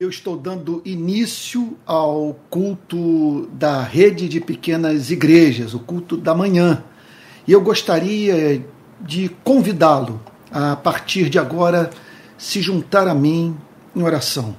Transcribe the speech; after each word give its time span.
Eu 0.00 0.08
estou 0.08 0.34
dando 0.34 0.80
início 0.82 1.76
ao 1.84 2.34
culto 2.48 3.46
da 3.52 3.82
rede 3.82 4.30
de 4.30 4.40
pequenas 4.40 5.10
igrejas, 5.10 5.74
o 5.74 5.78
culto 5.78 6.16
da 6.16 6.34
manhã. 6.34 6.82
E 7.46 7.52
eu 7.52 7.60
gostaria 7.60 8.64
de 8.98 9.28
convidá-lo 9.44 10.18
a, 10.50 10.74
partir 10.74 11.28
de 11.28 11.38
agora, 11.38 11.90
se 12.38 12.62
juntar 12.62 13.08
a 13.08 13.14
mim 13.14 13.54
em 13.94 14.02
oração, 14.02 14.56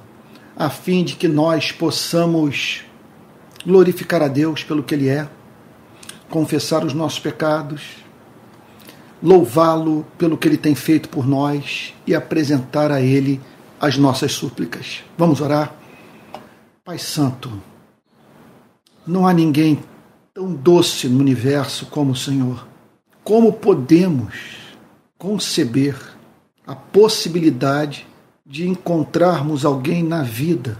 a 0.56 0.70
fim 0.70 1.02
de 1.02 1.16
que 1.16 1.26
nós 1.26 1.72
possamos 1.72 2.84
glorificar 3.66 4.22
a 4.22 4.28
Deus 4.28 4.62
pelo 4.62 4.84
que 4.84 4.94
Ele 4.94 5.08
é, 5.08 5.28
confessar 6.30 6.84
os 6.84 6.94
nossos 6.94 7.18
pecados, 7.18 7.82
louvá-lo 9.20 10.06
pelo 10.16 10.38
que 10.38 10.46
Ele 10.46 10.56
tem 10.56 10.76
feito 10.76 11.08
por 11.08 11.26
nós 11.26 11.92
e 12.06 12.14
apresentar 12.14 12.92
a 12.92 13.00
Ele 13.00 13.40
as 13.82 13.96
nossas 13.96 14.30
súplicas. 14.30 15.02
Vamos 15.18 15.40
orar? 15.40 15.74
Pai 16.84 17.00
Santo, 17.00 17.50
não 19.04 19.26
há 19.26 19.34
ninguém 19.34 19.82
tão 20.32 20.54
doce 20.54 21.08
no 21.08 21.18
universo 21.18 21.86
como 21.86 22.12
o 22.12 22.16
Senhor. 22.16 22.64
Como 23.24 23.52
podemos 23.52 24.34
conceber 25.18 25.96
a 26.64 26.76
possibilidade 26.76 28.06
de 28.46 28.68
encontrarmos 28.68 29.64
alguém 29.64 30.00
na 30.00 30.22
vida 30.22 30.78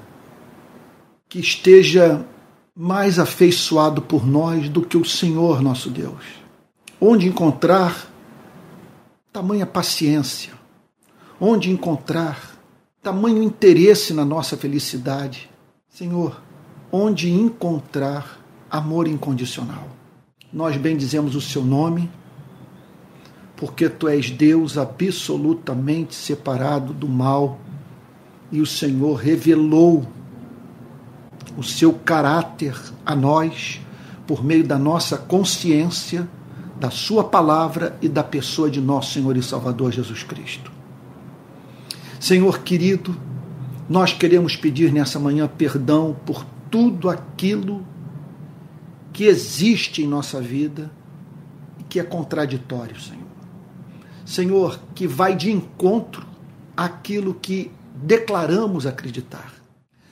que 1.28 1.40
esteja 1.40 2.24
mais 2.72 3.18
afeiçoado 3.18 4.00
por 4.00 4.24
nós 4.24 4.68
do 4.68 4.80
que 4.80 4.96
o 4.96 5.04
Senhor 5.04 5.60
nosso 5.60 5.90
Deus? 5.90 6.24
Onde 7.00 7.26
encontrar 7.26 8.06
tamanha 9.32 9.66
paciência? 9.66 10.52
Onde 11.40 11.68
encontrar 11.68 12.51
tamanho 13.02 13.42
interesse 13.42 14.14
na 14.14 14.24
nossa 14.24 14.56
felicidade. 14.56 15.50
Senhor, 15.88 16.40
onde 16.90 17.30
encontrar 17.32 18.38
amor 18.70 19.08
incondicional? 19.08 19.88
Nós 20.52 20.76
bendizemos 20.76 21.34
o 21.34 21.40
seu 21.40 21.64
nome, 21.64 22.08
porque 23.56 23.88
tu 23.88 24.06
és 24.06 24.30
Deus 24.30 24.78
absolutamente 24.78 26.14
separado 26.14 26.92
do 26.92 27.08
mal 27.08 27.58
e 28.52 28.60
o 28.60 28.66
Senhor 28.66 29.14
revelou 29.14 30.06
o 31.56 31.62
seu 31.62 31.92
caráter 31.92 32.80
a 33.04 33.16
nós 33.16 33.80
por 34.26 34.44
meio 34.44 34.64
da 34.64 34.78
nossa 34.78 35.18
consciência, 35.18 36.28
da 36.78 36.90
Sua 36.90 37.24
palavra 37.24 37.98
e 38.00 38.08
da 38.08 38.22
pessoa 38.22 38.70
de 38.70 38.80
nosso 38.80 39.14
Senhor 39.14 39.36
e 39.36 39.42
Salvador 39.42 39.90
Jesus 39.90 40.22
Cristo. 40.22 40.81
Senhor 42.22 42.60
querido, 42.60 43.16
nós 43.88 44.12
queremos 44.12 44.54
pedir 44.54 44.92
nessa 44.92 45.18
manhã 45.18 45.48
perdão 45.48 46.16
por 46.24 46.46
tudo 46.70 47.10
aquilo 47.10 47.84
que 49.12 49.24
existe 49.24 50.02
em 50.02 50.06
nossa 50.06 50.40
vida 50.40 50.88
e 51.80 51.82
que 51.82 51.98
é 51.98 52.04
contraditório, 52.04 53.00
Senhor. 53.00 53.26
Senhor, 54.24 54.78
que 54.94 55.04
vai 55.04 55.34
de 55.34 55.50
encontro 55.50 56.24
àquilo 56.76 57.34
que 57.34 57.72
declaramos 57.92 58.86
acreditar. 58.86 59.54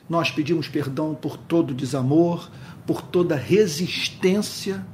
Nós 0.08 0.32
pedimos 0.32 0.66
perdão 0.66 1.14
por 1.14 1.36
todo 1.36 1.72
desamor, 1.72 2.50
por 2.88 3.02
toda 3.02 3.36
resistência 3.36 4.84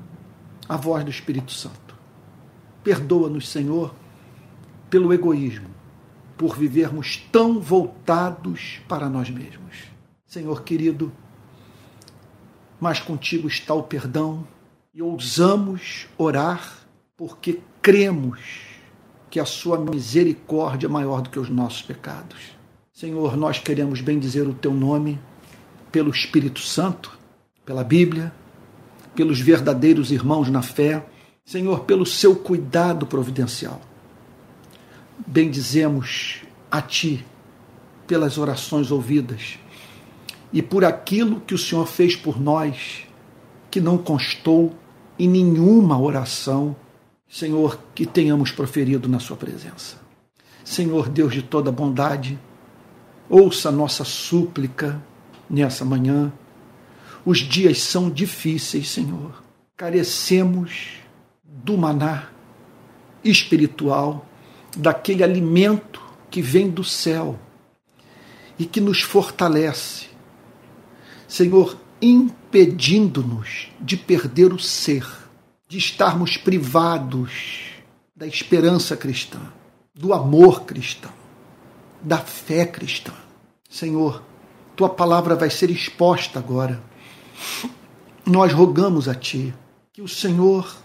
à 0.68 0.76
voz 0.76 1.02
do 1.02 1.10
Espírito 1.10 1.50
Santo. 1.50 1.96
Perdoa-nos, 2.84 3.48
Senhor, 3.48 3.94
pelo 4.90 5.14
egoísmo, 5.14 5.75
por 6.36 6.56
vivermos 6.56 7.16
tão 7.32 7.58
voltados 7.58 8.80
para 8.88 9.08
nós 9.08 9.30
mesmos. 9.30 9.76
Senhor 10.26 10.62
querido, 10.62 11.12
mas 12.80 13.00
contigo 13.00 13.48
está 13.48 13.72
o 13.72 13.82
perdão 13.82 14.46
e 14.92 15.00
ousamos 15.00 16.06
orar 16.18 16.86
porque 17.16 17.60
cremos 17.80 18.40
que 19.30 19.40
a 19.40 19.44
sua 19.44 19.78
misericórdia 19.78 20.86
é 20.86 20.90
maior 20.90 21.22
do 21.22 21.30
que 21.30 21.38
os 21.38 21.48
nossos 21.48 21.82
pecados. 21.82 22.56
Senhor, 22.92 23.36
nós 23.36 23.58
queremos 23.58 24.00
bendizer 24.00 24.46
o 24.46 24.54
teu 24.54 24.72
nome 24.72 25.18
pelo 25.90 26.10
Espírito 26.10 26.60
Santo, 26.60 27.16
pela 27.64 27.82
Bíblia, 27.82 28.32
pelos 29.14 29.40
verdadeiros 29.40 30.10
irmãos 30.10 30.50
na 30.50 30.62
fé, 30.62 31.06
Senhor, 31.44 31.80
pelo 31.80 32.04
seu 32.04 32.36
cuidado 32.36 33.06
providencial 33.06 33.80
bendizemos 35.24 36.42
a 36.70 36.82
Ti 36.82 37.24
pelas 38.06 38.38
orações 38.38 38.90
ouvidas 38.90 39.58
e 40.52 40.62
por 40.62 40.84
aquilo 40.84 41.40
que 41.40 41.54
o 41.54 41.58
Senhor 41.58 41.86
fez 41.86 42.16
por 42.16 42.40
nós, 42.40 43.04
que 43.70 43.80
não 43.80 43.98
constou 43.98 44.74
em 45.18 45.28
nenhuma 45.28 46.00
oração, 46.00 46.76
Senhor, 47.28 47.78
que 47.94 48.06
tenhamos 48.06 48.50
proferido 48.50 49.08
na 49.08 49.18
Sua 49.18 49.36
presença. 49.36 49.96
Senhor 50.64 51.08
Deus 51.08 51.32
de 51.32 51.42
toda 51.42 51.70
bondade, 51.72 52.38
ouça 53.28 53.70
nossa 53.70 54.04
súplica 54.04 55.00
nessa 55.48 55.84
manhã. 55.84 56.32
Os 57.24 57.38
dias 57.38 57.80
são 57.80 58.10
difíceis, 58.10 58.88
Senhor. 58.88 59.42
Carecemos 59.76 60.98
do 61.44 61.76
maná 61.76 62.28
espiritual 63.22 64.25
daquele 64.76 65.24
alimento 65.24 66.02
que 66.30 66.42
vem 66.42 66.68
do 66.68 66.84
céu 66.84 67.38
e 68.58 68.66
que 68.66 68.80
nos 68.80 69.00
fortalece. 69.00 70.06
Senhor, 71.26 71.76
impedindo-nos 72.00 73.68
de 73.80 73.96
perder 73.96 74.52
o 74.52 74.58
ser, 74.58 75.06
de 75.66 75.78
estarmos 75.78 76.36
privados 76.36 77.70
da 78.14 78.26
esperança 78.26 78.96
cristã, 78.96 79.40
do 79.94 80.12
amor 80.12 80.64
cristão, 80.64 81.12
da 82.02 82.18
fé 82.18 82.66
cristã. 82.66 83.12
Senhor, 83.68 84.22
tua 84.76 84.88
palavra 84.88 85.34
vai 85.34 85.50
ser 85.50 85.70
exposta 85.70 86.38
agora. 86.38 86.82
Nós 88.24 88.52
rogamos 88.52 89.08
a 89.08 89.14
ti 89.14 89.54
que 89.92 90.02
o 90.02 90.08
Senhor 90.08 90.76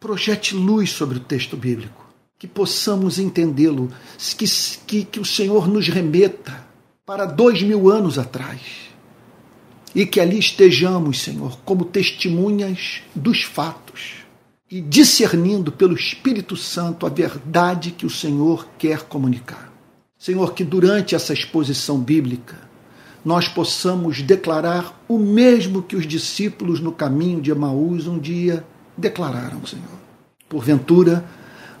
projete 0.00 0.54
luz 0.54 0.90
sobre 0.90 1.18
o 1.18 1.20
texto 1.20 1.56
bíblico 1.56 2.05
que 2.38 2.46
possamos 2.46 3.18
entendê-lo, 3.18 3.90
que, 4.36 4.46
que, 4.86 5.04
que 5.04 5.20
o 5.20 5.24
Senhor 5.24 5.66
nos 5.68 5.88
remeta 5.88 6.66
para 7.04 7.24
dois 7.24 7.62
mil 7.62 7.88
anos 7.90 8.18
atrás 8.18 8.60
e 9.94 10.04
que 10.04 10.20
ali 10.20 10.38
estejamos, 10.38 11.22
Senhor, 11.22 11.58
como 11.64 11.84
testemunhas 11.84 13.00
dos 13.14 13.42
fatos 13.42 14.26
e 14.70 14.80
discernindo 14.80 15.72
pelo 15.72 15.94
Espírito 15.94 16.56
Santo 16.56 17.06
a 17.06 17.08
verdade 17.08 17.92
que 17.92 18.04
o 18.04 18.10
Senhor 18.10 18.68
quer 18.76 19.02
comunicar. 19.04 19.72
Senhor, 20.18 20.52
que 20.52 20.64
durante 20.64 21.14
essa 21.14 21.32
exposição 21.32 21.98
bíblica 21.98 22.66
nós 23.24 23.48
possamos 23.48 24.22
declarar 24.22 25.02
o 25.08 25.18
mesmo 25.18 25.82
que 25.82 25.96
os 25.96 26.06
discípulos 26.06 26.80
no 26.80 26.92
caminho 26.92 27.40
de 27.40 27.50
Emaús 27.50 28.06
um 28.06 28.18
dia 28.18 28.64
declararam, 28.96 29.64
Senhor. 29.64 29.84
Porventura, 30.48 31.24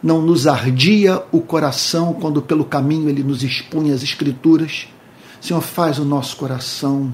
não 0.02 0.20
nos 0.20 0.46
ardia 0.46 1.22
o 1.32 1.40
coração 1.40 2.12
quando 2.14 2.42
pelo 2.42 2.64
caminho 2.64 3.08
ele 3.08 3.22
nos 3.22 3.42
expunha 3.42 3.94
as 3.94 4.02
Escrituras. 4.02 4.88
Senhor, 5.40 5.60
faz 5.60 5.98
o 5.98 6.04
nosso 6.04 6.36
coração 6.36 7.12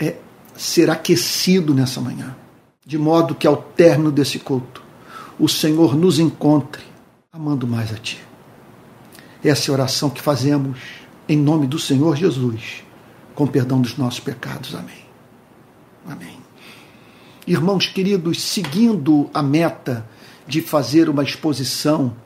é, 0.00 0.16
ser 0.54 0.90
aquecido 0.90 1.74
nessa 1.74 2.00
manhã, 2.00 2.36
de 2.84 2.98
modo 2.98 3.34
que 3.34 3.46
ao 3.46 3.56
término 3.56 4.10
desse 4.10 4.38
culto 4.38 4.82
o 5.38 5.48
Senhor 5.48 5.94
nos 5.96 6.18
encontre 6.18 6.82
amando 7.32 7.66
mais 7.66 7.92
a 7.92 7.96
Ti. 7.96 8.18
Essa 9.44 9.70
é 9.70 9.70
a 9.70 9.74
oração 9.74 10.10
que 10.10 10.20
fazemos 10.20 10.78
em 11.28 11.36
nome 11.36 11.66
do 11.66 11.78
Senhor 11.78 12.16
Jesus, 12.16 12.82
com 13.34 13.46
perdão 13.46 13.80
dos 13.80 13.96
nossos 13.96 14.18
pecados. 14.18 14.74
Amém. 14.74 15.04
Amém. 16.08 16.38
Irmãos 17.46 17.86
queridos, 17.86 18.42
seguindo 18.42 19.30
a 19.32 19.42
meta 19.42 20.08
de 20.48 20.62
fazer 20.62 21.10
uma 21.10 21.22
exposição 21.22 22.16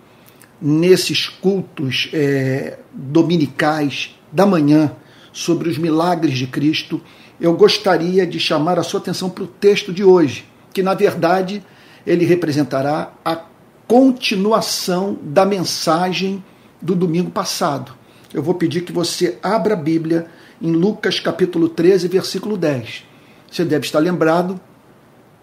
nesses 0.61 1.29
cultos 1.29 2.09
é, 2.13 2.79
dominicais 2.93 4.17
da 4.31 4.47
manhã 4.47 4.93
sobre 5.33 5.69
os 5.69 5.77
milagres 5.77 6.39
de 6.39 6.47
Cristo, 6.47 7.01
eu 7.41 7.53
gostaria 7.55 8.25
de 8.25 8.39
chamar 8.39 8.79
a 8.79 8.85
sua 8.85 9.01
atenção 9.01 9.29
para 9.29 9.43
o 9.43 9.49
texto 9.49 9.93
de 9.93 10.05
hoje, 10.05 10.45
que 10.73 10.83
na 10.83 10.95
verdade 10.95 11.65
ele 12.07 12.25
representará 12.25 13.13
a 13.25 13.41
continuação 13.89 15.19
da 15.21 15.45
mensagem 15.45 16.43
do 16.81 16.95
domingo 16.95 17.31
passado. 17.31 17.93
Eu 18.33 18.43
vou 18.43 18.55
pedir 18.55 18.83
que 18.83 18.93
você 18.93 19.39
abra 19.43 19.75
a 19.75 19.77
Bíblia 19.77 20.27
em 20.61 20.71
Lucas 20.71 21.19
capítulo 21.19 21.69
13, 21.69 22.07
versículo 22.07 22.57
10. 22.57 23.05
Você 23.51 23.65
deve 23.65 23.85
estar 23.85 23.99
lembrado 23.99 24.61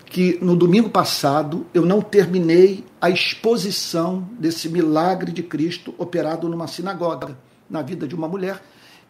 que 0.09 0.44
no 0.44 0.56
domingo 0.56 0.89
passado 0.89 1.67
eu 1.71 1.85
não 1.85 2.01
terminei 2.01 2.83
a 3.00 3.11
exposição 3.11 4.27
desse 4.39 4.67
milagre 4.67 5.31
de 5.31 5.44
Cristo 5.44 5.94
operado 6.00 6.50
numa 6.50 6.67
sinagoga, 6.67 7.38
na 7.69 7.83
vida 7.83 8.07
de 8.07 8.15
uma 8.15 8.27
mulher 8.27 8.61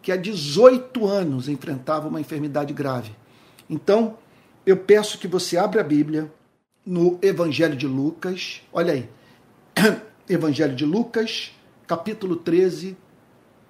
que 0.02 0.12
há 0.12 0.16
18 0.16 1.06
anos 1.06 1.48
enfrentava 1.48 2.08
uma 2.08 2.20
enfermidade 2.20 2.72
grave. 2.74 3.12
Então, 3.68 4.16
eu 4.64 4.76
peço 4.76 5.18
que 5.18 5.26
você 5.26 5.56
abra 5.56 5.80
a 5.80 5.84
Bíblia 5.84 6.30
no 6.84 7.18
Evangelho 7.22 7.76
de 7.76 7.86
Lucas. 7.86 8.62
Olha 8.72 8.92
aí. 8.92 9.08
Evangelho 10.28 10.74
de 10.76 10.84
Lucas, 10.84 11.52
capítulo 11.86 12.36
13, 12.36 12.96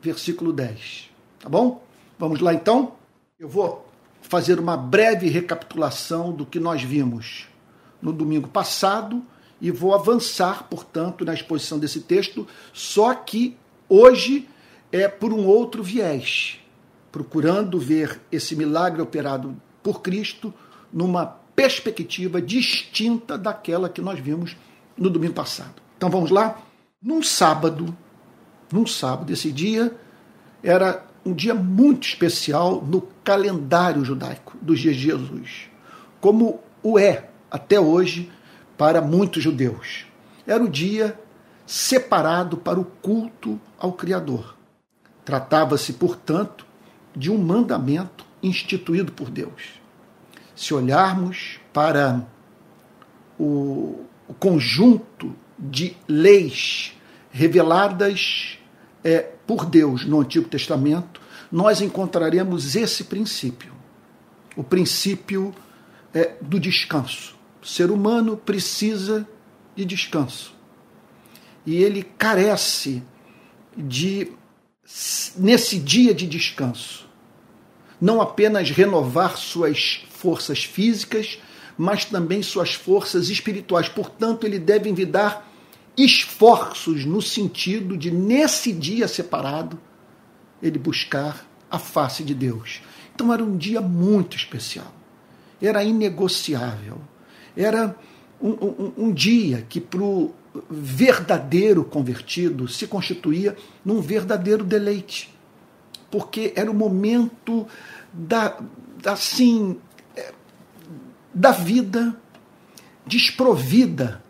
versículo 0.02 0.52
10. 0.52 1.10
Tá 1.38 1.48
bom? 1.48 1.82
Vamos 2.18 2.40
lá 2.40 2.52
então? 2.52 2.94
Eu 3.38 3.48
vou 3.48 3.89
fazer 4.30 4.60
uma 4.60 4.76
breve 4.76 5.28
recapitulação 5.28 6.30
do 6.32 6.46
que 6.46 6.60
nós 6.60 6.80
vimos 6.80 7.48
no 8.00 8.12
domingo 8.12 8.46
passado 8.46 9.24
e 9.60 9.72
vou 9.72 9.92
avançar, 9.92 10.68
portanto, 10.70 11.24
na 11.24 11.34
exposição 11.34 11.80
desse 11.80 12.02
texto, 12.02 12.46
só 12.72 13.12
que 13.12 13.56
hoje 13.88 14.48
é 14.92 15.08
por 15.08 15.32
um 15.32 15.44
outro 15.46 15.82
viés, 15.82 16.60
procurando 17.10 17.76
ver 17.76 18.20
esse 18.30 18.54
milagre 18.54 19.02
operado 19.02 19.60
por 19.82 20.00
Cristo 20.00 20.54
numa 20.92 21.26
perspectiva 21.26 22.40
distinta 22.40 23.36
daquela 23.36 23.88
que 23.88 24.00
nós 24.00 24.20
vimos 24.20 24.56
no 24.96 25.10
domingo 25.10 25.34
passado. 25.34 25.82
Então 25.96 26.08
vamos 26.08 26.30
lá? 26.30 26.56
Num 27.02 27.20
sábado, 27.20 27.92
num 28.72 28.86
sábado, 28.86 29.32
esse 29.32 29.50
dia 29.50 29.92
era 30.62 31.04
um 31.24 31.32
dia 31.32 31.54
muito 31.54 32.06
especial 32.06 32.82
no 32.82 33.02
calendário 33.22 34.04
judaico 34.04 34.56
dos 34.60 34.80
dias 34.80 34.96
de 34.96 35.02
Jesus, 35.02 35.70
como 36.20 36.60
o 36.82 36.98
é 36.98 37.28
até 37.50 37.78
hoje 37.78 38.30
para 38.76 39.00
muitos 39.00 39.42
judeus. 39.42 40.06
Era 40.46 40.62
o 40.62 40.68
dia 40.68 41.18
separado 41.66 42.56
para 42.56 42.80
o 42.80 42.84
culto 42.84 43.60
ao 43.78 43.92
Criador. 43.92 44.56
Tratava-se, 45.24 45.92
portanto, 45.92 46.66
de 47.14 47.30
um 47.30 47.38
mandamento 47.38 48.24
instituído 48.42 49.12
por 49.12 49.30
Deus. 49.30 49.80
Se 50.54 50.74
olharmos 50.74 51.60
para 51.72 52.26
o, 53.38 54.04
conjunto 54.38 55.34
de 55.58 55.96
leis 56.08 56.96
reveladas 57.30 58.58
é, 59.02 59.20
por 59.46 59.64
Deus 59.64 60.04
no 60.04 60.20
Antigo 60.20 60.48
Testamento, 60.48 61.20
nós 61.50 61.80
encontraremos 61.80 62.76
esse 62.76 63.04
princípio, 63.04 63.72
o 64.56 64.62
princípio 64.62 65.54
é, 66.14 66.34
do 66.40 66.60
descanso. 66.60 67.34
O 67.62 67.66
ser 67.66 67.90
humano 67.90 68.36
precisa 68.36 69.28
de 69.74 69.84
descanso. 69.84 70.54
E 71.66 71.76
ele 71.76 72.02
carece 72.02 73.02
de, 73.76 74.32
nesse 75.36 75.78
dia 75.78 76.14
de 76.14 76.26
descanso, 76.26 77.08
não 78.00 78.20
apenas 78.20 78.70
renovar 78.70 79.36
suas 79.36 80.04
forças 80.10 80.64
físicas, 80.64 81.38
mas 81.76 82.04
também 82.04 82.42
suas 82.42 82.74
forças 82.74 83.28
espirituais. 83.28 83.88
Portanto, 83.88 84.46
ele 84.46 84.58
deve 84.58 84.88
envidar 84.88 85.49
esforços 86.04 87.04
no 87.04 87.20
sentido 87.20 87.96
de, 87.96 88.10
nesse 88.10 88.72
dia 88.72 89.08
separado, 89.08 89.78
ele 90.62 90.78
buscar 90.78 91.46
a 91.70 91.78
face 91.78 92.22
de 92.22 92.34
Deus. 92.34 92.82
Então, 93.14 93.32
era 93.32 93.42
um 93.42 93.56
dia 93.56 93.80
muito 93.80 94.36
especial, 94.36 94.92
era 95.60 95.84
inegociável 95.84 97.00
era 97.56 97.96
um, 98.40 98.50
um, 98.50 98.92
um 98.96 99.12
dia 99.12 99.66
que 99.68 99.80
para 99.80 100.02
o 100.02 100.34
verdadeiro 100.68 101.84
convertido 101.84 102.66
se 102.68 102.86
constituía 102.86 103.56
num 103.84 104.00
verdadeiro 104.00 104.64
deleite, 104.64 105.32
porque 106.10 106.52
era 106.56 106.70
o 106.70 106.74
momento 106.74 107.66
da, 108.12 108.58
assim 109.04 109.78
é, 110.16 110.32
da 111.32 111.52
vida 111.52 112.16
desprovida. 113.06 114.22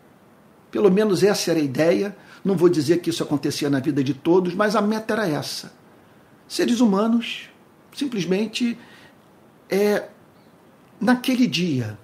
Pelo 0.71 0.89
menos 0.89 1.21
essa 1.21 1.51
era 1.51 1.59
a 1.59 1.63
ideia. 1.63 2.15
Não 2.43 2.55
vou 2.55 2.69
dizer 2.69 2.99
que 3.01 3.09
isso 3.09 3.21
acontecia 3.21 3.69
na 3.69 3.79
vida 3.79 4.03
de 4.03 4.13
todos, 4.13 4.55
mas 4.55 4.75
a 4.75 4.81
meta 4.81 5.13
era 5.13 5.27
essa. 5.27 5.73
Seres 6.47 6.79
humanos 6.79 7.49
simplesmente 7.93 8.77
é, 9.69 10.07
naquele 10.99 11.45
dia 11.45 11.97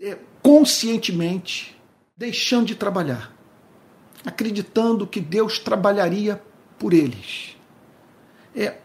é, 0.00 0.18
conscientemente 0.42 1.76
deixando 2.16 2.66
de 2.66 2.74
trabalhar, 2.74 3.32
acreditando 4.24 5.06
que 5.06 5.20
Deus 5.20 5.58
trabalharia 5.58 6.42
por 6.78 6.92
eles, 6.92 7.56
é, 8.54 8.78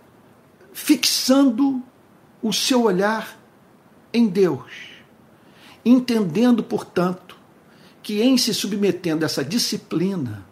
fixando 0.71 1.81
o 2.41 2.53
seu 2.53 2.83
olhar 2.83 3.39
em 4.13 4.27
Deus, 4.27 4.71
entendendo, 5.83 6.63
portanto, 6.63 7.32
que 8.03 8.21
em 8.21 8.37
se 8.37 8.53
submetendo 8.53 9.23
a 9.23 9.27
essa 9.27 9.43
disciplina, 9.43 10.45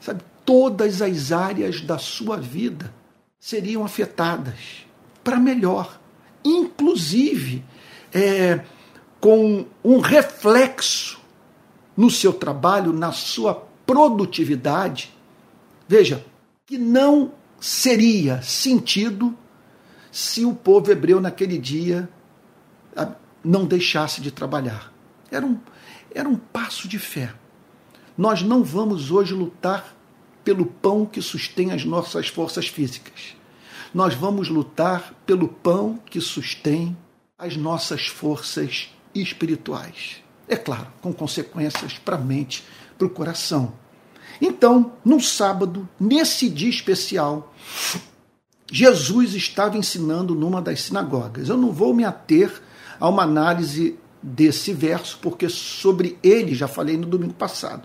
sabe, 0.00 0.22
todas 0.44 1.00
as 1.00 1.32
áreas 1.32 1.80
da 1.80 1.98
sua 1.98 2.36
vida 2.36 2.94
seriam 3.40 3.84
afetadas 3.84 4.86
para 5.24 5.38
melhor, 5.38 5.98
inclusive 6.44 7.64
é, 8.12 8.60
com 9.18 9.66
um 9.82 9.98
reflexo 9.98 11.18
no 11.96 12.10
seu 12.10 12.32
trabalho, 12.32 12.92
na 12.92 13.12
sua 13.12 13.66
produtividade, 13.86 15.12
veja, 15.88 16.24
que 16.66 16.76
não 16.76 17.32
seria 17.58 18.42
sentido 18.42 19.36
se 20.12 20.44
o 20.44 20.54
povo 20.54 20.92
hebreu 20.92 21.20
naquele 21.20 21.58
dia 21.58 22.08
não 23.42 23.64
deixasse 23.64 24.20
de 24.20 24.30
trabalhar. 24.30 24.92
Era 25.30 25.44
um, 25.46 25.58
era 26.14 26.28
um 26.28 26.36
passo 26.36 26.88
de 26.88 26.98
fé. 26.98 27.34
Nós 28.16 28.42
não 28.42 28.64
vamos 28.64 29.10
hoje 29.10 29.34
lutar 29.34 29.94
pelo 30.44 30.66
pão 30.66 31.04
que 31.06 31.20
sustém 31.20 31.72
as 31.72 31.84
nossas 31.84 32.28
forças 32.28 32.68
físicas. 32.68 33.36
Nós 33.94 34.14
vamos 34.14 34.48
lutar 34.48 35.14
pelo 35.24 35.48
pão 35.48 35.98
que 36.06 36.20
sustém 36.20 36.96
as 37.38 37.56
nossas 37.56 38.06
forças 38.06 38.90
espirituais. 39.14 40.22
É 40.48 40.56
claro, 40.56 40.88
com 41.00 41.12
consequências 41.12 41.98
para 41.98 42.16
a 42.16 42.20
mente, 42.20 42.64
para 42.96 43.06
o 43.06 43.10
coração. 43.10 43.74
Então, 44.40 44.92
no 45.04 45.20
sábado, 45.20 45.88
nesse 45.98 46.48
dia 46.48 46.70
especial, 46.70 47.52
Jesus 48.70 49.34
estava 49.34 49.76
ensinando 49.76 50.34
numa 50.34 50.60
das 50.60 50.82
sinagogas. 50.82 51.48
Eu 51.48 51.56
não 51.56 51.72
vou 51.72 51.94
me 51.94 52.04
ater 52.04 52.62
a 53.00 53.08
uma 53.08 53.22
análise 53.22 53.98
desse 54.22 54.72
verso, 54.72 55.18
porque 55.20 55.48
sobre 55.48 56.18
ele 56.22 56.54
já 56.54 56.68
falei 56.68 56.96
no 56.96 57.06
domingo 57.06 57.34
passado. 57.34 57.82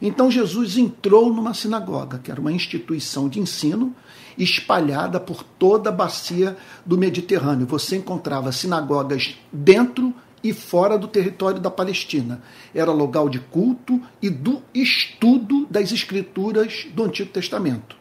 Então 0.00 0.30
Jesus 0.30 0.76
entrou 0.76 1.32
numa 1.32 1.54
sinagoga, 1.54 2.18
que 2.18 2.30
era 2.30 2.40
uma 2.40 2.52
instituição 2.52 3.28
de 3.28 3.40
ensino 3.40 3.94
espalhada 4.36 5.20
por 5.20 5.42
toda 5.42 5.90
a 5.90 5.92
bacia 5.92 6.56
do 6.84 6.98
Mediterrâneo. 6.98 7.66
Você 7.66 7.96
encontrava 7.96 8.52
sinagogas 8.52 9.36
dentro 9.52 10.12
e 10.42 10.52
fora 10.52 10.98
do 10.98 11.08
território 11.08 11.60
da 11.60 11.70
Palestina. 11.70 12.42
Era 12.74 12.92
local 12.92 13.28
de 13.28 13.38
culto 13.38 14.00
e 14.20 14.28
do 14.28 14.62
estudo 14.74 15.66
das 15.70 15.90
escrituras 15.92 16.86
do 16.92 17.04
Antigo 17.04 17.30
Testamento. 17.30 17.96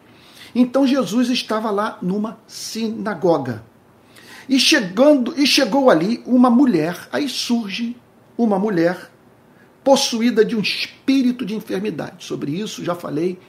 Então 0.54 0.86
Jesus 0.86 1.30
estava 1.30 1.72
lá 1.72 1.98
numa 2.02 2.38
sinagoga. 2.46 3.63
E 4.48 4.60
chegando 4.60 5.34
e 5.40 5.48
chegou 5.48 5.90
ali 5.90 6.22
uma 6.26 6.50
mulher, 6.50 7.08
aí 7.12 7.30
surge 7.30 7.96
uma 8.38 8.60
mulher 8.60 9.12
possuída 9.84 10.44
de 10.44 10.56
um 10.56 10.62
espírito 10.62 11.46
de 11.46 11.56
enfermidade. 11.56 12.24
Sobre 12.24 12.52
isso 12.52 12.84
já 12.84 12.96
falei 12.96 13.40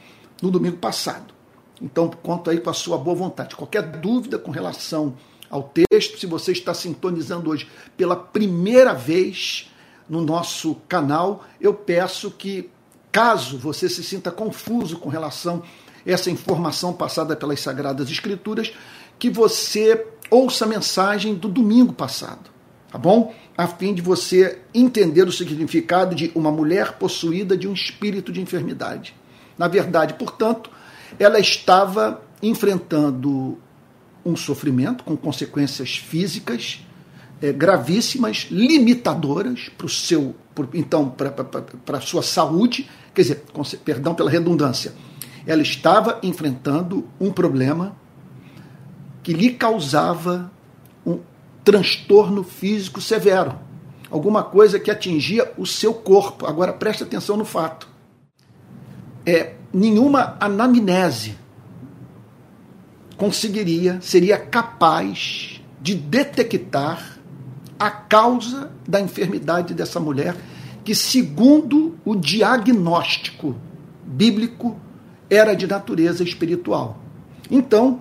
no 0.43 0.51
domingo 0.51 0.77
passado. 0.77 1.33
Então, 1.81 2.09
conto 2.09 2.51
aí 2.51 2.61
com 2.61 2.71
a 2.71 2.75
sua 2.75 2.97
boa 2.97 3.17
vontade. 3.17 3.57
Qualquer 3.57 3.83
dúvida 3.83 4.39
com 4.39 4.51
relação 4.51 5.17
ao 5.51 5.63
texto. 5.63 6.19
Se 6.19 6.27
você 6.27 6.53
está 6.53 6.75
sintonizando 6.75 7.51
hoje 7.51 7.69
pela 7.97 8.17
primeira 8.17 8.93
vez 8.93 9.71
no 10.09 10.21
nosso 10.21 10.77
canal, 10.89 11.45
eu 11.61 11.73
peço 11.73 12.31
que, 12.31 12.71
caso 13.11 13.59
você 13.59 13.89
se 13.89 14.03
sinta 14.03 14.31
confuso 14.31 14.99
com 14.99 15.09
relação 15.09 15.63
a 16.07 16.11
essa 16.11 16.31
informação 16.31 16.93
passada 16.93 17.35
pelas 17.35 17.61
Sagradas 17.61 18.11
Escrituras, 18.11 18.73
que 19.19 19.31
você 19.31 19.97
ouça 20.35 20.65
a 20.65 20.69
mensagem 20.69 21.35
do 21.35 21.49
domingo 21.49 21.93
passado, 21.93 22.51
tá 22.91 22.99
bom? 22.99 23.35
A 23.57 23.67
fim 23.67 23.95
de 23.95 24.03
você 24.03 24.59
entender 24.75 25.23
o 25.23 25.33
significado 25.33 26.15
de 26.15 26.33
uma 26.35 26.51
mulher 26.51 26.95
possuída 26.95 27.57
de 27.57 27.69
um 27.69 27.73
espírito 27.73 28.33
de 28.33 28.41
enfermidade. 28.41 29.15
Na 29.57 29.69
verdade, 29.69 30.15
portanto, 30.15 30.71
ela 31.19 31.39
estava 31.39 32.23
enfrentando 32.43 33.59
um 34.25 34.37
sofrimento 34.37 35.05
com 35.05 35.17
consequências 35.17 35.97
físicas 35.97 36.81
é, 37.41 37.53
gravíssimas, 37.53 38.47
limitadoras 38.51 39.71
para 39.77 39.87
o 39.87 39.89
seu, 39.89 40.35
por, 40.55 40.69
então 40.73 41.11
para 41.11 41.99
a 41.99 42.01
sua 42.01 42.23
saúde, 42.23 42.89
quer 43.15 43.23
dizer, 43.23 43.45
perdão 43.85 44.15
pela 44.15 44.31
redundância, 44.31 44.95
ela 45.47 45.63
estava 45.63 46.19
enfrentando 46.23 47.07
um 47.21 47.31
problema 47.31 47.95
que 49.25 49.33
lhe 49.33 49.55
causava 49.55 50.53
um 51.05 51.19
transtorno 51.65 52.45
físico 52.45 53.01
severo, 53.01 53.59
alguma 54.11 54.43
coisa 54.43 54.79
que 54.79 54.91
atingia 54.91 55.51
o 55.57 55.67
seu 55.67 55.95
corpo. 55.95 56.47
Agora 56.47 56.75
preste 56.75 57.03
atenção 57.03 57.37
no 57.39 57.45
fato. 57.45 57.89
É, 59.25 59.55
nenhuma 59.73 60.37
anamnese 60.39 61.37
conseguiria, 63.17 63.99
seria 64.03 64.37
capaz 64.39 65.63
de 65.81 65.95
detectar 65.95 67.19
a 67.79 67.91
causa 67.91 68.71
da 68.87 69.01
enfermidade 69.01 69.73
dessa 69.73 69.99
mulher, 69.99 70.37
que, 70.85 70.95
segundo 70.95 71.97
o 72.05 72.15
diagnóstico 72.15 73.57
bíblico, 74.05 74.79
era 75.31 75.55
de 75.55 75.67
natureza 75.67 76.23
espiritual. 76.23 76.99
Então, 77.51 78.01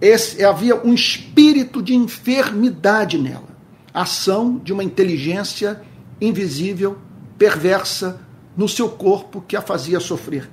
esse, 0.00 0.44
havia 0.44 0.76
um 0.76 0.94
espírito 0.94 1.82
de 1.82 1.94
enfermidade 1.94 3.18
nela, 3.18 3.48
ação 3.92 4.58
de 4.58 4.72
uma 4.72 4.84
inteligência 4.84 5.82
invisível, 6.20 6.98
perversa 7.36 8.20
no 8.56 8.68
seu 8.68 8.88
corpo 8.88 9.40
que 9.40 9.56
a 9.56 9.62
fazia 9.62 9.98
sofrer. 9.98 10.48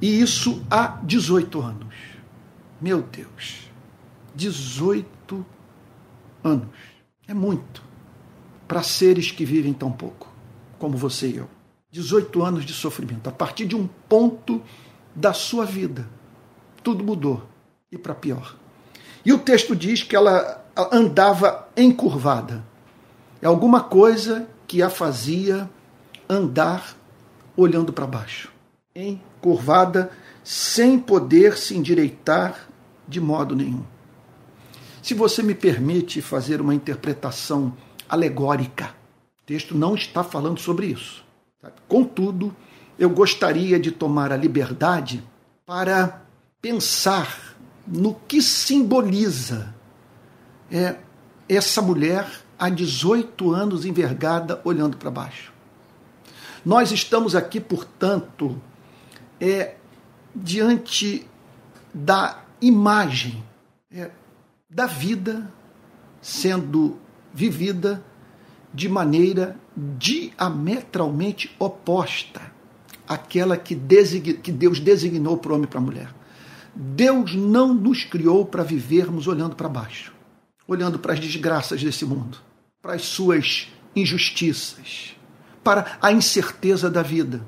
E 0.00 0.20
isso 0.20 0.62
há 0.70 0.98
18 1.02 1.60
anos. 1.60 1.94
Meu 2.80 3.02
Deus, 3.02 3.70
18 4.34 5.44
anos. 6.44 6.68
É 7.26 7.34
muito 7.34 7.82
para 8.66 8.82
seres 8.82 9.30
que 9.30 9.44
vivem 9.44 9.72
tão 9.72 9.90
pouco, 9.90 10.32
como 10.78 10.96
você 10.96 11.28
e 11.28 11.36
eu. 11.38 11.48
18 11.90 12.42
anos 12.42 12.64
de 12.64 12.72
sofrimento. 12.72 13.28
A 13.28 13.32
partir 13.32 13.66
de 13.66 13.74
um 13.74 13.86
ponto 14.08 14.62
da 15.14 15.32
sua 15.32 15.64
vida, 15.64 16.08
tudo 16.82 17.02
mudou 17.02 17.46
e 17.90 17.98
para 17.98 18.14
pior. 18.14 18.56
E 19.28 19.32
o 19.34 19.38
texto 19.38 19.76
diz 19.76 20.02
que 20.02 20.16
ela 20.16 20.64
andava 20.90 21.68
encurvada. 21.76 22.64
É 23.42 23.46
alguma 23.46 23.82
coisa 23.82 24.48
que 24.66 24.80
a 24.80 24.88
fazia 24.88 25.68
andar 26.26 26.96
olhando 27.54 27.92
para 27.92 28.06
baixo, 28.06 28.50
encurvada, 28.96 30.10
sem 30.42 30.98
poder 30.98 31.58
se 31.58 31.76
endireitar 31.76 32.70
de 33.06 33.20
modo 33.20 33.54
nenhum. 33.54 33.84
Se 35.02 35.12
você 35.12 35.42
me 35.42 35.54
permite 35.54 36.22
fazer 36.22 36.62
uma 36.62 36.74
interpretação 36.74 37.76
alegórica, 38.08 38.94
o 39.42 39.44
texto 39.44 39.76
não 39.76 39.94
está 39.94 40.24
falando 40.24 40.58
sobre 40.58 40.86
isso. 40.86 41.22
Contudo, 41.86 42.56
eu 42.98 43.10
gostaria 43.10 43.78
de 43.78 43.90
tomar 43.90 44.32
a 44.32 44.38
liberdade 44.38 45.22
para 45.66 46.22
pensar 46.62 47.47
no 47.90 48.14
que 48.14 48.42
simboliza 48.42 49.74
é, 50.70 50.96
essa 51.48 51.80
mulher 51.80 52.28
há 52.58 52.68
18 52.68 53.52
anos 53.52 53.84
envergada 53.84 54.60
olhando 54.64 54.96
para 54.96 55.10
baixo. 55.10 55.52
Nós 56.64 56.92
estamos 56.92 57.34
aqui, 57.34 57.60
portanto, 57.60 58.60
é, 59.40 59.76
diante 60.34 61.26
da 61.94 62.42
imagem 62.60 63.42
é, 63.90 64.10
da 64.68 64.86
vida 64.86 65.50
sendo 66.20 66.98
vivida 67.32 68.04
de 68.74 68.88
maneira 68.88 69.56
diametralmente 69.76 71.54
oposta 71.58 72.52
àquela 73.06 73.56
que, 73.56 73.74
que 73.74 74.52
Deus 74.52 74.78
designou 74.78 75.38
para 75.38 75.52
o 75.52 75.54
homem 75.54 75.64
e 75.64 75.68
para 75.68 75.78
a 75.78 75.82
mulher. 75.82 76.17
Deus 76.80 77.34
não 77.34 77.74
nos 77.74 78.04
criou 78.04 78.46
para 78.46 78.62
vivermos 78.62 79.26
olhando 79.26 79.56
para 79.56 79.68
baixo, 79.68 80.12
olhando 80.64 80.96
para 80.96 81.12
as 81.12 81.18
desgraças 81.18 81.82
desse 81.82 82.04
mundo, 82.04 82.38
para 82.80 82.94
as 82.94 83.02
suas 83.02 83.66
injustiças, 83.96 85.16
para 85.64 85.98
a 86.00 86.12
incerteza 86.12 86.88
da 86.88 87.02
vida. 87.02 87.44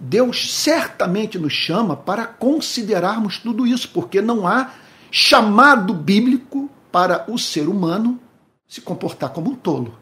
Deus 0.00 0.52
certamente 0.52 1.38
nos 1.38 1.52
chama 1.52 1.96
para 1.96 2.26
considerarmos 2.26 3.38
tudo 3.38 3.64
isso, 3.64 3.90
porque 3.90 4.20
não 4.20 4.44
há 4.44 4.72
chamado 5.08 5.94
bíblico 5.94 6.68
para 6.90 7.30
o 7.30 7.38
ser 7.38 7.68
humano 7.68 8.18
se 8.66 8.80
comportar 8.80 9.30
como 9.30 9.52
um 9.52 9.54
tolo. 9.54 9.96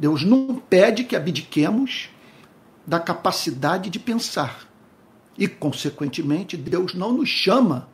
Deus 0.00 0.24
não 0.24 0.56
pede 0.56 1.04
que 1.04 1.14
abdiquemos 1.14 2.10
da 2.84 2.98
capacidade 2.98 3.88
de 3.88 4.00
pensar. 4.00 4.66
E, 5.36 5.48
consequentemente, 5.48 6.56
Deus 6.56 6.94
não 6.94 7.12
nos 7.12 7.28
chama 7.28 7.88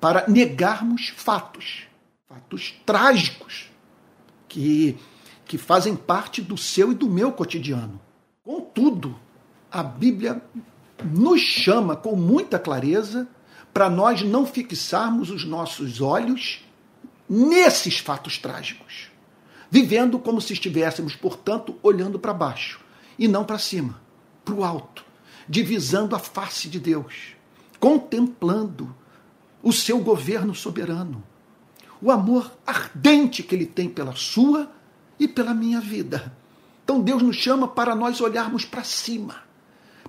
para 0.00 0.26
negarmos 0.28 1.08
fatos, 1.08 1.82
fatos 2.28 2.74
trágicos, 2.84 3.70
que, 4.48 4.96
que 5.44 5.58
fazem 5.58 5.96
parte 5.96 6.40
do 6.40 6.56
seu 6.56 6.92
e 6.92 6.94
do 6.94 7.08
meu 7.08 7.32
cotidiano. 7.32 8.00
Contudo, 8.44 9.18
a 9.70 9.82
Bíblia 9.82 10.40
nos 11.04 11.40
chama 11.40 11.96
com 11.96 12.14
muita 12.14 12.58
clareza 12.58 13.26
para 13.74 13.90
nós 13.90 14.22
não 14.22 14.46
fixarmos 14.46 15.30
os 15.30 15.44
nossos 15.44 16.00
olhos 16.00 16.64
nesses 17.28 17.98
fatos 17.98 18.38
trágicos, 18.38 19.10
vivendo 19.70 20.18
como 20.18 20.40
se 20.40 20.52
estivéssemos, 20.52 21.16
portanto, 21.16 21.76
olhando 21.82 22.18
para 22.18 22.32
baixo 22.32 22.80
e 23.18 23.26
não 23.26 23.44
para 23.44 23.58
cima, 23.58 24.00
para 24.44 24.54
o 24.54 24.64
alto 24.64 25.05
divisando 25.48 26.14
a 26.14 26.18
face 26.18 26.68
de 26.68 26.78
Deus, 26.78 27.34
contemplando 27.78 28.94
o 29.62 29.72
seu 29.72 29.98
governo 29.98 30.54
soberano, 30.54 31.22
o 32.00 32.10
amor 32.10 32.52
ardente 32.66 33.42
que 33.42 33.54
ele 33.54 33.66
tem 33.66 33.88
pela 33.88 34.14
sua 34.14 34.70
e 35.18 35.26
pela 35.26 35.54
minha 35.54 35.80
vida. 35.80 36.32
Então 36.84 37.00
Deus 37.00 37.22
nos 37.22 37.36
chama 37.36 37.66
para 37.66 37.94
nós 37.94 38.20
olharmos 38.20 38.64
para 38.64 38.84
cima, 38.84 39.42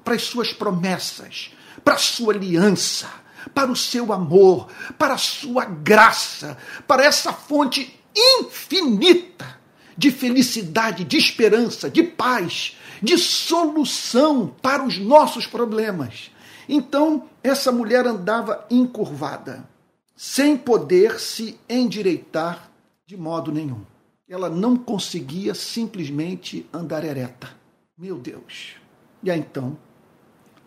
para 0.03 0.15
as 0.15 0.24
suas 0.24 0.53
promessas, 0.53 1.51
para 1.84 1.96
a 1.96 2.00
sua 2.00 2.34
aliança, 2.34 3.10
para 3.53 3.72
o 3.72 3.75
seu 3.75 4.12
amor, 4.13 4.67
para 4.98 5.15
a 5.15 5.17
sua 5.17 5.65
graça, 5.65 6.58
para 6.88 7.03
essa 7.03 7.32
fonte 7.32 8.00
infinita 8.15 9.58
de 9.98 10.12
felicidade, 10.12 11.03
de 11.03 11.17
esperança, 11.17 11.89
de 11.89 12.03
paz, 12.03 12.77
de 13.01 13.18
solução 13.18 14.48
para 14.62 14.84
os 14.84 14.98
nossos 14.98 15.46
problemas. 15.48 16.32
Então, 16.68 17.30
essa 17.44 17.72
mulher 17.72 18.06
andava 18.06 18.66
encurvada, 18.70 19.68
sem 20.16 20.58
poder 20.58 21.20
se 21.20 21.60
endireitar 21.70 22.70
de 23.06 23.16
modo 23.16 23.51
nenhum. 23.51 23.82
Ela 24.27 24.50
não 24.50 24.75
conseguia 24.75 25.54
simplesmente 25.54 26.68
andar 26.74 27.06
ereta. 27.06 27.50
Meu 27.98 28.18
Deus. 28.18 28.75
E 29.24 29.32
aí 29.32 29.39
então, 29.39 29.77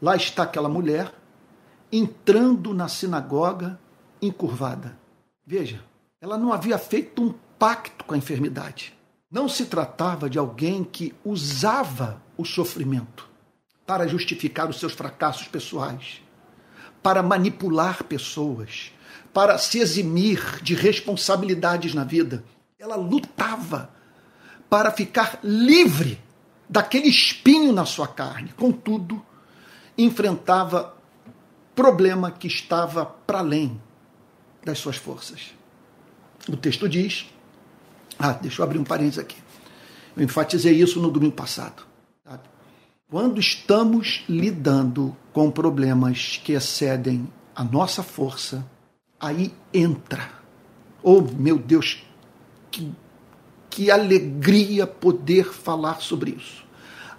lá 0.00 0.16
está 0.16 0.44
aquela 0.44 0.68
mulher 0.68 1.12
entrando 1.92 2.72
na 2.72 2.88
sinagoga 2.88 3.78
encurvada. 4.22 4.98
Veja, 5.46 5.82
ela 6.20 6.38
não 6.38 6.52
havia 6.52 6.78
feito 6.78 7.22
um 7.22 7.34
pacto 7.58 8.04
com 8.04 8.14
a 8.14 8.18
enfermidade. 8.18 8.96
Não 9.30 9.48
se 9.48 9.66
tratava 9.66 10.28
de 10.28 10.38
alguém 10.38 10.82
que 10.82 11.14
usava 11.24 12.20
o 12.36 12.44
sofrimento 12.44 13.28
para 13.86 14.08
justificar 14.08 14.68
os 14.68 14.80
seus 14.80 14.92
fracassos 14.92 15.46
pessoais, 15.46 16.20
para 17.00 17.22
manipular 17.22 18.02
pessoas, 18.04 18.92
para 19.32 19.56
se 19.56 19.78
eximir 19.78 20.60
de 20.62 20.74
responsabilidades 20.74 21.94
na 21.94 22.02
vida. 22.02 22.44
Ela 22.76 22.96
lutava 22.96 23.90
para 24.68 24.90
ficar 24.90 25.38
livre 25.44 26.20
daquele 26.68 27.08
espinho 27.08 27.72
na 27.72 27.84
sua 27.84 28.08
carne. 28.08 28.52
Contudo, 28.56 29.24
enfrentava 29.96 30.96
problema 31.74 32.32
que 32.32 32.48
estava 32.48 33.06
para 33.06 33.38
além 33.38 33.80
das 34.64 34.78
suas 34.78 34.96
forças. 34.96 35.54
O 36.48 36.56
texto 36.56 36.88
diz 36.88 37.28
ah, 38.20 38.32
deixa 38.32 38.60
eu 38.60 38.64
abrir 38.64 38.78
um 38.78 38.84
parênteses 38.84 39.18
aqui. 39.18 39.36
Eu 40.16 40.22
enfatizei 40.22 40.74
isso 40.74 41.00
no 41.00 41.10
domingo 41.10 41.34
passado. 41.34 41.90
Quando 43.10 43.40
estamos 43.40 44.22
lidando 44.28 45.16
com 45.32 45.50
problemas 45.50 46.40
que 46.44 46.52
excedem 46.52 47.28
a 47.56 47.64
nossa 47.64 48.04
força, 48.04 48.64
aí 49.18 49.52
entra. 49.74 50.30
Oh, 51.02 51.20
meu 51.20 51.58
Deus, 51.58 52.04
que, 52.70 52.92
que 53.68 53.90
alegria 53.90 54.86
poder 54.86 55.52
falar 55.52 56.00
sobre 56.00 56.32
isso. 56.32 56.64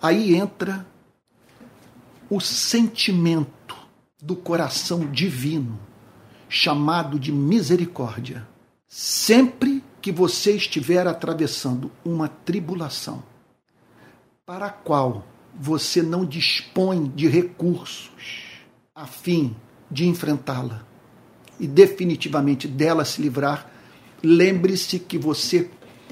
Aí 0.01 0.33
entra 0.33 0.85
o 2.29 2.39
sentimento 2.39 3.75
do 4.21 4.37
coração 4.37 5.11
divino, 5.11 5.77
chamado 6.47 7.19
de 7.19 7.33
misericórdia. 7.33 8.47
Sempre 8.87 9.83
que 10.01 10.11
você 10.11 10.53
estiver 10.55 11.07
atravessando 11.07 11.91
uma 12.03 12.27
tribulação 12.27 13.23
para 14.45 14.67
a 14.67 14.71
qual 14.71 15.25
você 15.53 16.01
não 16.01 16.25
dispõe 16.25 17.09
de 17.09 17.27
recursos 17.27 18.11
a 18.95 19.05
fim 19.05 19.55
de 19.89 20.07
enfrentá-la 20.07 20.85
e 21.59 21.67
definitivamente 21.67 22.67
dela 22.67 23.05
se 23.05 23.21
livrar, 23.21 23.69
lembre-se 24.23 24.97
que 24.97 25.17
você 25.17 25.69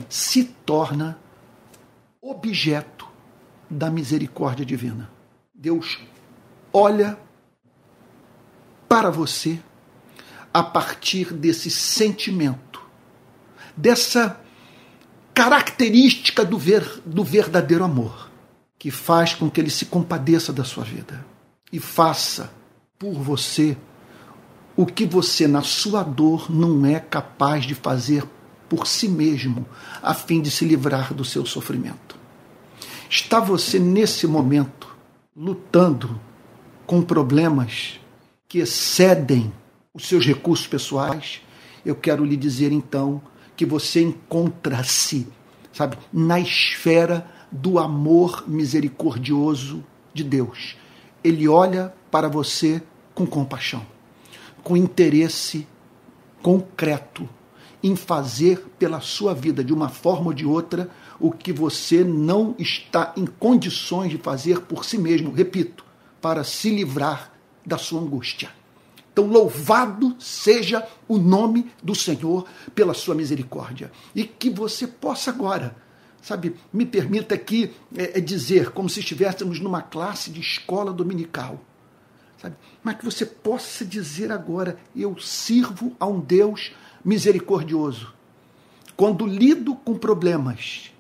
se 0.08 0.43
torna 0.43 1.19
objeto 2.22 3.08
da 3.69 3.89
misericórdia 3.89 4.65
divina. 4.65 5.10
Deus 5.53 6.00
olha 6.72 7.17
para 8.88 9.10
você 9.10 9.60
a 10.53 10.62
partir 10.62 11.34
desse 11.34 11.69
sentimento, 11.69 12.68
dessa 13.79 14.39
característica 15.33 16.43
do, 16.43 16.57
ver, 16.57 17.01
do 17.05 17.24
verdadeiro 17.24 17.83
amor, 17.83 18.29
que 18.77 18.91
faz 18.91 19.33
com 19.33 19.50
que 19.50 19.62
ele 19.62 19.69
se 19.69 19.86
compadeça 19.86 20.51
da 20.51 20.65
sua 20.65 20.83
vida 20.83 21.25
e 21.71 21.79
faça 21.79 22.51
por 22.98 23.13
você 23.13 23.77
o 24.75 24.86
que 24.86 25.05
você, 25.05 25.48
na 25.48 25.62
sua 25.62 26.03
dor, 26.03 26.51
não 26.51 26.86
é 26.86 27.00
capaz 27.00 27.65
de 27.65 27.74
fazer 27.74 28.24
por 28.67 28.86
si 28.86 29.07
mesmo, 29.07 29.65
a 30.01 30.13
fim 30.13 30.41
de 30.41 30.51
se 30.51 30.63
livrar 30.63 31.13
do 31.13 31.25
seu 31.25 31.45
sofrimento. 31.45 32.17
Está 33.09 33.39
você, 33.39 33.79
nesse 33.79 34.27
momento, 34.27 34.95
lutando 35.36 36.19
com 36.86 37.01
problemas 37.01 38.00
que 38.48 38.59
excedem 38.59 39.51
os 39.93 40.07
seus 40.07 40.25
recursos 40.25 40.67
pessoais? 40.67 41.41
Eu 41.86 41.95
quero 41.95 42.24
lhe 42.24 42.38
dizer 42.38 42.71
então 42.71 43.21
que 43.59 43.65
você 43.65 44.01
encontra-se, 44.01 45.27
sabe, 45.73 45.97
na 46.13 46.39
esfera 46.39 47.29
do 47.51 47.77
amor 47.77 48.45
misericordioso 48.47 49.83
de 50.13 50.23
Deus. 50.23 50.77
Ele 51.21 51.45
olha 51.45 51.93
para 52.09 52.29
você 52.29 52.81
com 53.13 53.27
compaixão, 53.27 53.85
com 54.63 54.77
interesse 54.77 55.67
concreto 56.41 57.27
em 57.83 57.97
fazer 57.97 58.65
pela 58.79 59.01
sua 59.01 59.35
vida, 59.35 59.61
de 59.61 59.73
uma 59.73 59.89
forma 59.89 60.27
ou 60.27 60.33
de 60.33 60.45
outra, 60.45 60.89
o 61.19 61.29
que 61.29 61.51
você 61.51 62.01
não 62.01 62.55
está 62.57 63.11
em 63.17 63.25
condições 63.25 64.09
de 64.09 64.17
fazer 64.19 64.61
por 64.61 64.85
si 64.85 64.97
mesmo, 64.97 65.33
repito, 65.33 65.83
para 66.21 66.45
se 66.45 66.69
livrar 66.69 67.33
da 67.65 67.77
sua 67.77 67.99
angústia. 67.99 68.51
Então, 69.19 69.27
louvado 69.27 70.15
seja 70.17 70.88
o 71.05 71.17
nome 71.17 71.69
do 71.83 71.93
Senhor 71.93 72.45
pela 72.73 72.93
sua 72.93 73.13
misericórdia. 73.13 73.91
E 74.15 74.23
que 74.23 74.49
você 74.49 74.88
possa 74.88 75.29
agora, 75.29 75.75
sabe, 76.21 76.55
me 76.71 76.85
permita 76.85 77.35
aqui 77.35 77.73
é, 77.93 78.19
é 78.19 78.21
dizer, 78.21 78.69
como 78.71 78.88
se 78.88 79.01
estivéssemos 79.01 79.59
numa 79.59 79.81
classe 79.81 80.29
de 80.29 80.39
escola 80.39 80.93
dominical, 80.93 81.59
sabe, 82.38 82.55
mas 82.81 82.95
que 82.95 83.03
você 83.03 83.25
possa 83.25 83.83
dizer 83.83 84.31
agora: 84.31 84.77
eu 84.95 85.19
sirvo 85.19 85.93
a 85.99 86.05
um 86.05 86.21
Deus 86.21 86.71
misericordioso. 87.03 88.13
Quando 88.95 89.27
lido 89.27 89.75
com 89.75 89.97
problemas 89.97 90.91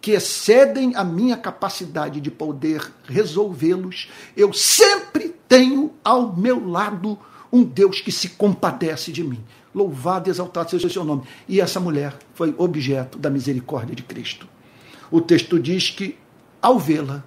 que 0.00 0.12
excedem 0.12 0.96
a 0.96 1.04
minha 1.04 1.36
capacidade 1.36 2.20
de 2.20 2.30
poder 2.30 2.92
resolvê-los, 3.04 4.10
eu 4.36 4.52
sempre 4.52 5.28
tenho 5.48 5.92
ao 6.04 6.36
meu 6.36 6.68
lado 6.68 7.16
um 7.52 7.64
Deus 7.64 8.00
que 8.00 8.12
se 8.12 8.30
compadece 8.30 9.12
de 9.12 9.22
mim. 9.24 9.42
Louvado 9.74 10.28
e 10.28 10.30
exaltado 10.30 10.70
seja 10.70 10.86
o 10.86 10.90
seu 10.90 11.04
nome. 11.04 11.22
E 11.48 11.60
essa 11.60 11.80
mulher 11.80 12.16
foi 12.34 12.54
objeto 12.58 13.18
da 13.18 13.30
misericórdia 13.30 13.94
de 13.94 14.02
Cristo. 14.02 14.48
O 15.10 15.20
texto 15.20 15.58
diz 15.58 15.90
que, 15.90 16.16
ao 16.60 16.78
vê-la, 16.78 17.24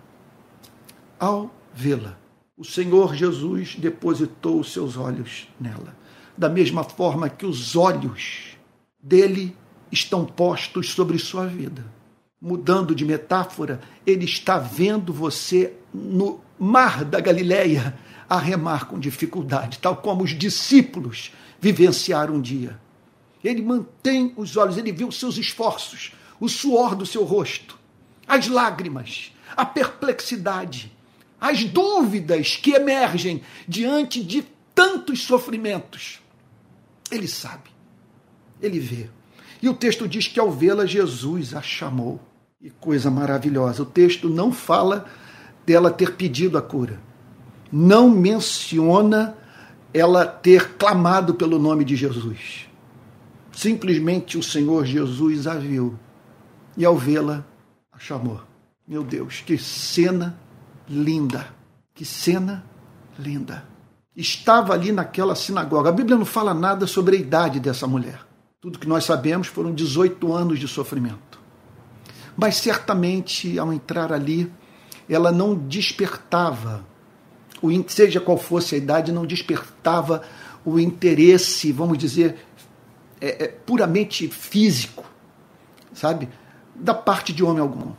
ao 1.19 1.49
vê-la, 1.73 2.17
o 2.57 2.63
Senhor 2.63 3.15
Jesus 3.15 3.75
depositou 3.75 4.59
os 4.59 4.71
seus 4.71 4.97
olhos 4.97 5.47
nela 5.59 6.01
da 6.37 6.49
mesma 6.49 6.83
forma 6.83 7.29
que 7.29 7.45
os 7.45 7.75
olhos 7.75 8.57
dele 9.01 9.55
estão 9.91 10.25
postos 10.25 10.89
sobre 10.91 11.19
sua 11.19 11.45
vida. 11.45 11.85
Mudando 12.41 12.95
de 12.95 13.05
metáfora, 13.05 13.79
ele 14.05 14.25
está 14.25 14.57
vendo 14.57 15.13
você 15.13 15.73
no 15.93 16.39
mar 16.57 17.05
da 17.05 17.19
Galileia 17.19 17.95
a 18.31 18.37
remar 18.37 18.85
com 18.85 18.97
dificuldade, 18.97 19.77
tal 19.79 19.97
como 19.97 20.23
os 20.23 20.29
discípulos 20.29 21.33
vivenciaram 21.59 22.35
um 22.35 22.41
dia. 22.41 22.79
Ele 23.43 23.61
mantém 23.61 24.31
os 24.37 24.55
olhos, 24.55 24.77
ele 24.77 24.93
vê 24.93 25.03
os 25.03 25.19
seus 25.19 25.37
esforços, 25.37 26.13
o 26.39 26.47
suor 26.47 26.95
do 26.95 27.05
seu 27.05 27.25
rosto, 27.25 27.77
as 28.25 28.47
lágrimas, 28.47 29.33
a 29.53 29.65
perplexidade, 29.65 30.89
as 31.41 31.65
dúvidas 31.65 32.55
que 32.55 32.71
emergem 32.71 33.41
diante 33.67 34.23
de 34.23 34.45
tantos 34.73 35.23
sofrimentos. 35.23 36.21
Ele 37.11 37.27
sabe, 37.27 37.69
ele 38.61 38.79
vê. 38.79 39.09
E 39.61 39.67
o 39.67 39.73
texto 39.73 40.07
diz 40.07 40.29
que 40.29 40.39
ao 40.39 40.49
vê-la, 40.49 40.85
Jesus 40.85 41.53
a 41.53 41.61
chamou. 41.61 42.17
E 42.61 42.69
coisa 42.69 43.11
maravilhosa, 43.11 43.83
o 43.83 43.85
texto 43.85 44.29
não 44.29 44.53
fala 44.53 45.05
dela 45.65 45.91
ter 45.91 46.15
pedido 46.15 46.57
a 46.57 46.61
cura. 46.61 47.10
Não 47.71 48.09
menciona 48.09 49.35
ela 49.93 50.25
ter 50.25 50.73
clamado 50.73 51.33
pelo 51.33 51.57
nome 51.57 51.85
de 51.85 51.95
Jesus. 51.95 52.67
Simplesmente 53.51 54.37
o 54.37 54.43
Senhor 54.43 54.85
Jesus 54.85 55.47
a 55.47 55.55
viu 55.55 55.97
e 56.77 56.85
ao 56.85 56.97
vê-la 56.97 57.45
a 57.91 57.99
chamou. 57.99 58.41
Meu 58.87 59.03
Deus, 59.03 59.41
que 59.45 59.57
cena 59.57 60.37
linda! 60.87 61.47
Que 61.93 62.05
cena 62.05 62.63
linda! 63.19 63.71
estava 64.15 64.73
ali 64.73 64.91
naquela 64.91 65.35
sinagoga. 65.35 65.89
A 65.89 65.93
Bíblia 65.93 66.17
não 66.17 66.25
fala 66.25 66.53
nada 66.53 66.85
sobre 66.85 67.15
a 67.15 67.19
idade 67.19 67.59
dessa 67.59 67.87
mulher. 67.87 68.19
Tudo 68.59 68.79
que 68.79 68.87
nós 68.87 69.05
sabemos 69.05 69.47
foram 69.47 69.73
18 69.73 70.33
anos 70.33 70.59
de 70.59 70.67
sofrimento. 70.67 71.39
Mas 72.37 72.55
certamente, 72.57 73.57
ao 73.57 73.73
entrar 73.73 74.13
ali, 74.13 74.51
ela 75.09 75.31
não 75.31 75.55
despertava, 75.55 76.85
seja 77.87 78.19
qual 78.19 78.37
fosse 78.37 78.75
a 78.75 78.77
idade, 78.77 79.11
não 79.11 79.25
despertava 79.25 80.23
o 80.65 80.79
interesse, 80.79 81.71
vamos 81.71 81.97
dizer, 81.97 82.37
é, 83.19 83.45
é, 83.45 83.47
puramente 83.47 84.27
físico, 84.27 85.03
sabe? 85.93 86.29
Da 86.75 86.93
parte 86.93 87.33
de 87.33 87.43
homem 87.43 87.61
algum. 87.61 87.91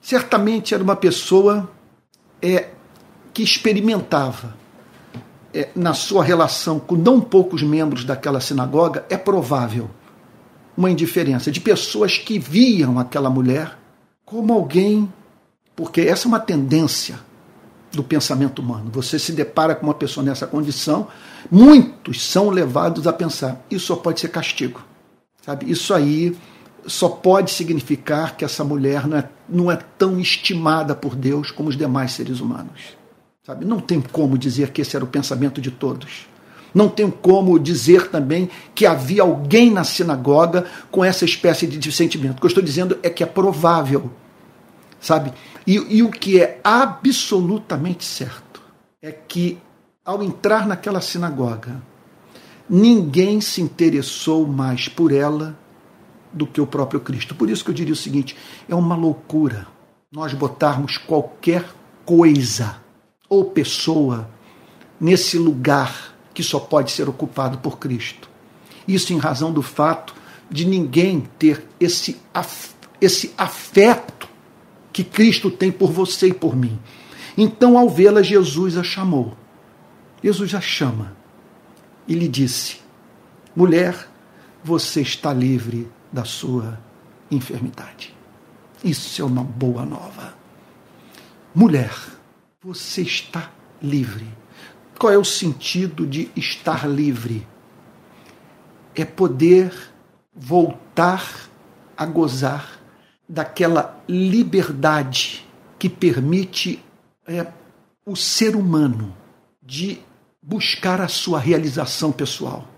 Certamente 0.00 0.74
era 0.74 0.82
uma 0.82 0.96
pessoa 0.96 1.70
é, 2.40 2.70
que 3.32 3.42
experimentava 3.42 4.56
é, 5.54 5.68
na 5.74 5.94
sua 5.94 6.24
relação 6.24 6.80
com 6.80 6.96
não 6.96 7.20
poucos 7.20 7.62
membros 7.62 8.04
daquela 8.04 8.40
sinagoga, 8.40 9.04
é 9.08 9.16
provável 9.16 9.90
uma 10.76 10.90
indiferença 10.90 11.50
de 11.50 11.60
pessoas 11.60 12.16
que 12.16 12.38
viam 12.38 12.98
aquela 12.98 13.28
mulher 13.28 13.78
como 14.24 14.52
alguém, 14.52 15.12
porque 15.76 16.00
essa 16.00 16.26
é 16.26 16.28
uma 16.28 16.40
tendência 16.40 17.18
do 17.92 18.02
pensamento 18.02 18.60
humano. 18.60 18.90
Você 18.92 19.18
se 19.18 19.32
depara 19.32 19.74
com 19.74 19.86
uma 19.86 19.94
pessoa 19.94 20.24
nessa 20.24 20.46
condição, 20.46 21.08
muitos 21.50 22.22
são 22.22 22.50
levados 22.50 23.06
a 23.06 23.12
pensar: 23.12 23.64
isso 23.70 23.86
só 23.86 23.96
pode 23.96 24.20
ser 24.20 24.28
castigo. 24.28 24.82
Sabe? 25.44 25.70
Isso 25.70 25.92
aí 25.92 26.36
só 26.86 27.08
pode 27.08 27.50
significar 27.50 28.36
que 28.36 28.44
essa 28.44 28.64
mulher 28.64 29.06
não 29.06 29.16
é, 29.16 29.28
não 29.48 29.70
é 29.70 29.78
tão 29.98 30.18
estimada 30.18 30.94
por 30.94 31.14
Deus 31.14 31.50
como 31.50 31.68
os 31.68 31.76
demais 31.76 32.12
seres 32.12 32.40
humanos. 32.40 32.96
Sabe? 33.44 33.64
Não 33.64 33.80
tem 33.80 34.00
como 34.00 34.38
dizer 34.38 34.70
que 34.70 34.82
esse 34.82 34.94
era 34.96 35.04
o 35.04 35.08
pensamento 35.08 35.60
de 35.60 35.70
todos. 35.70 36.26
Não 36.74 36.88
tem 36.88 37.10
como 37.10 37.58
dizer 37.58 38.08
também 38.08 38.48
que 38.74 38.86
havia 38.86 39.22
alguém 39.22 39.70
na 39.70 39.84
sinagoga 39.84 40.64
com 40.90 41.04
essa 41.04 41.24
espécie 41.24 41.66
de 41.66 41.92
sentimento. 41.92 42.38
O 42.38 42.40
que 42.40 42.46
eu 42.46 42.48
estou 42.48 42.62
dizendo 42.62 42.98
é 43.02 43.10
que 43.10 43.22
é 43.22 43.26
provável, 43.26 44.10
sabe? 45.00 45.32
E, 45.66 45.74
e 45.96 46.02
o 46.02 46.10
que 46.10 46.40
é 46.40 46.60
absolutamente 46.62 48.04
certo 48.04 48.62
é 49.00 49.12
que, 49.12 49.58
ao 50.04 50.22
entrar 50.22 50.66
naquela 50.66 51.00
sinagoga, 51.00 51.80
ninguém 52.68 53.40
se 53.40 53.60
interessou 53.60 54.46
mais 54.46 54.88
por 54.88 55.12
ela 55.12 55.58
do 56.32 56.46
que 56.46 56.60
o 56.60 56.66
próprio 56.66 57.00
Cristo. 57.00 57.34
Por 57.34 57.50
isso 57.50 57.64
que 57.64 57.70
eu 57.70 57.74
diria 57.74 57.92
o 57.92 57.96
seguinte: 57.96 58.36
é 58.68 58.74
uma 58.74 58.96
loucura 58.96 59.66
nós 60.10 60.34
botarmos 60.34 60.98
qualquer 60.98 61.64
coisa 62.04 62.76
ou 63.28 63.46
pessoa 63.46 64.28
nesse 65.00 65.38
lugar 65.38 66.14
que 66.34 66.42
só 66.42 66.58
pode 66.58 66.90
ser 66.90 67.08
ocupado 67.08 67.58
por 67.58 67.78
Cristo. 67.78 68.28
Isso 68.86 69.12
em 69.12 69.18
razão 69.18 69.52
do 69.52 69.62
fato 69.62 70.14
de 70.50 70.66
ninguém 70.66 71.28
ter 71.38 71.66
esse, 71.80 72.20
af 72.34 72.74
esse 73.00 73.32
afeto 73.38 74.11
que 74.92 75.02
Cristo 75.02 75.50
tem 75.50 75.72
por 75.72 75.90
você 75.90 76.28
e 76.28 76.34
por 76.34 76.54
mim. 76.54 76.78
Então, 77.36 77.78
ao 77.78 77.88
vê-la, 77.88 78.22
Jesus 78.22 78.76
a 78.76 78.82
chamou. 78.82 79.36
Jesus 80.22 80.54
a 80.54 80.60
chama 80.60 81.16
e 82.06 82.14
lhe 82.14 82.28
disse: 82.28 82.80
Mulher, 83.56 84.08
você 84.62 85.00
está 85.00 85.32
livre 85.32 85.90
da 86.12 86.24
sua 86.24 86.78
enfermidade. 87.30 88.14
Isso 88.84 89.22
é 89.22 89.24
uma 89.24 89.42
boa 89.42 89.84
nova. 89.84 90.34
Mulher, 91.54 91.94
você 92.62 93.02
está 93.02 93.50
livre. 93.80 94.26
Qual 94.98 95.12
é 95.12 95.18
o 95.18 95.24
sentido 95.24 96.06
de 96.06 96.30
estar 96.36 96.88
livre? 96.88 97.46
É 98.94 99.04
poder 99.04 99.72
voltar 100.34 101.48
a 101.96 102.06
gozar 102.06 102.81
daquela 103.32 103.98
liberdade 104.06 105.48
que 105.78 105.88
permite 105.88 106.84
é, 107.26 107.46
o 108.04 108.14
ser 108.14 108.54
humano 108.54 109.16
de 109.62 110.00
buscar 110.42 111.00
a 111.00 111.08
sua 111.08 111.38
realização 111.38 112.12
pessoal, 112.12 112.68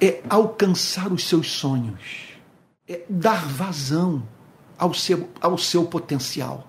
é 0.00 0.20
alcançar 0.28 1.12
os 1.12 1.28
seus 1.28 1.52
sonhos, 1.52 2.00
é 2.88 3.02
dar 3.08 3.46
vazão 3.46 4.26
ao 4.76 4.92
seu, 4.92 5.30
ao 5.40 5.56
seu 5.56 5.84
potencial 5.84 6.66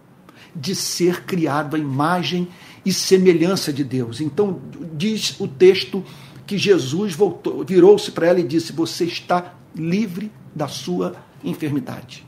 de 0.55 0.75
ser 0.75 1.23
criado 1.23 1.75
à 1.75 1.79
imagem 1.79 2.47
e 2.85 2.93
semelhança 2.93 3.73
de 3.73 3.83
Deus. 3.83 4.21
Então, 4.21 4.61
diz 4.93 5.39
o 5.39 5.47
texto 5.47 6.05
que 6.45 6.55
Jesus 6.55 7.15
voltou, 7.15 7.65
virou-se 7.65 8.11
para 8.11 8.27
ela 8.27 8.39
e 8.39 8.43
disse: 8.43 8.71
Você 8.73 9.05
está 9.05 9.55
livre 9.73 10.31
da 10.53 10.67
sua 10.67 11.15
enfermidade. 11.43 12.23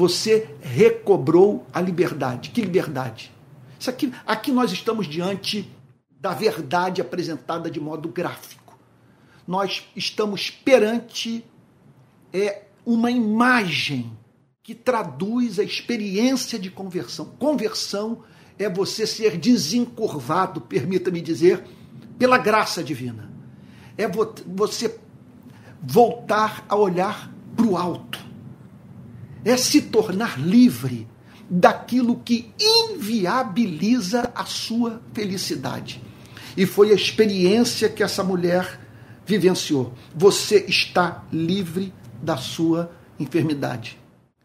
Você 0.00 0.48
recobrou 0.62 1.66
a 1.74 1.78
liberdade. 1.78 2.48
Que 2.48 2.62
liberdade? 2.62 3.30
Isso 3.78 3.90
aqui, 3.90 4.10
aqui 4.26 4.50
nós 4.50 4.72
estamos 4.72 5.06
diante 5.06 5.70
da 6.18 6.32
verdade 6.32 7.02
apresentada 7.02 7.70
de 7.70 7.78
modo 7.78 8.08
gráfico. 8.08 8.78
Nós 9.46 9.86
estamos 9.94 10.48
perante 10.48 11.44
é, 12.32 12.62
uma 12.86 13.10
imagem 13.10 14.10
que 14.62 14.74
traduz 14.74 15.58
a 15.58 15.62
experiência 15.62 16.58
de 16.58 16.70
conversão. 16.70 17.26
Conversão 17.38 18.22
é 18.58 18.70
você 18.70 19.06
ser 19.06 19.36
desencurvado, 19.36 20.62
permita-me 20.62 21.20
dizer, 21.20 21.62
pela 22.18 22.38
graça 22.38 22.82
divina. 22.82 23.30
É 23.98 24.08
você 24.46 24.98
voltar 25.82 26.64
a 26.70 26.74
olhar 26.74 27.30
para 27.54 27.66
o 27.66 27.76
alto. 27.76 28.29
É 29.44 29.56
se 29.56 29.82
tornar 29.82 30.38
livre 30.38 31.08
daquilo 31.48 32.16
que 32.16 32.52
inviabiliza 32.58 34.30
a 34.34 34.44
sua 34.44 35.00
felicidade. 35.12 36.02
E 36.56 36.66
foi 36.66 36.90
a 36.90 36.94
experiência 36.94 37.88
que 37.88 38.02
essa 38.02 38.22
mulher 38.22 38.80
vivenciou. 39.26 39.92
Você 40.14 40.64
está 40.68 41.24
livre 41.32 41.92
da 42.22 42.36
sua 42.36 42.90
enfermidade 43.18 44.00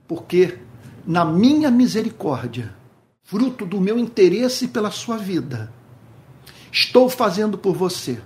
porque 0.08 0.58
na 1.06 1.24
minha 1.24 1.70
misericórdia, 1.70 2.74
fruto 3.24 3.66
do 3.66 3.80
meu 3.80 3.98
interesse 3.98 4.68
pela 4.68 4.92
sua 4.92 5.18
vida, 5.18 5.72
estou 6.72 7.10
fazendo 7.10 7.58
por 7.58 7.76
você 7.76 8.20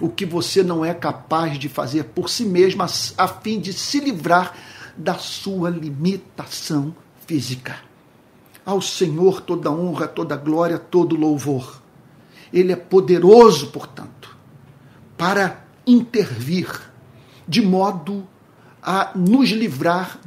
o 0.00 0.08
que 0.08 0.24
você 0.24 0.62
não 0.62 0.84
é 0.84 0.94
capaz 0.94 1.58
de 1.58 1.68
fazer 1.68 2.04
por 2.04 2.30
si 2.30 2.44
mesmo, 2.44 2.82
a 2.82 3.28
fim 3.28 3.60
de 3.60 3.72
se 3.72 4.00
livrar 4.00 4.56
da 5.00 5.14
sua 5.14 5.70
limitação 5.70 6.94
física. 7.26 7.76
Ao 8.64 8.80
Senhor 8.82 9.40
toda 9.40 9.70
honra, 9.70 10.06
toda 10.06 10.36
glória, 10.36 10.78
todo 10.78 11.16
louvor. 11.16 11.80
Ele 12.52 12.72
é 12.72 12.76
poderoso, 12.76 13.68
portanto, 13.68 14.36
para 15.16 15.64
intervir 15.86 16.68
de 17.48 17.62
modo 17.62 18.26
a 18.82 19.12
nos 19.14 19.50
livrar 19.50 20.20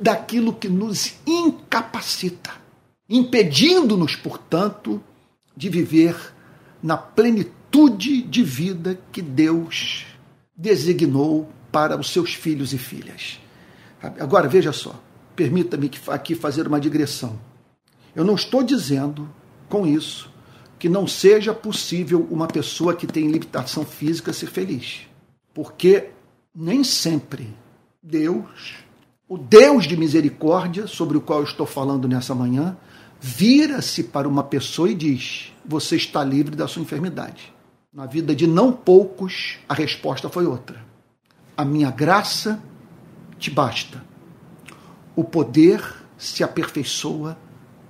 daquilo 0.00 0.52
que 0.52 0.68
nos 0.68 1.14
incapacita, 1.26 2.52
impedindo-nos, 3.08 4.16
portanto, 4.16 5.02
de 5.56 5.68
viver 5.68 6.16
na 6.82 6.96
plenitude 6.96 8.22
de 8.22 8.42
vida 8.42 8.98
que 9.12 9.20
Deus 9.20 10.06
designou 10.56 11.48
para 11.70 11.98
os 11.98 12.10
seus 12.10 12.34
filhos 12.34 12.72
e 12.72 12.78
filhas. 12.78 13.38
Agora, 14.18 14.48
veja 14.48 14.72
só, 14.72 14.94
permita-me 15.34 15.90
aqui 16.08 16.34
fazer 16.34 16.66
uma 16.66 16.80
digressão. 16.80 17.38
Eu 18.14 18.24
não 18.24 18.34
estou 18.34 18.62
dizendo 18.62 19.28
com 19.68 19.86
isso 19.86 20.30
que 20.78 20.88
não 20.88 21.06
seja 21.06 21.54
possível 21.54 22.26
uma 22.30 22.46
pessoa 22.46 22.94
que 22.94 23.06
tem 23.06 23.28
limitação 23.28 23.84
física 23.84 24.32
ser 24.32 24.46
feliz. 24.46 25.06
Porque 25.54 26.10
nem 26.54 26.84
sempre 26.84 27.54
Deus 28.02 28.86
o 29.28 29.36
Deus 29.36 29.86
de 29.86 29.96
misericórdia, 29.96 30.86
sobre 30.86 31.18
o 31.18 31.20
qual 31.20 31.40
eu 31.40 31.44
estou 31.44 31.66
falando 31.66 32.06
nessa 32.06 32.34
manhã, 32.34 32.76
vira-se 33.20 34.04
para 34.04 34.28
uma 34.28 34.44
pessoa 34.44 34.88
e 34.88 34.94
diz: 34.94 35.52
Você 35.64 35.96
está 35.96 36.22
livre 36.22 36.54
da 36.54 36.68
sua 36.68 36.82
enfermidade. 36.82 37.52
Na 37.92 38.06
vida 38.06 38.36
de 38.36 38.46
não 38.46 38.72
poucos, 38.72 39.58
a 39.68 39.74
resposta 39.74 40.28
foi 40.28 40.46
outra. 40.46 40.84
A 41.56 41.64
minha 41.64 41.90
graça 41.90 42.62
te 43.38 43.50
basta. 43.50 44.04
O 45.14 45.24
poder 45.24 45.82
se 46.16 46.42
aperfeiçoa 46.42 47.38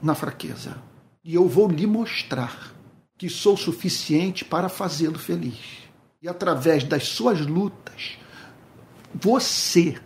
na 0.03 0.15
fraqueza. 0.15 0.77
E 1.25 1.35
eu 1.35 1.49
vou 1.49 1.69
lhe 1.69 1.87
mostrar 1.87 2.73
que 3.19 3.29
sou 3.29 3.57
suficiente 3.57 4.45
para 4.45 4.69
fazê-lo 4.69 5.19
feliz. 5.19 5.89
E 6.23 6.29
através 6.29 6.85
das 6.85 7.09
suas 7.09 7.41
lutas, 7.41 8.19
você 9.15 9.99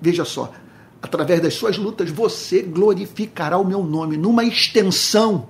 Veja 0.00 0.24
só, 0.24 0.52
através 1.00 1.40
das 1.40 1.54
suas 1.54 1.78
lutas 1.78 2.10
você 2.10 2.62
glorificará 2.62 3.58
o 3.58 3.64
meu 3.64 3.82
nome 3.82 4.16
numa 4.16 4.44
extensão 4.44 5.48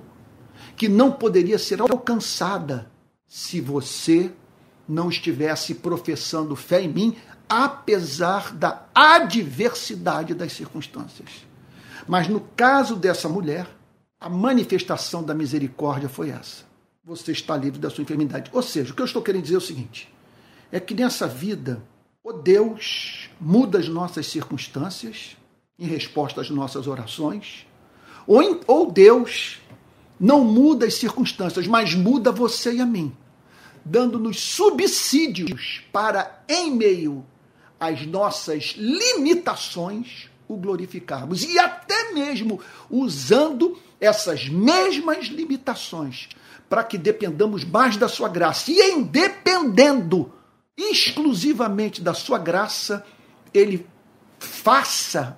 que 0.75 0.87
não 0.87 1.11
poderia 1.11 1.57
ser 1.57 1.81
alcançada 1.81 2.89
se 3.27 3.59
você 3.59 4.31
não 4.87 5.09
estivesse 5.09 5.75
professando 5.75 6.55
fé 6.55 6.81
em 6.81 6.87
mim, 6.87 7.15
apesar 7.49 8.53
da 8.53 8.85
adversidade 8.93 10.33
das 10.33 10.53
circunstâncias. 10.53 11.45
Mas 12.07 12.27
no 12.27 12.41
caso 12.55 12.95
dessa 12.95 13.27
mulher, 13.27 13.67
a 14.19 14.29
manifestação 14.29 15.23
da 15.23 15.33
misericórdia 15.33 16.09
foi 16.09 16.29
essa. 16.29 16.65
Você 17.03 17.31
está 17.31 17.55
livre 17.55 17.79
da 17.79 17.89
sua 17.89 18.01
enfermidade. 18.01 18.49
Ou 18.53 18.61
seja, 18.61 18.91
o 18.91 18.95
que 18.95 19.01
eu 19.01 19.05
estou 19.05 19.21
querendo 19.21 19.43
dizer 19.43 19.55
é 19.55 19.59
o 19.59 19.61
seguinte: 19.61 20.13
é 20.71 20.79
que 20.79 20.93
nessa 20.93 21.27
vida, 21.27 21.81
o 22.23 22.33
Deus 22.33 23.29
muda 23.39 23.79
as 23.79 23.87
nossas 23.87 24.27
circunstâncias 24.27 25.37
em 25.79 25.85
resposta 25.85 26.41
às 26.41 26.49
nossas 26.49 26.87
orações, 26.87 27.65
ou, 28.25 28.41
em, 28.41 28.59
ou 28.67 28.91
Deus 28.91 29.61
não 30.19 30.43
muda 30.43 30.85
as 30.85 30.95
circunstâncias, 30.95 31.67
mas 31.67 31.93
muda 31.93 32.31
você 32.31 32.73
e 32.73 32.81
a 32.81 32.85
mim, 32.85 33.15
dando-nos 33.85 34.39
subsídios 34.39 35.83
para, 35.93 36.43
em 36.49 36.71
meio 36.71 37.23
às 37.79 38.05
nossas 38.05 38.75
limitações, 38.77 40.29
o 40.47 40.55
glorificarmos. 40.55 41.43
E 41.43 41.59
até 41.59 42.13
mesmo 42.13 42.59
usando 42.89 43.77
essas 43.99 44.47
mesmas 44.47 45.25
limitações 45.27 46.29
para 46.69 46.83
que 46.83 46.97
dependamos 46.97 47.63
mais 47.63 47.97
da 47.97 48.07
sua 48.07 48.29
graça. 48.29 48.71
E 48.71 48.79
em 48.79 49.03
dependendo 49.03 50.31
exclusivamente 50.77 52.01
da 52.01 52.13
sua 52.13 52.37
graça, 52.37 53.05
ele 53.53 53.85
faça 54.39 55.37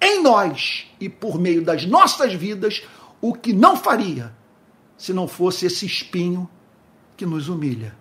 em 0.00 0.22
nós 0.22 0.86
e 1.00 1.08
por 1.08 1.38
meio 1.38 1.64
das 1.64 1.84
nossas 1.84 2.32
vidas 2.34 2.82
o 3.20 3.34
que 3.34 3.52
não 3.52 3.76
faria 3.76 4.32
se 4.96 5.12
não 5.12 5.26
fosse 5.26 5.66
esse 5.66 5.84
espinho 5.84 6.48
que 7.16 7.26
nos 7.26 7.48
humilha 7.48 7.96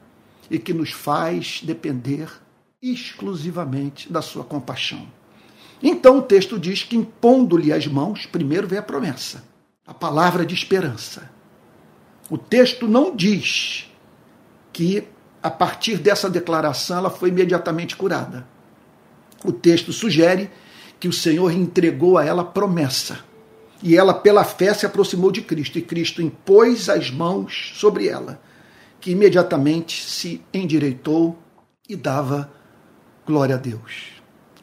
e 0.49 0.59
que 0.59 0.73
nos 0.73 0.91
faz 0.91 1.61
depender 1.63 2.29
exclusivamente 2.91 4.11
da 4.11 4.21
sua 4.21 4.43
compaixão. 4.43 5.07
Então 5.81 6.19
o 6.19 6.21
texto 6.21 6.59
diz 6.59 6.83
que 6.83 6.95
impondo-lhe 6.95 7.71
as 7.71 7.87
mãos, 7.87 8.25
primeiro 8.25 8.67
vem 8.67 8.79
a 8.79 8.83
promessa, 8.83 9.43
a 9.85 9.93
palavra 9.93 10.45
de 10.45 10.53
esperança. 10.53 11.29
O 12.29 12.37
texto 12.37 12.87
não 12.87 13.15
diz 13.15 13.89
que 14.73 15.07
a 15.43 15.49
partir 15.49 15.97
dessa 15.97 16.29
declaração 16.29 16.97
ela 16.97 17.09
foi 17.09 17.29
imediatamente 17.29 17.95
curada 17.95 18.47
o 19.45 19.51
texto 19.51 19.93
sugere 19.93 20.49
que 20.99 21.07
o 21.07 21.13
Senhor 21.13 21.51
entregou 21.51 22.17
a 22.17 22.25
ela 22.25 22.43
promessa. 22.43 23.19
E 23.83 23.95
ela, 23.95 24.13
pela 24.13 24.43
fé, 24.43 24.73
se 24.73 24.85
aproximou 24.85 25.31
de 25.31 25.41
Cristo, 25.41 25.77
e 25.77 25.81
Cristo 25.81 26.21
impôs 26.21 26.89
as 26.89 27.11
mãos 27.11 27.73
sobre 27.75 28.07
ela, 28.07 28.41
que 28.99 29.11
imediatamente 29.11 30.03
se 30.03 30.41
endireitou 30.53 31.37
e 31.87 31.95
dava 31.95 32.51
glória 33.25 33.55
a 33.55 33.57
Deus. 33.57 34.11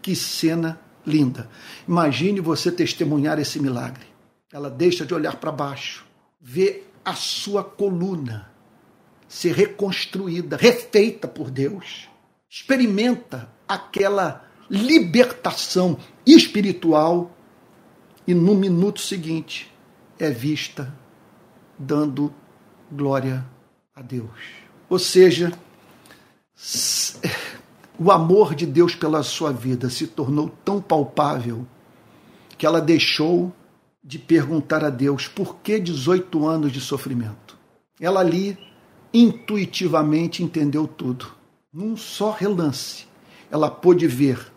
Que 0.00 0.14
cena 0.14 0.80
linda! 1.06 1.48
Imagine 1.86 2.40
você 2.40 2.70
testemunhar 2.70 3.38
esse 3.38 3.58
milagre. 3.60 4.06
Ela 4.52 4.70
deixa 4.70 5.04
de 5.04 5.14
olhar 5.14 5.36
para 5.36 5.50
baixo, 5.50 6.04
vê 6.40 6.84
a 7.04 7.14
sua 7.14 7.64
coluna 7.64 8.50
ser 9.26 9.54
reconstruída, 9.54 10.56
refeita 10.56 11.26
por 11.26 11.50
Deus, 11.50 12.08
experimenta 12.48 13.50
aquela 13.66 14.44
libertação 14.68 15.98
espiritual 16.26 17.34
e 18.26 18.34
no 18.34 18.54
minuto 18.54 19.00
seguinte 19.00 19.72
é 20.18 20.30
vista 20.30 20.94
dando 21.78 22.32
glória 22.90 23.44
a 23.94 24.02
Deus. 24.02 24.28
Ou 24.88 24.98
seja, 24.98 25.52
o 28.04 28.10
amor 28.10 28.52
de 28.52 28.66
Deus 28.66 28.96
pela 28.96 29.22
sua 29.22 29.52
vida 29.52 29.88
se 29.88 30.08
tornou 30.08 30.50
tão 30.64 30.82
palpável 30.82 31.64
que 32.58 32.66
ela 32.66 32.80
deixou 32.80 33.52
de 34.02 34.18
perguntar 34.18 34.84
a 34.84 34.90
Deus 34.90 35.28
por 35.28 35.58
que 35.58 35.78
18 35.78 36.44
anos 36.44 36.72
de 36.72 36.80
sofrimento. 36.80 37.56
Ela 38.00 38.18
ali 38.18 38.58
intuitivamente 39.14 40.42
entendeu 40.42 40.88
tudo. 40.88 41.32
Num 41.72 41.96
só 41.96 42.32
relance, 42.32 43.06
ela 43.48 43.70
pôde 43.70 44.08
ver 44.08 44.52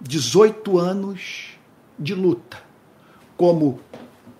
18 0.00 0.76
anos 0.76 1.50
de 1.96 2.16
luta 2.16 2.60
como 3.36 3.78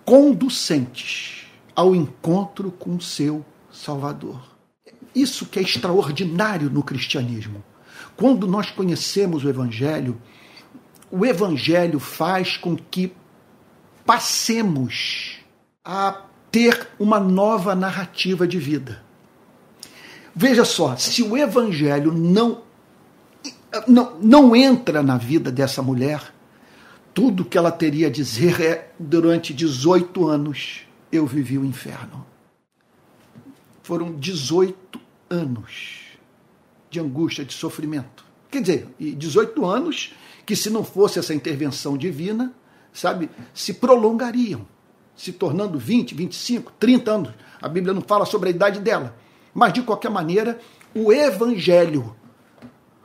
conducentes 0.05 1.47
ao 1.77 1.95
encontro 1.95 2.73
com 2.73 2.99
seu 2.99 3.45
Salvador. 3.71 4.43
Isso 5.15 5.47
que 5.47 5.61
é 5.61 5.63
extraordinário 5.63 6.69
no 6.69 6.83
cristianismo. 6.83 7.63
Quando 8.17 8.47
nós 8.47 8.71
conhecemos 8.71 9.45
o 9.45 9.49
Evangelho, 9.49 10.21
o 11.11 11.27
Evangelho 11.27 11.99
faz 11.99 12.57
com 12.57 12.77
que 12.77 13.13
passemos 14.05 15.39
a 15.85 16.23
ter 16.51 16.89
uma 16.99 17.21
nova 17.21 17.75
narrativa 17.75 18.47
de 18.47 18.59
vida. 18.59 19.03
Veja 20.35 20.65
só, 20.65 20.97
se 20.97 21.23
o 21.23 21.37
Evangelho 21.37 22.13
não, 22.13 22.63
não, 23.87 24.19
não 24.21 24.57
entra 24.57 25.03
na 25.03 25.17
vida 25.17 25.51
dessa 25.51 25.83
mulher, 25.83 26.33
tudo 27.13 27.45
que 27.45 27.59
ela 27.59 27.71
teria 27.71 28.07
a 28.07 28.11
dizer 28.11 28.61
é: 28.61 28.93
durante 28.99 29.53
18 29.53 30.27
anos 30.27 30.87
eu 31.11 31.27
vivi 31.27 31.59
o 31.59 31.65
inferno. 31.65 32.27
Foram 33.83 34.13
18 34.15 35.01
anos 35.29 36.02
de 36.93 37.01
angústia, 37.01 37.45
de 37.45 37.55
sofrimento. 37.55 38.25
Quer 38.51 38.61
dizer, 38.61 38.89
18 39.01 39.65
anos 39.65 40.15
que, 40.45 40.55
se 40.55 40.69
não 40.69 40.85
fosse 40.85 41.19
essa 41.19 41.35
intervenção 41.35 41.97
divina, 41.97 42.55
sabe, 42.93 43.31
se 43.55 43.75
prolongariam, 43.75 44.69
se 45.17 45.33
tornando 45.33 45.79
20, 45.79 46.15
25, 46.15 46.73
30 46.79 47.11
anos. 47.11 47.35
A 47.61 47.69
Bíblia 47.69 47.95
não 47.95 48.03
fala 48.03 48.27
sobre 48.27 48.51
a 48.51 48.53
idade 48.53 48.79
dela. 48.79 49.17
Mas, 49.55 49.73
de 49.73 49.83
qualquer 49.83 50.11
maneira, 50.11 50.61
o 50.95 51.11
Evangelho, 51.11 52.15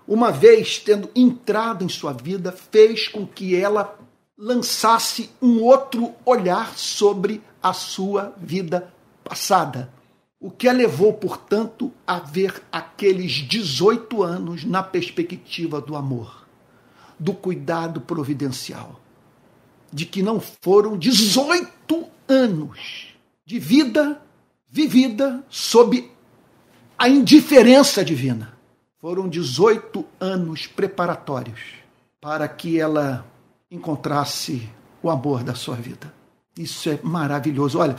uma 0.05 0.31
vez 0.31 0.79
tendo 0.79 1.09
entrado 1.15 1.85
em 1.85 1.89
sua 1.89 2.11
vida, 2.11 2.51
fez 2.51 3.07
com 3.07 3.25
que 3.25 3.55
ela 3.55 3.97
lançasse 4.37 5.29
um 5.41 5.63
outro 5.63 6.13
olhar 6.25 6.77
sobre 6.77 7.41
a 7.63 7.71
sua 7.71 8.33
vida 8.37 8.93
passada. 9.23 9.96
O 10.47 10.49
que 10.49 10.69
a 10.69 10.71
levou, 10.71 11.11
portanto, 11.11 11.91
a 12.07 12.19
ver 12.19 12.63
aqueles 12.71 13.33
18 13.33 14.23
anos 14.23 14.63
na 14.63 14.81
perspectiva 14.81 15.81
do 15.81 15.93
amor, 15.93 16.47
do 17.19 17.33
cuidado 17.33 17.99
providencial, 17.99 18.97
de 19.91 20.05
que 20.05 20.23
não 20.23 20.39
foram 20.39 20.97
18 20.97 22.07
anos 22.29 23.07
de 23.45 23.59
vida 23.59 24.21
vivida 24.69 25.43
sob 25.49 26.09
a 26.97 27.09
indiferença 27.09 28.01
divina. 28.01 28.57
Foram 29.01 29.27
18 29.27 30.05
anos 30.17 30.65
preparatórios 30.65 31.59
para 32.21 32.47
que 32.47 32.79
ela 32.79 33.27
encontrasse 33.69 34.69
o 35.03 35.09
amor 35.09 35.43
da 35.43 35.55
sua 35.55 35.75
vida. 35.75 36.13
Isso 36.57 36.89
é 36.89 36.97
maravilhoso. 37.03 37.79
Olha, 37.79 37.97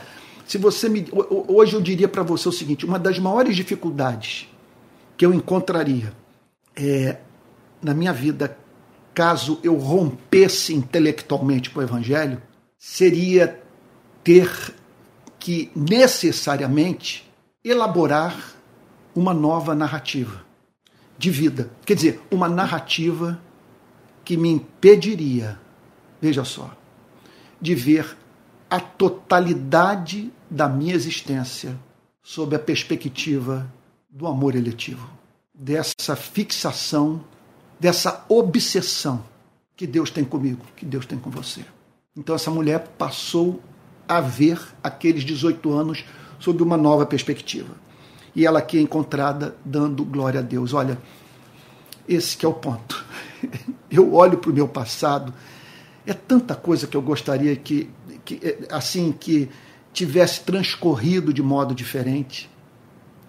se 0.48 0.56
você 0.56 0.88
me 0.88 1.06
hoje 1.46 1.74
eu 1.74 1.80
diria 1.80 2.08
para 2.08 2.22
você 2.22 2.48
o 2.48 2.52
seguinte, 2.52 2.86
uma 2.86 2.98
das 2.98 3.18
maiores 3.18 3.54
dificuldades 3.54 4.48
que 5.14 5.26
eu 5.26 5.34
encontraria 5.34 6.14
é, 6.74 7.18
na 7.82 7.92
minha 7.92 8.14
vida, 8.14 8.56
caso 9.12 9.60
eu 9.62 9.76
rompesse 9.76 10.72
intelectualmente 10.72 11.68
com 11.68 11.80
o 11.80 11.82
evangelho, 11.82 12.40
seria 12.78 13.62
ter 14.24 14.74
que 15.38 15.70
necessariamente 15.76 17.30
elaborar 17.62 18.54
uma 19.14 19.34
nova 19.34 19.74
narrativa 19.74 20.46
de 21.18 21.30
vida. 21.30 21.70
Quer 21.84 21.94
dizer, 21.94 22.22
uma 22.30 22.48
narrativa 22.48 23.38
que 24.24 24.34
me 24.34 24.48
impediria, 24.48 25.60
veja 26.22 26.42
só, 26.42 26.74
de 27.60 27.74
ver 27.74 28.16
a 28.70 28.80
totalidade 28.80 30.32
da 30.50 30.68
minha 30.68 30.94
existência 30.94 31.78
sob 32.22 32.54
a 32.54 32.58
perspectiva 32.58 33.70
do 34.10 34.26
amor 34.26 34.54
eletivo, 34.54 35.08
dessa 35.54 36.16
fixação, 36.16 37.24
dessa 37.80 38.24
obsessão 38.28 39.24
que 39.76 39.86
Deus 39.86 40.10
tem 40.10 40.24
comigo, 40.24 40.64
que 40.76 40.84
Deus 40.84 41.06
tem 41.06 41.18
com 41.18 41.30
você. 41.30 41.64
Então 42.16 42.34
essa 42.34 42.50
mulher 42.50 42.88
passou 42.98 43.62
a 44.06 44.20
ver 44.20 44.60
aqueles 44.82 45.24
18 45.24 45.72
anos 45.72 46.04
sob 46.38 46.62
uma 46.62 46.76
nova 46.76 47.06
perspectiva. 47.06 47.74
E 48.34 48.46
ela 48.46 48.58
aqui 48.58 48.78
é 48.78 48.80
encontrada 48.80 49.56
dando 49.64 50.04
glória 50.04 50.40
a 50.40 50.42
Deus. 50.42 50.72
Olha, 50.72 50.98
esse 52.08 52.36
que 52.36 52.44
é 52.44 52.48
o 52.48 52.54
ponto. 52.54 53.04
Eu 53.90 54.14
olho 54.14 54.38
para 54.38 54.50
o 54.50 54.54
meu 54.54 54.68
passado, 54.68 55.32
é 56.08 56.14
tanta 56.14 56.54
coisa 56.54 56.86
que 56.86 56.96
eu 56.96 57.02
gostaria 57.02 57.54
que 57.54 57.88
que, 58.28 58.38
eh, 58.42 58.58
assim 58.70 59.10
que 59.10 59.48
tivesse 59.90 60.42
transcorrido 60.42 61.32
de 61.32 61.42
modo 61.42 61.74
diferente. 61.74 62.50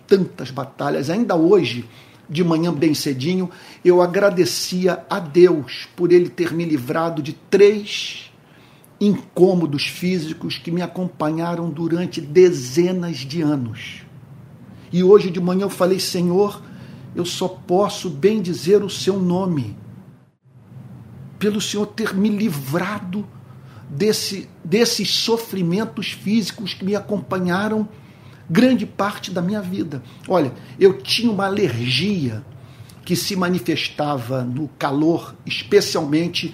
Tantas 0.05 0.51
batalhas, 0.51 1.09
ainda 1.09 1.35
hoje, 1.35 1.87
de 2.29 2.43
manhã 2.43 2.73
bem 2.73 2.93
cedinho, 2.93 3.49
eu 3.83 4.01
agradecia 4.01 5.05
a 5.09 5.19
Deus 5.19 5.87
por 5.95 6.11
ele 6.11 6.27
ter 6.27 6.51
me 6.51 6.65
livrado 6.65 7.21
de 7.21 7.31
três 7.31 8.29
incômodos 8.99 9.87
físicos 9.87 10.57
que 10.57 10.69
me 10.69 10.81
acompanharam 10.81 11.69
durante 11.69 12.19
dezenas 12.19 13.17
de 13.17 13.41
anos. 13.41 14.03
E 14.91 15.01
hoje 15.01 15.29
de 15.29 15.39
manhã 15.39 15.63
eu 15.63 15.69
falei, 15.69 15.99
Senhor, 15.99 16.61
eu 17.15 17.23
só 17.23 17.47
posso 17.47 18.09
bem 18.09 18.41
dizer 18.41 18.83
o 18.83 18.89
seu 18.89 19.17
nome, 19.17 19.77
pelo 21.39 21.61
Senhor 21.61 21.87
ter 21.87 22.13
me 22.13 22.29
livrado 22.29 23.25
desse, 23.89 24.47
desses 24.63 25.09
sofrimentos 25.09 26.11
físicos 26.11 26.73
que 26.73 26.85
me 26.85 26.95
acompanharam 26.95 27.87
grande 28.49 28.85
parte 28.85 29.31
da 29.31 29.41
minha 29.41 29.61
vida. 29.61 30.03
Olha, 30.27 30.53
eu 30.79 31.01
tinha 31.01 31.31
uma 31.31 31.45
alergia 31.45 32.43
que 33.05 33.15
se 33.15 33.35
manifestava 33.35 34.43
no 34.43 34.67
calor, 34.77 35.33
especialmente 35.45 36.53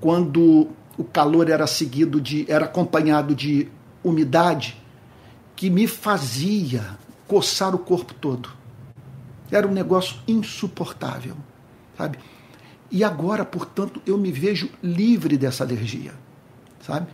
quando 0.00 0.68
o 0.98 1.04
calor 1.04 1.48
era 1.48 1.66
seguido 1.66 2.20
de 2.20 2.44
era 2.48 2.64
acompanhado 2.64 3.34
de 3.34 3.68
umidade, 4.02 4.76
que 5.56 5.70
me 5.70 5.86
fazia 5.86 6.98
coçar 7.26 7.74
o 7.74 7.78
corpo 7.78 8.12
todo. 8.14 8.50
Era 9.50 9.66
um 9.66 9.72
negócio 9.72 10.16
insuportável, 10.26 11.36
sabe? 11.96 12.18
E 12.94 13.04
agora, 13.04 13.44
portanto, 13.44 14.00
eu 14.06 14.16
me 14.16 14.32
vejo 14.32 14.70
livre 14.82 15.36
dessa 15.36 15.64
alergia 15.64 16.12
sabe? 16.84 17.06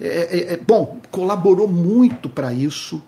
É, 0.00 0.06
é, 0.06 0.52
é 0.54 0.56
bom, 0.56 1.00
colaborou 1.10 1.68
muito 1.68 2.28
para 2.28 2.52
isso 2.52 3.02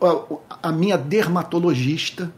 a, 0.00 0.68
a, 0.68 0.72
minha 0.72 0.96
dermatologista, 0.96 2.32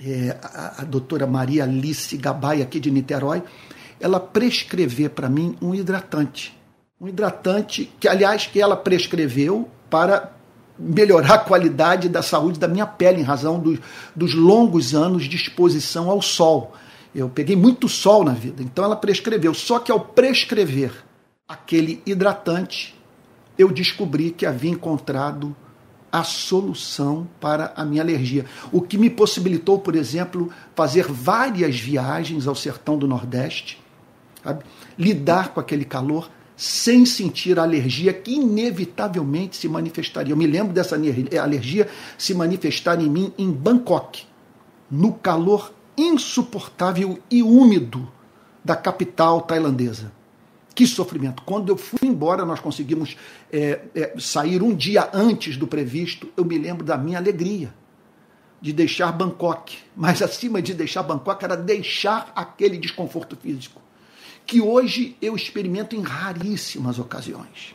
é, 0.00 0.36
a, 0.42 0.82
a, 0.82 0.84
doutora 0.84 1.26
Maria 1.26 1.64
Alice 1.64 2.16
Gabay, 2.16 2.62
aqui 2.62 2.78
de 2.78 2.90
Niterói, 2.90 3.42
ela 4.00 4.18
prescreveu 4.18 5.10
para 5.10 5.28
mim 5.28 5.56
um 5.62 5.74
hidratante. 5.74 6.56
Um 7.00 7.08
hidratante 7.08 7.90
que, 7.98 8.08
aliás, 8.08 8.46
que 8.46 8.60
ela 8.60 8.76
prescreveu 8.76 9.68
para 9.88 10.32
melhorar 10.78 11.34
a 11.34 11.38
qualidade 11.38 12.08
da 12.08 12.22
saúde 12.22 12.58
da 12.58 12.66
minha 12.66 12.86
pele, 12.86 13.20
em 13.20 13.24
razão 13.24 13.62
dos 14.14 14.34
longos 14.34 14.94
anos 14.94 15.24
de 15.24 15.36
exposição 15.36 16.10
ao 16.10 16.20
sol. 16.20 16.74
Eu 17.14 17.28
peguei 17.28 17.54
muito 17.54 17.88
sol 17.88 18.24
na 18.24 18.32
vida, 18.32 18.62
então 18.62 18.84
ela 18.84 18.96
prescreveu. 18.96 19.52
Só 19.52 19.78
que 19.78 19.92
ao 19.92 20.00
prescrever 20.00 20.92
aquele 21.46 22.02
hidratante, 22.06 22.98
eu 23.58 23.70
descobri 23.70 24.30
que 24.30 24.46
havia 24.46 24.70
encontrado 24.70 25.54
a 26.10 26.24
solução 26.24 27.26
para 27.40 27.72
a 27.74 27.84
minha 27.84 28.02
alergia. 28.02 28.44
O 28.70 28.82
que 28.82 28.98
me 28.98 29.08
possibilitou, 29.08 29.78
por 29.78 29.96
exemplo, 29.96 30.50
fazer 30.74 31.06
várias 31.06 31.78
viagens 31.78 32.46
ao 32.46 32.54
sertão 32.54 32.98
do 32.98 33.08
Nordeste, 33.08 33.82
sabe? 34.42 34.64
lidar 34.98 35.54
com 35.54 35.60
aquele 35.60 35.86
calor 35.86 36.30
sem 36.54 37.06
sentir 37.06 37.58
a 37.58 37.62
alergia 37.62 38.12
que 38.12 38.34
inevitavelmente 38.34 39.56
se 39.56 39.68
manifestaria. 39.68 40.32
Eu 40.32 40.36
me 40.36 40.46
lembro 40.46 40.72
dessa 40.72 40.96
alergia 41.42 41.88
se 42.18 42.34
manifestar 42.34 43.00
em 43.00 43.08
mim 43.08 43.32
em 43.38 43.50
Bangkok, 43.50 44.24
no 44.90 45.14
calor 45.14 45.72
insuportável 45.96 47.18
e 47.30 47.42
úmido 47.42 48.10
da 48.64 48.76
capital 48.76 49.42
tailandesa. 49.42 50.12
Que 50.74 50.86
sofrimento. 50.86 51.42
Quando 51.42 51.68
eu 51.68 51.76
fui 51.76 52.08
embora, 52.08 52.46
nós 52.46 52.60
conseguimos 52.60 53.16
é, 53.52 53.80
é, 53.94 54.14
sair 54.18 54.62
um 54.62 54.74
dia 54.74 55.10
antes 55.12 55.56
do 55.56 55.66
previsto. 55.66 56.32
Eu 56.36 56.44
me 56.44 56.56
lembro 56.56 56.84
da 56.84 56.96
minha 56.96 57.18
alegria. 57.18 57.74
de 58.62 58.72
deixar 58.72 59.10
Bangkok, 59.10 59.76
mas 59.96 60.22
acima 60.22 60.62
de 60.62 60.72
deixar 60.72 61.02
Bangkok 61.02 61.44
era 61.44 61.56
deixar 61.56 62.30
aquele 62.32 62.78
desconforto 62.78 63.36
físico, 63.36 63.82
que 64.46 64.60
hoje 64.60 65.16
eu 65.20 65.34
experimento 65.34 65.96
em 65.96 66.00
raríssimas 66.00 67.00
ocasiões. 67.00 67.74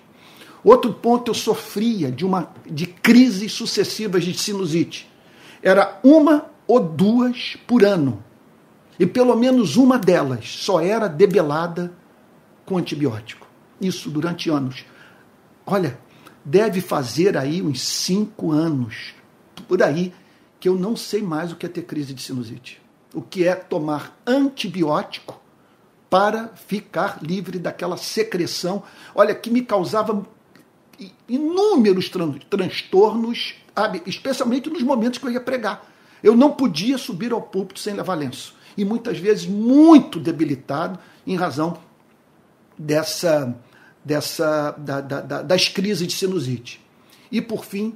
Outro 0.63 0.93
ponto, 0.93 1.30
eu 1.30 1.36
sofria 1.36 2.10
de 2.10 2.25
uma 2.25 2.53
de 2.65 2.88
crises 2.88 3.51
sucessivas 3.51 4.23
de 4.23 4.34
sinusite. 4.34 5.10
Era 5.62 5.99
uma 6.03 6.45
ou 6.67 6.80
duas 6.80 7.58
por 7.65 7.84
ano. 7.84 8.23
E 8.99 9.06
pelo 9.06 9.36
menos 9.36 9.77
uma 9.77 9.97
delas 9.97 10.49
só 10.58 10.82
era 10.82 11.08
debelada 11.08 11.93
com 12.65 12.77
antibiótico. 12.77 13.47
Isso 13.80 14.10
durante 14.10 14.49
anos. 14.49 14.86
Olha, 15.65 15.99
deve 16.43 16.82
fazer 16.82 17.38
aí 17.38 17.62
uns 17.62 17.82
cinco 17.82 18.51
anos, 18.51 19.13
por 19.67 19.84
aí, 19.84 20.13
que 20.60 20.67
eu 20.67 20.75
não 20.75 20.95
sei 20.95 21.21
mais 21.21 21.51
o 21.51 21.56
que 21.56 21.65
é 21.65 21.69
ter 21.69 21.84
crise 21.84 22.13
de 22.13 22.21
sinusite. 22.21 22.82
O 23.13 23.21
que 23.21 23.47
é 23.47 23.56
tomar 23.56 24.17
antibiótico 24.25 25.39
para 26.10 26.49
ficar 26.56 27.19
livre 27.21 27.60
daquela 27.60 27.97
secreção, 27.97 28.84
olha, 29.13 29.36
que 29.36 29.49
me 29.49 29.62
causava 29.62 30.25
inúmeros 31.27 32.10
tran 32.10 32.34
transtornos, 32.49 33.56
especialmente 34.06 34.69
nos 34.69 34.82
momentos 34.82 35.19
que 35.19 35.25
eu 35.25 35.32
ia 35.32 35.41
pregar. 35.41 35.86
Eu 36.23 36.36
não 36.36 36.51
podia 36.51 36.97
subir 36.97 37.32
ao 37.32 37.41
púlpito 37.41 37.80
sem 37.80 37.93
levar 37.93 38.15
lenço. 38.15 38.56
E 38.77 38.86
muitas 38.86 39.17
vezes 39.17 39.45
muito 39.45 40.19
debilitado 40.19 40.99
em 41.25 41.36
razão 41.36 41.77
dessa, 42.77 43.56
dessa 44.03 44.71
da, 44.71 45.01
da, 45.01 45.41
das 45.41 45.67
crises 45.67 46.08
de 46.08 46.13
sinusite. 46.13 46.80
E 47.32 47.41
por 47.41 47.65
fim, 47.65 47.95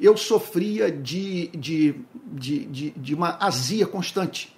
eu 0.00 0.16
sofria 0.16 0.90
de, 0.90 1.48
de, 1.48 1.94
de, 2.26 2.64
de, 2.66 2.90
de 2.90 3.14
uma 3.14 3.36
azia 3.40 3.86
constante, 3.86 4.56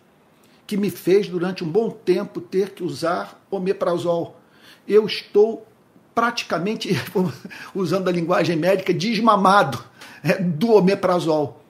que 0.66 0.76
me 0.76 0.90
fez 0.90 1.28
durante 1.28 1.62
um 1.62 1.68
bom 1.68 1.90
tempo 1.90 2.40
ter 2.40 2.70
que 2.70 2.82
usar 2.82 3.44
omeprazol. 3.50 4.40
Eu 4.88 5.04
estou 5.04 5.66
praticamente, 6.14 6.88
usando 7.74 8.08
a 8.08 8.12
linguagem 8.12 8.56
médica, 8.56 8.94
desmamado 8.94 9.84
é, 10.22 10.38
do 10.38 10.72
omeprazol. 10.72 11.63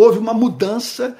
Houve 0.00 0.20
uma 0.20 0.32
mudança 0.32 1.16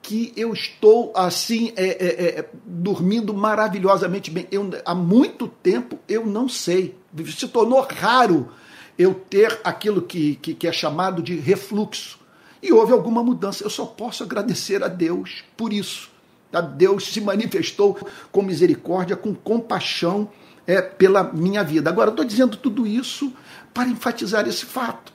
que 0.00 0.32
eu 0.36 0.52
estou 0.52 1.12
assim 1.16 1.72
é, 1.74 1.86
é, 1.86 2.38
é, 2.38 2.48
dormindo 2.64 3.34
maravilhosamente 3.34 4.30
bem. 4.30 4.46
Eu, 4.48 4.70
há 4.84 4.94
muito 4.94 5.48
tempo 5.48 5.98
eu 6.08 6.24
não 6.24 6.48
sei. 6.48 6.96
Se 7.36 7.48
tornou 7.48 7.80
raro 7.80 8.48
eu 8.96 9.12
ter 9.12 9.60
aquilo 9.64 10.00
que, 10.00 10.36
que, 10.36 10.54
que 10.54 10.68
é 10.68 10.72
chamado 10.72 11.20
de 11.20 11.34
refluxo. 11.34 12.20
E 12.62 12.72
houve 12.72 12.92
alguma 12.92 13.24
mudança. 13.24 13.64
Eu 13.64 13.70
só 13.70 13.86
posso 13.86 14.22
agradecer 14.22 14.84
a 14.84 14.88
Deus 14.88 15.42
por 15.56 15.72
isso. 15.72 16.08
A 16.52 16.60
Deus 16.60 17.12
se 17.12 17.20
manifestou 17.20 17.98
com 18.30 18.40
misericórdia, 18.40 19.16
com 19.16 19.34
compaixão 19.34 20.30
é, 20.64 20.80
pela 20.80 21.24
minha 21.24 21.64
vida. 21.64 21.90
Agora, 21.90 22.10
estou 22.10 22.24
dizendo 22.24 22.56
tudo 22.56 22.86
isso 22.86 23.32
para 23.74 23.88
enfatizar 23.88 24.46
esse 24.46 24.64
fato 24.64 25.11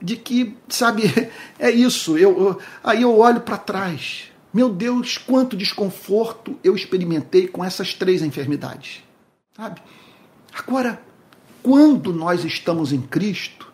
de 0.00 0.16
que, 0.16 0.56
sabe, 0.68 1.02
é 1.58 1.70
isso. 1.70 2.16
Eu, 2.16 2.38
eu 2.40 2.60
aí 2.82 3.02
eu 3.02 3.18
olho 3.18 3.40
para 3.40 3.56
trás. 3.56 4.24
Meu 4.52 4.70
Deus, 4.70 5.18
quanto 5.18 5.56
desconforto 5.56 6.58
eu 6.64 6.74
experimentei 6.74 7.46
com 7.46 7.64
essas 7.64 7.92
três 7.92 8.22
enfermidades. 8.22 9.02
Sabe? 9.54 9.80
Agora, 10.56 11.00
quando 11.62 12.12
nós 12.12 12.44
estamos 12.44 12.92
em 12.92 13.00
Cristo, 13.00 13.70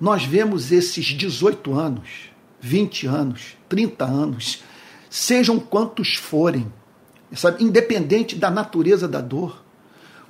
nós 0.00 0.24
vemos 0.24 0.72
esses 0.72 1.06
18 1.06 1.72
anos, 1.72 2.30
20 2.60 3.06
anos, 3.06 3.56
30 3.68 4.04
anos, 4.04 4.62
sejam 5.08 5.60
quantos 5.60 6.14
forem, 6.14 6.70
sabe, 7.32 7.62
independente 7.62 8.34
da 8.34 8.50
natureza 8.50 9.06
da 9.06 9.20
dor, 9.20 9.62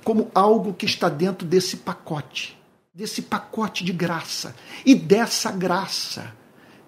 como 0.03 0.29
algo 0.35 0.73
que 0.73 0.85
está 0.85 1.09
dentro 1.09 1.47
desse 1.47 1.77
pacote, 1.77 2.55
desse 2.95 3.23
pacote 3.23 3.83
de 3.83 3.91
graça 3.91 4.55
e 4.85 4.95
dessa 4.95 5.51
graça 5.51 6.33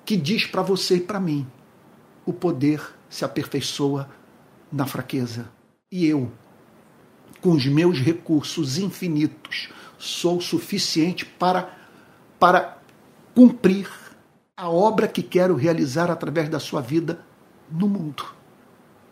que 0.05 0.15
diz 0.15 0.45
para 0.45 0.61
você 0.61 0.95
e 0.95 1.01
para 1.01 1.19
mim: 1.19 1.45
o 2.25 2.31
poder 2.31 2.81
se 3.09 3.25
aperfeiçoa 3.25 4.09
na 4.71 4.85
fraqueza. 4.85 5.51
E 5.91 6.05
eu, 6.05 6.31
com 7.41 7.51
os 7.51 7.65
meus 7.65 7.99
recursos 7.99 8.77
infinitos, 8.77 9.67
sou 9.97 10.39
suficiente 10.39 11.25
para, 11.25 11.77
para 12.39 12.77
cumprir 13.35 13.89
a 14.55 14.69
obra 14.69 15.07
que 15.07 15.21
quero 15.21 15.55
realizar 15.55 16.09
através 16.09 16.47
da 16.47 16.59
sua 16.59 16.81
vida 16.81 17.19
no 17.69 17.87
mundo. 17.87 18.23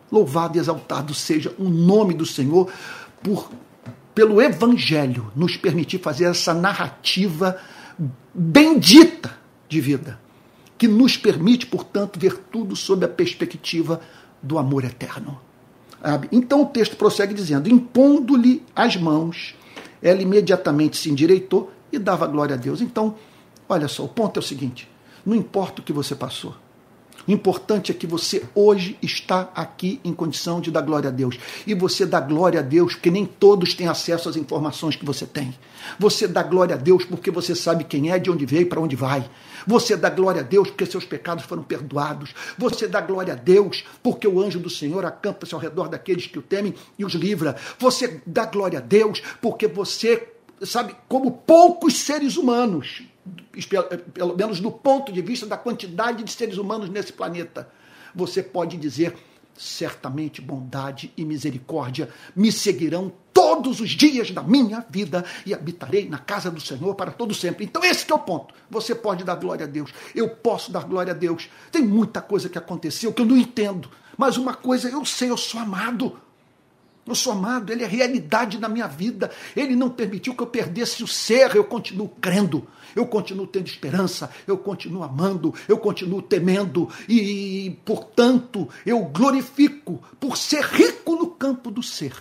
Louvado 0.09 0.57
e 0.57 0.61
exaltado 0.61 1.13
seja 1.13 1.53
o 1.57 1.65
nome 1.65 2.13
do 2.13 2.25
Senhor 2.25 2.71
por 3.21 3.51
pelo 4.15 4.41
evangelho 4.41 5.31
nos 5.35 5.57
permitir 5.57 5.99
fazer 5.99 6.23
essa 6.25 6.53
narrativa 6.53 7.59
bendita 8.33 9.37
de 9.67 9.81
vida, 9.81 10.19
que 10.77 10.87
nos 10.87 11.17
permite, 11.17 11.65
portanto, 11.65 12.17
ver 12.19 12.37
tudo 12.51 12.75
sob 12.75 13.05
a 13.05 13.09
perspectiva 13.09 13.99
do 14.41 14.57
amor 14.57 14.85
eterno. 14.85 15.39
Então 16.31 16.61
o 16.61 16.65
texto 16.67 16.95
prossegue 16.95 17.33
dizendo: 17.33 17.69
impondo-lhe 17.69 18.63
as 18.75 18.95
mãos, 18.95 19.53
ela 20.01 20.21
imediatamente 20.21 20.97
se 20.97 21.09
endireitou 21.09 21.71
e 21.91 21.99
dava 21.99 22.25
glória 22.27 22.55
a 22.55 22.57
Deus. 22.57 22.79
Então, 22.79 23.15
olha 23.67 23.87
só, 23.87 24.05
o 24.05 24.09
ponto 24.09 24.39
é 24.39 24.41
o 24.41 24.43
seguinte: 24.43 24.89
não 25.25 25.35
importa 25.35 25.81
o 25.81 25.83
que 25.83 25.91
você 25.91 26.15
passou. 26.15 26.55
O 27.27 27.31
importante 27.31 27.91
é 27.91 27.95
que 27.95 28.05
você 28.05 28.43
hoje 28.53 28.97
está 29.01 29.51
aqui 29.55 29.99
em 30.03 30.13
condição 30.13 30.61
de 30.61 30.69
dar 30.69 30.81
glória 30.81 31.09
a 31.09 31.11
Deus. 31.11 31.37
E 31.65 31.73
você 31.73 32.05
dá 32.05 32.19
glória 32.19 32.59
a 32.59 32.63
Deus 32.63 32.93
porque 32.93 33.09
nem 33.09 33.25
todos 33.25 33.73
têm 33.73 33.87
acesso 33.87 34.29
às 34.29 34.35
informações 34.35 34.95
que 34.95 35.05
você 35.05 35.25
tem. 35.25 35.55
Você 35.97 36.27
dá 36.27 36.43
glória 36.43 36.75
a 36.75 36.77
Deus 36.77 37.03
porque 37.03 37.31
você 37.31 37.55
sabe 37.55 37.83
quem 37.83 38.11
é, 38.11 38.19
de 38.19 38.29
onde 38.29 38.45
veio 38.45 38.61
e 38.61 38.65
para 38.65 38.79
onde 38.79 38.95
vai. 38.95 39.27
Você 39.65 39.95
dá 39.95 40.09
glória 40.09 40.41
a 40.41 40.43
Deus 40.43 40.69
porque 40.69 40.85
seus 40.85 41.05
pecados 41.05 41.45
foram 41.45 41.63
perdoados. 41.63 42.33
Você 42.57 42.87
dá 42.87 43.01
glória 43.01 43.33
a 43.33 43.37
Deus 43.37 43.83
porque 44.03 44.27
o 44.27 44.39
anjo 44.39 44.59
do 44.59 44.69
Senhor 44.69 45.03
acampa-se 45.03 45.55
ao 45.55 45.59
redor 45.59 45.89
daqueles 45.89 46.27
que 46.27 46.37
o 46.37 46.43
temem 46.43 46.75
e 46.97 47.03
os 47.03 47.13
livra. 47.13 47.55
Você 47.79 48.21
dá 48.25 48.45
glória 48.45 48.77
a 48.77 48.81
Deus 48.81 49.21
porque 49.41 49.67
você, 49.67 50.27
sabe, 50.61 50.95
como 51.07 51.31
poucos 51.31 51.97
seres 51.97 52.37
humanos, 52.37 53.03
pelo 54.13 54.35
menos 54.35 54.59
do 54.59 54.71
ponto 54.71 55.11
de 55.11 55.21
vista 55.21 55.45
da 55.45 55.57
quantidade 55.57 56.23
de 56.23 56.31
seres 56.31 56.57
humanos 56.57 56.89
nesse 56.89 57.13
planeta, 57.13 57.69
você 58.13 58.43
pode 58.43 58.77
dizer 58.77 59.15
certamente 59.57 60.41
bondade 60.41 61.13
e 61.15 61.23
misericórdia 61.23 62.09
me 62.35 62.51
seguirão 62.51 63.11
todos 63.33 63.79
os 63.79 63.91
dias 63.91 64.31
da 64.31 64.41
minha 64.41 64.85
vida 64.89 65.25
e 65.45 65.53
habitarei 65.53 66.07
na 66.07 66.17
casa 66.17 66.51
do 66.51 66.59
Senhor 66.59 66.95
para 66.95 67.11
todo 67.11 67.33
sempre. 67.33 67.65
Então 67.65 67.83
esse 67.83 68.09
é 68.09 68.15
o 68.15 68.19
ponto. 68.19 68.53
Você 68.69 68.93
pode 68.93 69.23
dar 69.23 69.35
glória 69.35 69.65
a 69.65 69.69
Deus. 69.69 69.93
Eu 70.13 70.29
posso 70.29 70.71
dar 70.71 70.83
glória 70.83 71.11
a 71.11 71.15
Deus. 71.15 71.49
Tem 71.71 71.81
muita 71.81 72.21
coisa 72.21 72.49
que 72.49 72.57
aconteceu 72.57 73.13
que 73.13 73.21
eu 73.21 73.25
não 73.25 73.37
entendo, 73.37 73.89
mas 74.17 74.37
uma 74.37 74.53
coisa 74.53 74.89
eu 74.89 75.03
sei, 75.05 75.29
eu 75.29 75.37
sou 75.37 75.59
amado. 75.59 76.19
Eu 77.07 77.15
sou 77.15 77.33
amado, 77.33 77.71
ele 77.71 77.83
é 77.83 77.87
realidade 77.87 78.59
na 78.59 78.67
minha 78.67 78.87
vida. 78.87 79.31
Ele 79.55 79.75
não 79.75 79.89
permitiu 79.89 80.35
que 80.35 80.41
eu 80.41 80.47
perdesse 80.47 81.03
o 81.03 81.07
ser, 81.07 81.55
eu 81.55 81.63
continuo 81.63 82.09
crendo 82.19 82.67
eu 82.95 83.05
continuo 83.05 83.45
tendo 83.45 83.67
esperança, 83.67 84.29
eu 84.47 84.57
continuo 84.57 85.03
amando, 85.03 85.53
eu 85.67 85.77
continuo 85.77 86.21
temendo 86.21 86.89
e, 87.09 87.77
portanto, 87.83 88.69
eu 88.85 89.03
glorifico 89.03 90.01
por 90.19 90.37
ser 90.37 90.63
rico 90.63 91.15
no 91.15 91.27
campo 91.27 91.69
do 91.69 91.83
ser. 91.83 92.13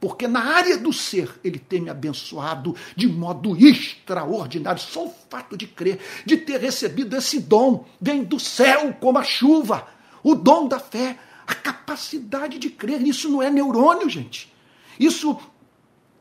Porque 0.00 0.28
na 0.28 0.40
área 0.40 0.78
do 0.78 0.92
ser 0.92 1.28
ele 1.42 1.58
tem 1.58 1.80
me 1.80 1.90
abençoado 1.90 2.74
de 2.96 3.08
modo 3.08 3.56
extraordinário. 3.56 4.80
Só 4.80 5.06
o 5.06 5.14
fato 5.28 5.56
de 5.56 5.66
crer, 5.66 5.98
de 6.24 6.36
ter 6.36 6.60
recebido 6.60 7.16
esse 7.16 7.40
dom, 7.40 7.84
vem 8.00 8.22
do 8.22 8.38
céu 8.38 8.94
como 9.00 9.18
a 9.18 9.24
chuva. 9.24 9.88
O 10.22 10.36
dom 10.36 10.68
da 10.68 10.78
fé, 10.78 11.18
a 11.48 11.54
capacidade 11.54 12.58
de 12.58 12.68
crer. 12.68 13.00
Isso 13.00 13.28
não 13.30 13.42
é 13.42 13.48
neurônio, 13.48 14.08
gente. 14.08 14.52
Isso 15.00 15.40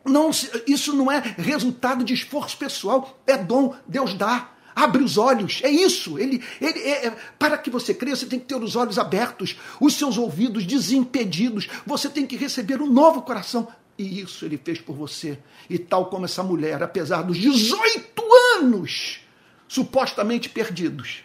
não, 0.06 0.32
isso 0.66 0.94
não 0.94 1.12
é 1.12 1.20
resultado 1.38 2.04
de 2.04 2.14
esforço 2.14 2.58
pessoal, 2.58 3.20
é 3.28 3.38
dom, 3.38 3.76
Deus 3.86 4.14
dá. 4.14 4.52
Abre 4.74 5.04
os 5.04 5.18
olhos, 5.18 5.60
é 5.64 5.72
isso. 5.72 6.20
Ele, 6.20 6.44
ele 6.62 6.80
é, 6.80 7.08
é, 7.08 7.18
para 7.40 7.58
que 7.58 7.68
você 7.68 7.96
creia, 7.96 8.16
você 8.16 8.28
tem 8.28 8.40
que 8.40 8.46
ter 8.46 8.56
os 8.56 8.76
olhos 8.76 9.00
abertos, 9.00 9.58
os 9.82 9.96
seus 9.96 10.20
ouvidos 10.20 10.66
desimpedidos. 10.66 11.68
Você 11.84 12.08
tem 12.08 12.28
que 12.28 12.38
receber 12.38 12.80
um 12.80 12.86
novo 12.86 13.24
coração. 13.24 13.68
E 13.98 14.22
isso 14.22 14.46
ele 14.46 14.56
fez 14.64 14.80
por 14.80 14.96
você. 14.96 15.40
E 15.68 15.80
tal 15.80 16.12
como 16.12 16.26
essa 16.26 16.44
mulher, 16.44 16.84
apesar 16.84 17.24
dos 17.24 17.40
18 17.40 18.22
anos 18.60 19.22
supostamente 19.68 20.48
perdidos, 20.48 21.24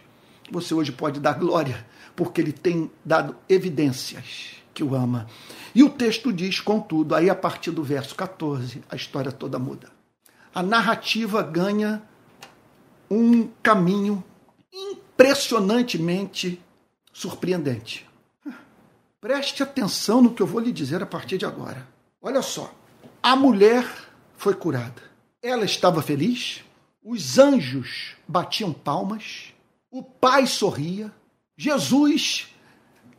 você 0.51 0.74
hoje 0.74 0.93
pode 0.93 1.20
dar 1.20 1.34
glória, 1.34 1.86
porque 2.14 2.40
ele 2.40 2.53
tem 2.53 2.90
dado 3.05 3.36
evidências 3.49 4.57
que 4.74 4.82
o 4.82 4.95
ama. 4.95 5.26
E 5.74 5.82
o 5.82 5.90
texto 5.90 6.32
diz, 6.32 6.61
contudo, 6.61 7.14
aí 7.14 7.30
a 7.30 7.34
partir 7.34 7.70
do 7.70 7.82
verso 7.82 8.14
14, 8.14 8.82
a 8.88 8.97
história 8.97 9.32
toda 9.32 9.59
muda. 9.59 9.90
A 10.55 10.62
narrativa 10.62 11.43
ganha 11.43 12.03
um 13.11 13.49
caminho 13.62 14.22
impressionantemente 14.72 16.61
surpreendente. 17.12 18.07
Preste 19.20 19.62
atenção 19.62 20.20
no 20.20 20.34
que 20.34 20.43
eu 20.43 20.47
vou 20.47 20.61
lhe 20.61 20.72
dizer 20.72 21.03
a 21.03 21.07
partir 21.07 21.38
de 21.38 21.47
agora. 21.47 21.86
Olha 22.20 22.43
só, 22.43 22.74
a 23.22 23.36
mulher 23.36 23.86
foi 24.36 24.55
curada. 24.55 25.03
Ela 25.43 25.64
estava 25.64 26.03
feliz, 26.03 26.64
os 27.05 27.38
anjos 27.38 28.14
batiam 28.26 28.72
palmas, 28.72 29.52
o 29.93 30.03
pai 30.03 30.47
sorria, 30.47 31.12
Jesus 31.55 32.49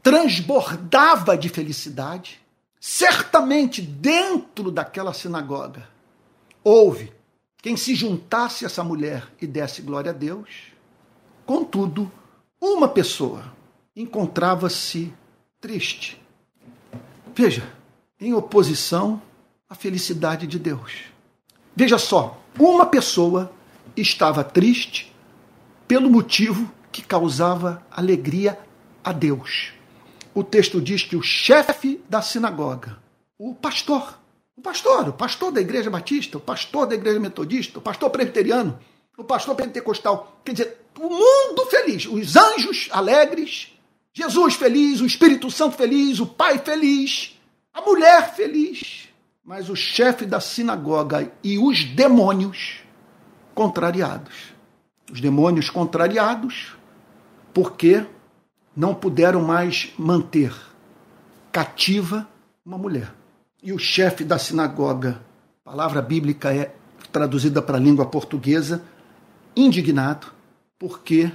transbordava 0.02 1.38
de 1.38 1.48
felicidade. 1.48 2.42
Certamente 2.80 3.82
dentro 3.82 4.72
daquela 4.72 5.14
sinagoga 5.14 5.88
houve 6.64 7.14
quem 7.62 7.78
se 7.78 7.94
juntasse 7.94 8.66
a 8.66 8.68
essa 8.68 8.84
mulher 8.84 9.32
e 9.40 9.46
desse 9.46 9.84
glória 9.84 10.10
a 10.10 10.14
Deus. 10.14 10.50
Contudo, 11.46 12.12
uma 12.60 12.88
pessoa 12.88 13.54
encontrava-se 13.96 15.14
triste. 15.62 16.20
Veja, 17.36 17.72
em 18.20 18.34
oposição 18.34 19.22
à 19.70 19.76
felicidade 19.76 20.48
de 20.48 20.58
Deus. 20.58 21.04
Veja 21.76 21.98
só, 21.98 22.42
uma 22.60 22.86
pessoa 22.86 23.54
estava 23.96 24.44
triste 24.44 25.13
pelo 25.88 26.10
motivo 26.10 26.72
que 26.92 27.02
causava 27.02 27.86
alegria 27.92 28.58
a 29.04 29.12
Deus. 29.12 29.74
O 30.34 30.44
texto 30.44 30.82
diz 30.82 31.04
que 31.04 31.16
o 31.16 31.22
chefe 31.22 32.02
da 32.10 32.22
sinagoga, 32.22 32.98
o 33.38 33.54
pastor, 33.54 34.20
o 34.56 34.62
pastor, 34.62 35.10
o 35.10 35.14
pastor 35.14 35.52
da 35.52 35.62
igreja 35.62 35.90
batista, 35.90 36.38
o 36.38 36.42
pastor 36.42 36.88
da 36.88 36.96
igreja 36.96 37.20
metodista, 37.20 37.80
o 37.80 37.82
pastor 37.82 38.10
presbiteriano, 38.10 38.80
o 39.18 39.24
pastor 39.24 39.56
pentecostal, 39.56 40.40
quer 40.44 40.54
dizer, 40.54 40.86
o 41.00 41.10
mundo 41.10 41.66
feliz, 41.70 42.06
os 42.06 42.36
anjos 42.36 42.88
alegres, 42.92 43.72
Jesus 44.14 44.56
feliz, 44.56 45.02
o 45.02 45.06
Espírito 45.06 45.50
Santo 45.50 45.76
feliz, 45.76 46.20
o 46.20 46.26
Pai 46.26 46.60
feliz, 46.60 47.40
a 47.74 47.82
mulher 47.82 48.36
feliz, 48.36 49.10
mas 49.44 49.70
o 49.70 49.76
chefe 49.76 50.26
da 50.26 50.40
sinagoga 50.40 51.32
e 51.44 51.58
os 51.58 51.84
demônios 51.84 52.80
contrariados. 53.54 54.53
Os 55.14 55.22
demônios 55.22 55.70
contrariados 55.70 56.76
porque 57.54 58.04
não 58.76 58.96
puderam 58.96 59.44
mais 59.44 59.94
manter 59.96 60.52
cativa 61.52 62.28
uma 62.66 62.80
mulher. 62.80 63.14
E 63.62 63.72
o 63.72 63.78
chefe 63.78 64.24
da 64.24 64.40
sinagoga, 64.40 65.22
palavra 65.64 66.02
bíblica 66.02 66.52
é 66.52 66.74
traduzida 67.12 67.62
para 67.62 67.78
a 67.78 67.80
língua 67.80 68.08
portuguesa, 68.08 68.84
indignado, 69.56 70.34
porque, 70.80 71.32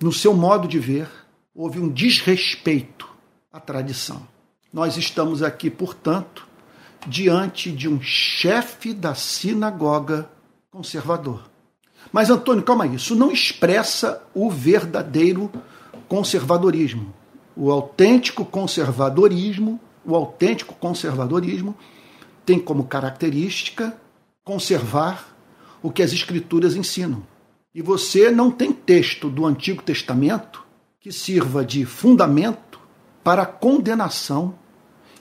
no 0.00 0.10
seu 0.10 0.32
modo 0.32 0.66
de 0.66 0.78
ver, 0.78 1.06
houve 1.54 1.78
um 1.78 1.88
desrespeito 1.90 3.06
à 3.52 3.60
tradição. 3.60 4.26
Nós 4.72 4.96
estamos 4.96 5.42
aqui, 5.42 5.68
portanto, 5.68 6.48
diante 7.06 7.70
de 7.70 7.86
um 7.86 8.00
chefe 8.00 8.94
da 8.94 9.14
sinagoga 9.14 10.30
conservador. 10.70 11.49
Mas, 12.12 12.30
Antônio, 12.30 12.62
calma 12.62 12.84
aí, 12.84 12.94
isso 12.94 13.14
não 13.14 13.30
expressa 13.30 14.22
o 14.34 14.50
verdadeiro 14.50 15.50
conservadorismo. 16.08 17.14
O 17.56 17.70
autêntico 17.70 18.44
conservadorismo, 18.44 19.80
o 20.04 20.14
autêntico 20.14 20.74
conservadorismo 20.74 21.76
tem 22.44 22.58
como 22.58 22.84
característica 22.84 23.96
conservar 24.42 25.36
o 25.82 25.90
que 25.90 26.02
as 26.02 26.12
escrituras 26.12 26.74
ensinam. 26.74 27.22
E 27.72 27.80
você 27.80 28.30
não 28.30 28.50
tem 28.50 28.72
texto 28.72 29.30
do 29.30 29.46
Antigo 29.46 29.82
Testamento 29.82 30.64
que 30.98 31.12
sirva 31.12 31.64
de 31.64 31.84
fundamento 31.86 32.80
para 33.22 33.42
a 33.42 33.46
condenação 33.46 34.54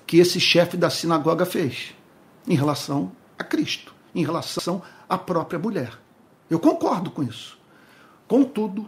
que 0.08 0.18
esse 0.18 0.40
chefe 0.40 0.76
da 0.76 0.90
sinagoga 0.90 1.46
fez 1.46 1.94
em 2.48 2.56
relação 2.56 3.12
a 3.38 3.44
Cristo, 3.44 3.94
em 4.16 4.24
relação 4.24 4.82
à 5.08 5.18
própria 5.18 5.60
mulher. 5.60 5.92
Eu 6.50 6.60
concordo 6.60 7.12
com 7.12 7.24
isso. 7.24 7.58
Contudo, 8.28 8.88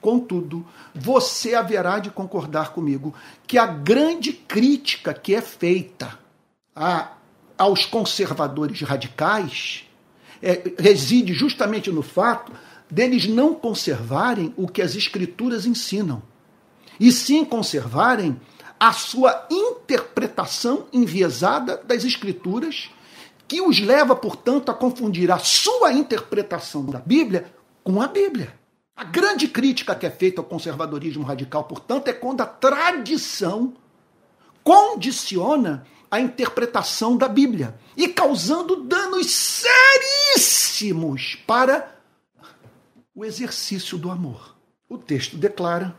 contudo, 0.00 0.66
você 0.94 1.54
haverá 1.54 1.98
de 1.98 2.10
concordar 2.10 2.72
comigo 2.72 3.14
que 3.46 3.58
a 3.58 3.66
grande 3.66 4.32
crítica 4.32 5.14
que 5.14 5.34
é 5.34 5.40
feita 5.40 6.18
a, 6.74 7.12
aos 7.56 7.84
conservadores 7.84 8.80
radicais 8.82 9.84
é, 10.42 10.74
reside 10.78 11.32
justamente 11.32 11.90
no 11.90 12.02
fato 12.02 12.52
deles 12.90 13.26
não 13.26 13.54
conservarem 13.54 14.52
o 14.56 14.68
que 14.68 14.82
as 14.82 14.94
escrituras 14.94 15.64
ensinam, 15.64 16.22
e 17.00 17.10
sim 17.10 17.42
conservarem 17.42 18.38
a 18.78 18.92
sua 18.92 19.46
interpretação 19.50 20.86
enviesada 20.92 21.76
das 21.78 22.04
escrituras, 22.04 22.90
que 23.52 23.60
os 23.60 23.80
leva, 23.80 24.16
portanto, 24.16 24.70
a 24.70 24.74
confundir 24.74 25.30
a 25.30 25.38
sua 25.38 25.92
interpretação 25.92 26.86
da 26.86 26.98
Bíblia 26.98 27.52
com 27.84 28.00
a 28.00 28.08
Bíblia. 28.08 28.58
A 28.96 29.04
grande 29.04 29.46
crítica 29.46 29.94
que 29.94 30.06
é 30.06 30.10
feita 30.10 30.40
ao 30.40 30.46
conservadorismo 30.46 31.22
radical, 31.22 31.64
portanto, 31.64 32.08
é 32.08 32.14
quando 32.14 32.40
a 32.40 32.46
tradição 32.46 33.74
condiciona 34.64 35.86
a 36.10 36.18
interpretação 36.18 37.14
da 37.14 37.28
Bíblia 37.28 37.78
e 37.94 38.08
causando 38.08 38.84
danos 38.84 39.30
seríssimos 40.34 41.38
para 41.46 41.94
o 43.14 43.22
exercício 43.22 43.98
do 43.98 44.10
amor. 44.10 44.56
O 44.88 44.96
texto 44.96 45.36
declara 45.36 45.94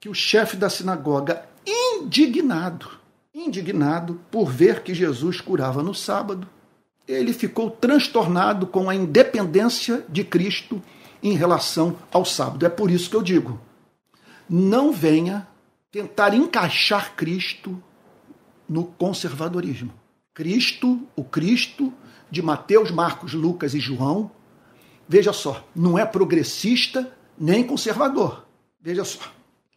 que 0.00 0.08
o 0.08 0.14
chefe 0.14 0.56
da 0.56 0.70
sinagoga, 0.70 1.46
indignado, 1.66 2.88
indignado 3.34 4.18
por 4.30 4.46
ver 4.50 4.82
que 4.82 4.94
Jesus 4.94 5.38
curava 5.38 5.82
no 5.82 5.94
sábado, 5.94 6.48
ele 7.06 7.32
ficou 7.32 7.70
transtornado 7.70 8.66
com 8.66 8.88
a 8.88 8.94
independência 8.94 10.04
de 10.08 10.24
Cristo 10.24 10.82
em 11.22 11.34
relação 11.34 11.96
ao 12.12 12.24
sábado. 12.24 12.64
É 12.64 12.68
por 12.68 12.90
isso 12.90 13.10
que 13.10 13.16
eu 13.16 13.22
digo: 13.22 13.60
não 14.48 14.92
venha 14.92 15.46
tentar 15.90 16.34
encaixar 16.34 17.14
Cristo 17.14 17.80
no 18.68 18.84
conservadorismo. 18.84 19.92
Cristo, 20.32 21.00
o 21.14 21.22
Cristo 21.22 21.92
de 22.30 22.42
Mateus, 22.42 22.90
Marcos, 22.90 23.32
Lucas 23.32 23.74
e 23.74 23.80
João, 23.80 24.30
veja 25.08 25.32
só, 25.32 25.64
não 25.74 25.96
é 25.96 26.04
progressista 26.04 27.12
nem 27.38 27.62
conservador. 27.64 28.44
Veja 28.80 29.04
só. 29.04 29.20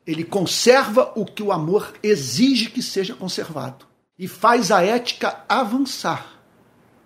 Ele 0.05 0.23
conserva 0.23 1.11
o 1.15 1.25
que 1.25 1.43
o 1.43 1.51
amor 1.51 1.93
exige 2.01 2.69
que 2.69 2.82
seja 2.82 3.13
conservado 3.13 3.86
e 4.17 4.28
faz 4.28 4.71
a 4.71 4.82
ética 4.82 5.45
avançar, 5.47 6.36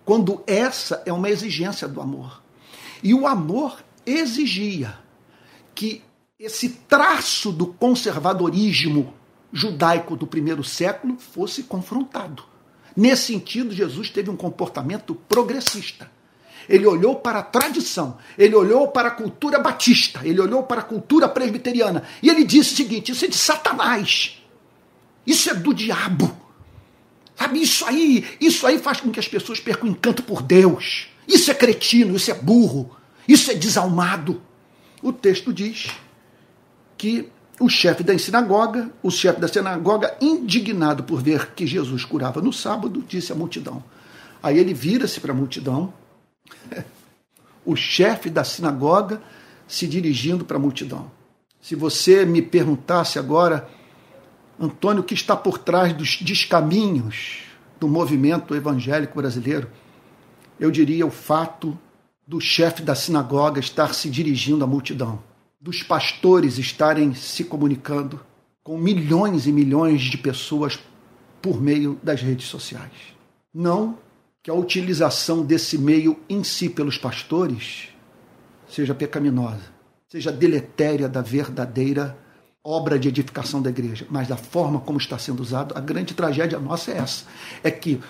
quando 0.04 0.42
essa 0.46 1.02
é 1.06 1.12
uma 1.12 1.30
exigência 1.30 1.86
do 1.86 2.00
amor. 2.00 2.42
E 3.02 3.14
o 3.14 3.26
amor 3.26 3.82
exigia 4.04 4.98
que 5.74 6.02
esse 6.38 6.68
traço 6.68 7.52
do 7.52 7.66
conservadorismo 7.66 9.14
judaico 9.52 10.16
do 10.16 10.26
primeiro 10.26 10.64
século 10.64 11.16
fosse 11.18 11.62
confrontado. 11.64 12.44
Nesse 12.96 13.32
sentido, 13.32 13.72
Jesus 13.72 14.10
teve 14.10 14.28
um 14.30 14.36
comportamento 14.36 15.14
progressista 15.14 16.10
ele 16.68 16.86
olhou 16.86 17.16
para 17.16 17.40
a 17.40 17.42
tradição, 17.42 18.18
ele 18.36 18.54
olhou 18.54 18.88
para 18.88 19.08
a 19.08 19.12
cultura 19.12 19.58
batista, 19.58 20.20
ele 20.24 20.40
olhou 20.40 20.62
para 20.62 20.80
a 20.80 20.84
cultura 20.84 21.28
presbiteriana 21.28 22.04
e 22.22 22.28
ele 22.28 22.44
disse 22.44 22.74
o 22.74 22.76
seguinte: 22.76 23.12
isso 23.12 23.24
é 23.24 23.28
de 23.28 23.36
Satanás, 23.36 24.42
isso 25.26 25.50
é 25.50 25.54
do 25.54 25.74
diabo. 25.74 26.41
Sabe, 27.42 27.60
isso 27.60 27.84
aí, 27.84 28.24
isso 28.40 28.64
aí 28.68 28.78
faz 28.78 29.00
com 29.00 29.10
que 29.10 29.18
as 29.18 29.26
pessoas 29.26 29.58
percam 29.58 29.88
o 29.88 29.90
encanto 29.90 30.22
por 30.22 30.42
Deus. 30.42 31.08
Isso 31.26 31.50
é 31.50 31.54
cretino, 31.54 32.14
isso 32.14 32.30
é 32.30 32.34
burro, 32.34 32.94
isso 33.26 33.50
é 33.50 33.54
desalmado. 33.54 34.40
O 35.02 35.12
texto 35.12 35.52
diz 35.52 35.88
que 36.96 37.28
o 37.58 37.68
chefe 37.68 38.04
da 38.04 38.16
sinagoga, 38.16 38.92
o 39.02 39.10
chefe 39.10 39.40
da 39.40 39.48
sinagoga, 39.48 40.16
indignado 40.20 41.02
por 41.02 41.20
ver 41.20 41.52
que 41.52 41.66
Jesus 41.66 42.04
curava 42.04 42.40
no 42.40 42.52
sábado, 42.52 43.04
disse 43.08 43.32
à 43.32 43.34
multidão. 43.34 43.82
Aí 44.40 44.56
ele 44.56 44.72
vira-se 44.72 45.18
para 45.18 45.32
a 45.32 45.34
multidão 45.34 45.92
o 47.66 47.74
chefe 47.74 48.30
da 48.30 48.44
sinagoga 48.44 49.20
se 49.66 49.88
dirigindo 49.88 50.44
para 50.44 50.58
a 50.58 50.60
multidão. 50.60 51.10
Se 51.60 51.74
você 51.74 52.24
me 52.24 52.40
perguntasse 52.40 53.18
agora, 53.18 53.68
Antônio, 54.64 55.02
que 55.02 55.14
está 55.14 55.36
por 55.36 55.58
trás 55.58 55.92
dos 55.92 56.18
descaminhos 56.20 57.40
do 57.80 57.88
movimento 57.88 58.54
evangélico 58.54 59.16
brasileiro, 59.16 59.68
eu 60.60 60.70
diria 60.70 61.04
o 61.04 61.10
fato 61.10 61.76
do 62.24 62.40
chefe 62.40 62.80
da 62.80 62.94
sinagoga 62.94 63.58
estar 63.58 63.92
se 63.92 64.08
dirigindo 64.08 64.62
à 64.62 64.66
multidão, 64.66 65.20
dos 65.60 65.82
pastores 65.82 66.58
estarem 66.58 67.12
se 67.12 67.42
comunicando 67.42 68.20
com 68.62 68.78
milhões 68.78 69.48
e 69.48 69.52
milhões 69.52 70.02
de 70.02 70.16
pessoas 70.16 70.78
por 71.40 71.60
meio 71.60 71.98
das 72.00 72.22
redes 72.22 72.46
sociais. 72.46 72.92
Não 73.52 73.98
que 74.40 74.50
a 74.50 74.54
utilização 74.54 75.44
desse 75.44 75.76
meio 75.76 76.20
em 76.28 76.44
si 76.44 76.68
pelos 76.68 76.96
pastores 76.96 77.88
seja 78.68 78.94
pecaminosa, 78.94 79.72
seja 80.08 80.30
deletéria 80.30 81.08
da 81.08 81.20
verdadeira 81.20 82.16
obra 82.64 82.98
de 82.98 83.08
edificação 83.08 83.60
da 83.60 83.70
igreja, 83.70 84.06
mas 84.08 84.28
da 84.28 84.36
forma 84.36 84.80
como 84.80 84.98
está 84.98 85.18
sendo 85.18 85.40
usado, 85.40 85.76
a 85.76 85.80
grande 85.80 86.14
tragédia 86.14 86.58
nossa 86.58 86.92
é 86.92 86.98
essa: 86.98 87.24
é 87.62 87.70
que 87.70 88.00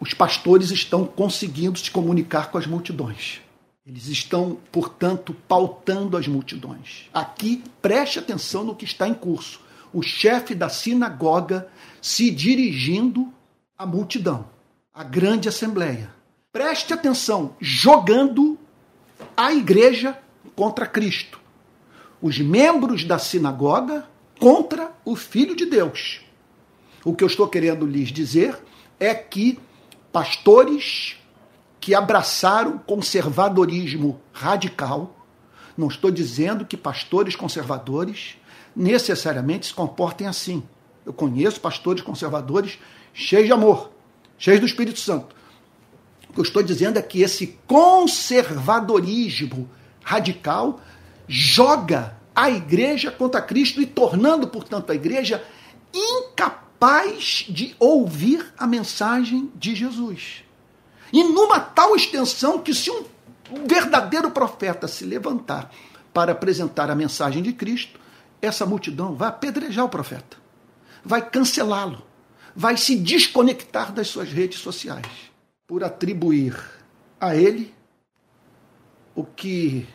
os 0.00 0.12
pastores 0.12 0.70
estão 0.70 1.04
conseguindo 1.06 1.78
se 1.78 1.90
comunicar 1.90 2.50
com 2.50 2.58
as 2.58 2.66
multidões. 2.66 3.40
Eles 3.86 4.08
estão, 4.08 4.58
portanto, 4.72 5.36
pautando 5.46 6.16
as 6.16 6.26
multidões. 6.26 7.10
Aqui, 7.12 7.62
preste 7.82 8.18
atenção 8.18 8.64
no 8.64 8.74
que 8.74 8.84
está 8.84 9.06
em 9.06 9.12
curso. 9.12 9.60
O 9.92 10.02
chefe 10.02 10.54
da 10.54 10.70
sinagoga 10.70 11.68
se 12.00 12.30
dirigindo 12.30 13.30
à 13.76 13.84
multidão, 13.84 14.46
à 14.92 15.04
grande 15.04 15.48
assembleia. 15.48 16.10
Preste 16.50 16.94
atenção, 16.94 17.56
jogando 17.60 18.58
a 19.36 19.52
igreja 19.52 20.18
contra 20.56 20.86
Cristo 20.86 21.43
os 22.24 22.38
membros 22.38 23.04
da 23.04 23.18
sinagoga 23.18 24.08
contra 24.40 24.90
o 25.04 25.14
Filho 25.14 25.54
de 25.54 25.66
Deus. 25.66 26.22
O 27.04 27.14
que 27.14 27.22
eu 27.22 27.28
estou 27.28 27.46
querendo 27.46 27.84
lhes 27.84 28.08
dizer 28.08 28.56
é 28.98 29.14
que 29.14 29.58
pastores 30.10 31.18
que 31.78 31.94
abraçaram 31.94 32.78
conservadorismo 32.78 34.18
radical, 34.32 35.14
não 35.76 35.88
estou 35.88 36.10
dizendo 36.10 36.64
que 36.64 36.78
pastores 36.78 37.36
conservadores 37.36 38.38
necessariamente 38.74 39.66
se 39.66 39.74
comportem 39.74 40.26
assim. 40.26 40.62
Eu 41.04 41.12
conheço 41.12 41.60
pastores 41.60 42.02
conservadores 42.02 42.78
cheios 43.12 43.48
de 43.48 43.52
amor, 43.52 43.90
cheios 44.38 44.60
do 44.60 44.66
Espírito 44.66 44.98
Santo. 44.98 45.36
O 46.30 46.32
que 46.32 46.40
eu 46.40 46.44
estou 46.44 46.62
dizendo 46.62 46.98
é 46.98 47.02
que 47.02 47.20
esse 47.20 47.58
conservadorismo 47.66 49.68
radical 50.02 50.80
joga 51.26 52.16
a 52.34 52.50
igreja 52.50 53.10
contra 53.10 53.40
Cristo 53.40 53.80
e 53.80 53.86
tornando, 53.86 54.48
portanto, 54.48 54.90
a 54.90 54.94
igreja 54.94 55.44
incapaz 55.92 57.46
de 57.48 57.74
ouvir 57.78 58.52
a 58.58 58.66
mensagem 58.66 59.50
de 59.54 59.74
Jesus. 59.74 60.44
E 61.12 61.22
numa 61.22 61.60
tal 61.60 61.94
extensão 61.94 62.58
que 62.58 62.74
se 62.74 62.90
um 62.90 63.04
verdadeiro 63.66 64.30
profeta 64.30 64.88
se 64.88 65.04
levantar 65.04 65.70
para 66.12 66.32
apresentar 66.32 66.90
a 66.90 66.94
mensagem 66.94 67.42
de 67.42 67.52
Cristo, 67.52 68.00
essa 68.42 68.66
multidão 68.66 69.14
vai 69.14 69.28
apedrejar 69.28 69.84
o 69.84 69.88
profeta, 69.88 70.36
vai 71.04 71.28
cancelá-lo, 71.28 72.02
vai 72.54 72.76
se 72.76 72.96
desconectar 72.96 73.92
das 73.92 74.08
suas 74.08 74.30
redes 74.30 74.58
sociais 74.58 75.06
por 75.66 75.82
atribuir 75.82 76.56
a 77.20 77.34
ele 77.34 77.74
o 79.14 79.24
que 79.24 79.86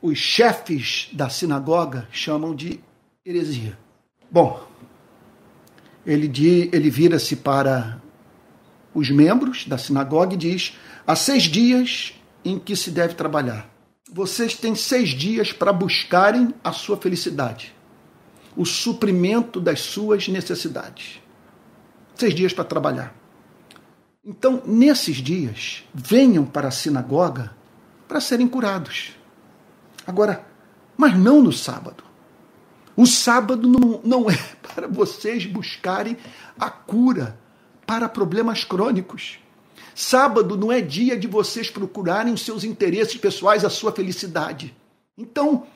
os 0.00 0.18
chefes 0.18 1.08
da 1.12 1.28
sinagoga 1.28 2.08
chamam 2.10 2.54
de 2.54 2.80
heresia. 3.24 3.78
Bom, 4.30 4.66
ele, 6.04 6.30
ele 6.72 6.90
vira-se 6.90 7.36
para 7.36 8.00
os 8.94 9.10
membros 9.10 9.66
da 9.66 9.76
sinagoga 9.76 10.34
e 10.34 10.38
diz: 10.38 10.76
há 11.06 11.16
seis 11.16 11.44
dias 11.44 12.14
em 12.44 12.58
que 12.58 12.76
se 12.76 12.90
deve 12.90 13.14
trabalhar. 13.14 13.68
Vocês 14.10 14.54
têm 14.54 14.74
seis 14.74 15.10
dias 15.10 15.52
para 15.52 15.72
buscarem 15.72 16.54
a 16.62 16.70
sua 16.70 16.96
felicidade, 16.96 17.74
o 18.56 18.64
suprimento 18.64 19.60
das 19.60 19.80
suas 19.80 20.28
necessidades. 20.28 21.20
Seis 22.14 22.34
dias 22.34 22.52
para 22.52 22.64
trabalhar. 22.64 23.14
Então, 24.24 24.62
nesses 24.64 25.16
dias, 25.16 25.84
venham 25.92 26.44
para 26.44 26.68
a 26.68 26.70
sinagoga 26.70 27.54
para 28.08 28.20
serem 28.20 28.48
curados. 28.48 29.12
Agora, 30.06 30.46
mas 30.96 31.16
não 31.16 31.42
no 31.42 31.52
sábado. 31.52 32.04
O 32.96 33.06
sábado 33.06 33.68
não, 33.68 34.00
não 34.02 34.30
é 34.30 34.38
para 34.74 34.88
vocês 34.88 35.44
buscarem 35.44 36.16
a 36.58 36.70
cura 36.70 37.38
para 37.86 38.08
problemas 38.08 38.64
crônicos. 38.64 39.38
Sábado 39.94 40.56
não 40.56 40.70
é 40.70 40.80
dia 40.80 41.16
de 41.16 41.26
vocês 41.26 41.70
procurarem 41.70 42.32
os 42.32 42.42
seus 42.42 42.64
interesses 42.64 43.16
pessoais, 43.16 43.64
a 43.64 43.70
sua 43.70 43.92
felicidade. 43.92 44.74
Então, 45.16 45.66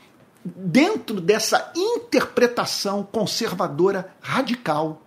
dentro 0.44 1.20
dessa 1.20 1.72
interpretação 1.74 3.02
conservadora 3.02 4.14
radical 4.20 5.02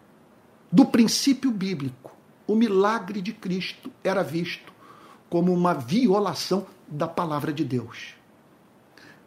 do 0.71 0.85
princípio 0.85 1.51
bíblico, 1.51 2.11
o 2.47 2.55
milagre 2.55 3.21
de 3.21 3.31
Cristo 3.33 3.91
era 4.03 4.23
visto 4.23 4.73
como 5.29 5.53
uma 5.53 5.73
violação 5.73 6.65
da 6.87 7.07
palavra 7.07 7.53
de 7.53 7.63
Deus 7.63 8.22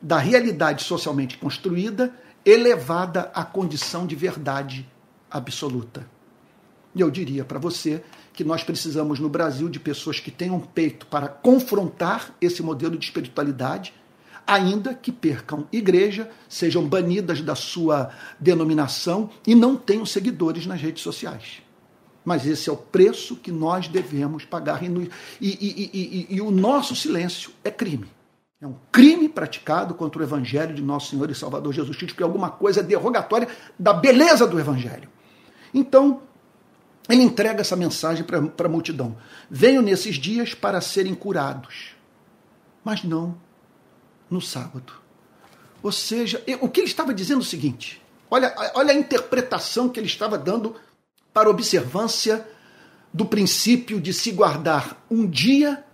da 0.00 0.18
realidade 0.18 0.84
socialmente 0.84 1.38
construída 1.38 2.14
elevada 2.44 3.30
à 3.34 3.44
condição 3.44 4.06
de 4.06 4.14
verdade 4.14 4.88
absoluta. 5.30 6.08
E 6.94 7.00
eu 7.00 7.10
diria 7.10 7.44
para 7.44 7.58
você 7.58 8.02
que 8.32 8.44
nós 8.44 8.62
precisamos 8.62 9.18
no 9.18 9.28
Brasil 9.28 9.68
de 9.68 9.80
pessoas 9.80 10.20
que 10.20 10.30
tenham 10.30 10.60
peito 10.60 11.06
para 11.06 11.28
confrontar 11.28 12.34
esse 12.40 12.62
modelo 12.62 12.96
de 12.96 13.04
espiritualidade, 13.04 13.92
ainda 14.46 14.94
que 14.94 15.10
percam 15.10 15.66
igreja, 15.72 16.30
sejam 16.48 16.86
banidas 16.86 17.42
da 17.42 17.54
sua 17.54 18.10
denominação 18.38 19.28
e 19.46 19.54
não 19.54 19.76
tenham 19.76 20.06
seguidores 20.06 20.66
nas 20.66 20.80
redes 20.80 21.02
sociais. 21.02 21.62
Mas 22.24 22.46
esse 22.46 22.68
é 22.68 22.72
o 22.72 22.76
preço 22.76 23.36
que 23.36 23.52
nós 23.52 23.88
devemos 23.88 24.44
pagar. 24.44 24.82
E, 24.82 24.88
e, 25.40 25.90
e, 25.92 26.26
e 26.36 26.40
o 26.40 26.50
nosso 26.50 26.96
silêncio 26.96 27.50
é 27.62 27.70
crime. 27.70 28.15
É 28.58 28.66
um 28.66 28.74
crime 28.90 29.28
praticado 29.28 29.94
contra 29.94 30.18
o 30.18 30.24
Evangelho 30.24 30.74
de 30.74 30.80
nosso 30.80 31.10
Senhor 31.10 31.30
e 31.30 31.34
Salvador 31.34 31.74
Jesus 31.74 31.94
Cristo, 31.94 32.14
porque 32.14 32.22
alguma 32.22 32.50
coisa 32.50 32.80
é 32.80 32.82
derrogatória 32.82 33.48
da 33.78 33.92
beleza 33.92 34.46
do 34.46 34.58
Evangelho. 34.58 35.10
Então, 35.74 36.22
ele 37.06 37.22
entrega 37.22 37.60
essa 37.60 37.76
mensagem 37.76 38.24
para 38.24 38.38
a 38.38 38.68
multidão: 38.68 39.14
Venham 39.50 39.82
nesses 39.82 40.16
dias 40.16 40.54
para 40.54 40.80
serem 40.80 41.14
curados, 41.14 41.94
mas 42.82 43.04
não 43.04 43.36
no 44.30 44.40
sábado. 44.40 44.90
Ou 45.82 45.92
seja, 45.92 46.42
o 46.62 46.68
que 46.70 46.80
ele 46.80 46.88
estava 46.88 47.12
dizendo 47.12 47.40
é 47.40 47.42
o 47.42 47.46
seguinte: 47.46 48.02
olha, 48.30 48.54
olha 48.74 48.92
a 48.92 48.96
interpretação 48.96 49.90
que 49.90 50.00
ele 50.00 50.06
estava 50.06 50.38
dando 50.38 50.74
para 51.30 51.48
a 51.48 51.50
observância 51.50 52.48
do 53.12 53.26
princípio 53.26 54.00
de 54.00 54.14
se 54.14 54.32
guardar 54.32 55.04
um 55.10 55.26
dia 55.28 55.84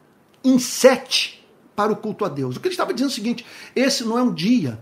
em 0.44 0.60
sete 0.60 1.41
para 1.74 1.92
o 1.92 1.96
culto 1.96 2.24
a 2.24 2.28
Deus. 2.28 2.56
O 2.56 2.60
que 2.60 2.68
ele 2.68 2.74
estava 2.74 2.92
dizendo 2.92 3.10
é 3.10 3.12
o 3.12 3.14
seguinte: 3.14 3.46
esse 3.74 4.04
não 4.04 4.18
é 4.18 4.22
um 4.22 4.32
dia 4.32 4.78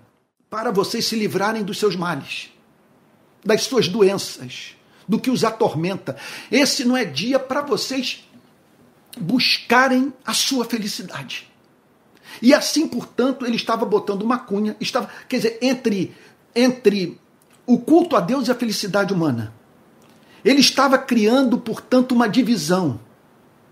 para 0.49 0.70
vocês 0.70 1.07
se 1.07 1.16
livrarem 1.16 1.62
dos 1.62 1.78
seus 1.78 1.95
males, 1.95 2.51
das 3.45 3.62
suas 3.62 3.88
doenças, 3.88 4.76
do 5.07 5.18
que 5.18 5.30
os 5.30 5.45
atormenta. 5.45 6.16
Esse 6.51 6.84
não 6.84 6.97
é 6.97 7.05
dia 7.05 7.38
para 7.38 7.62
vocês 7.62 8.28
buscarem 9.18 10.12
a 10.24 10.32
sua 10.34 10.64
felicidade. 10.64 11.49
E 12.41 12.55
assim, 12.55 12.86
portanto, 12.86 13.45
ele 13.45 13.57
estava 13.57 13.84
botando 13.84 14.22
uma 14.22 14.38
cunha, 14.38 14.76
estava, 14.80 15.09
quer 15.28 15.36
dizer, 15.36 15.59
entre 15.61 16.14
entre 16.55 17.20
o 17.64 17.78
culto 17.78 18.16
a 18.16 18.20
Deus 18.20 18.49
e 18.49 18.51
a 18.51 18.55
felicidade 18.55 19.12
humana. 19.14 19.55
Ele 20.45 20.61
estava 20.61 20.99
criando, 20.99 21.59
portanto, 21.59 22.12
uma 22.12 22.28
divisão 22.28 22.99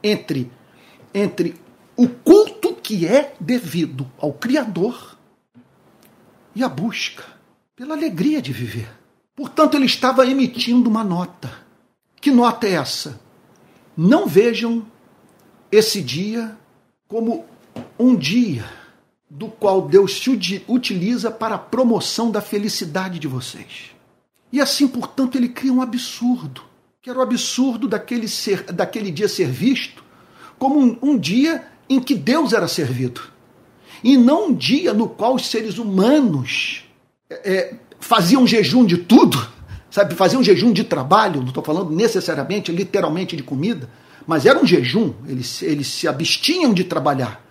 entre 0.03 0.51
entre 1.13 1.57
o 1.99 2.09
culto 2.09 2.75
que 2.75 3.05
é 3.05 3.35
devido 3.41 4.09
ao 4.17 4.33
Criador 4.33 5.19
e 6.55 6.63
a 6.63 6.69
busca 6.69 7.25
pela 7.75 7.97
alegria 7.97 8.41
de 8.41 8.53
viver. 8.53 8.89
Portanto, 9.35 9.75
ele 9.75 9.87
estava 9.87 10.25
emitindo 10.25 10.89
uma 10.89 11.03
nota. 11.03 11.51
Que 12.21 12.31
nota 12.31 12.69
é 12.69 12.75
essa? 12.75 13.21
Não 13.97 14.29
vejam 14.29 14.87
esse 15.73 16.01
dia 16.01 16.57
como 17.09 17.45
um 17.99 18.15
dia 18.15 18.65
do 19.29 19.49
qual 19.49 19.83
Deus 19.83 20.21
se 20.21 20.63
utiliza 20.69 21.33
para 21.33 21.57
a 21.57 21.59
promoção 21.59 22.31
da 22.31 22.41
felicidade 22.41 23.19
de 23.19 23.27
vocês. 23.27 23.91
E 24.53 24.61
assim, 24.61 24.87
portanto, 24.87 25.37
ele 25.37 25.49
cria 25.49 25.73
um 25.73 25.83
absurdo, 25.83 26.63
que 27.03 27.11
era 27.11 27.19
o 27.19 27.23
absurdo 27.23 27.89
daquele, 27.89 28.29
ser, 28.29 28.63
daquele 28.73 29.11
dia 29.11 29.29
ser 29.29 29.51
visto 29.51 30.05
como 30.59 30.79
um, 30.79 30.99
um 31.03 31.19
dia 31.19 31.67
em 31.89 32.01
que 32.01 32.15
Deus 32.15 32.53
era 32.53 32.69
servido. 32.69 33.21
E 34.03 34.17
não 34.17 34.49
um 34.49 34.55
dia 34.55 34.93
no 34.93 35.09
qual 35.09 35.35
os 35.35 35.47
seres 35.47 35.79
humanos 35.79 36.85
é, 37.29 37.53
é 37.53 37.75
faziam 38.01 38.47
jejum 38.47 38.85
de 38.85 38.99
tudo, 38.99 39.49
sabe? 39.91 40.15
Faziam 40.15 40.43
jejum 40.43 40.73
de 40.73 40.85
trabalho, 40.85 41.41
não 41.41 41.49
estou 41.49 41.65
falando 41.65 41.91
necessariamente, 41.91 42.71
literalmente 42.71 43.37
de 43.37 43.43
comida, 43.43 43.89
mas 44.27 44.47
era 44.47 44.59
um 44.59 44.67
jejum, 44.67 45.15
eles, 45.27 45.63
eles 45.63 45.87
se 45.87 46.07
abstinham 46.07 46.73
de 46.73 46.85
trabalhar, 46.85 47.43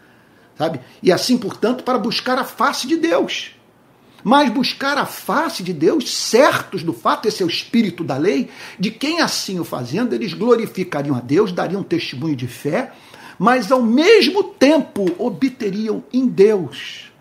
sabe? 0.57 0.79
E 1.01 1.11
assim, 1.11 1.37
portanto, 1.37 1.83
para 1.83 1.97
buscar 1.97 2.37
a 2.37 2.43
face 2.43 2.87
de 2.87 2.97
Deus. 2.97 3.51
Mas 4.23 4.49
buscar 4.49 4.97
a 4.97 5.05
face 5.05 5.63
de 5.63 5.71
Deus, 5.71 6.11
certos 6.13 6.83
do 6.83 6.91
fato, 6.91 7.27
esse 7.27 7.41
é 7.41 7.45
o 7.45 7.49
espírito 7.49 8.03
da 8.03 8.17
lei, 8.17 8.49
de 8.79 8.91
quem 8.91 9.21
assim 9.21 9.59
o 9.59 9.63
fazendo, 9.63 10.13
eles 10.13 10.33
glorificariam 10.33 11.15
a 11.15 11.19
Deus, 11.19 11.51
dariam 11.51 11.83
testemunho 11.83 12.35
de 12.35 12.47
fé, 12.47 12.91
mas 13.37 13.71
ao 13.71 13.81
mesmo 13.81 14.43
tempo 14.43 15.05
obteriam 15.17 16.03
em 16.11 16.27
Deus 16.27 17.11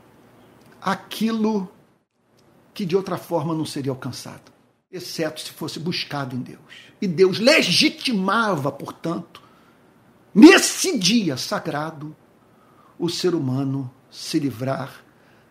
aquilo 0.80 1.68
que 2.72 2.84
de 2.84 2.96
outra 2.96 3.16
forma 3.16 3.54
não 3.54 3.64
seria 3.64 3.90
alcançado, 3.90 4.52
exceto 4.90 5.40
se 5.40 5.50
fosse 5.50 5.78
buscado 5.78 6.36
em 6.36 6.40
Deus. 6.40 6.60
E 7.00 7.06
Deus 7.06 7.38
legitimava, 7.38 8.70
portanto, 8.70 9.42
nesse 10.34 10.98
dia 10.98 11.36
sagrado, 11.36 12.14
o 12.98 13.08
ser 13.08 13.34
humano 13.34 13.90
se 14.10 14.38
livrar 14.38 15.04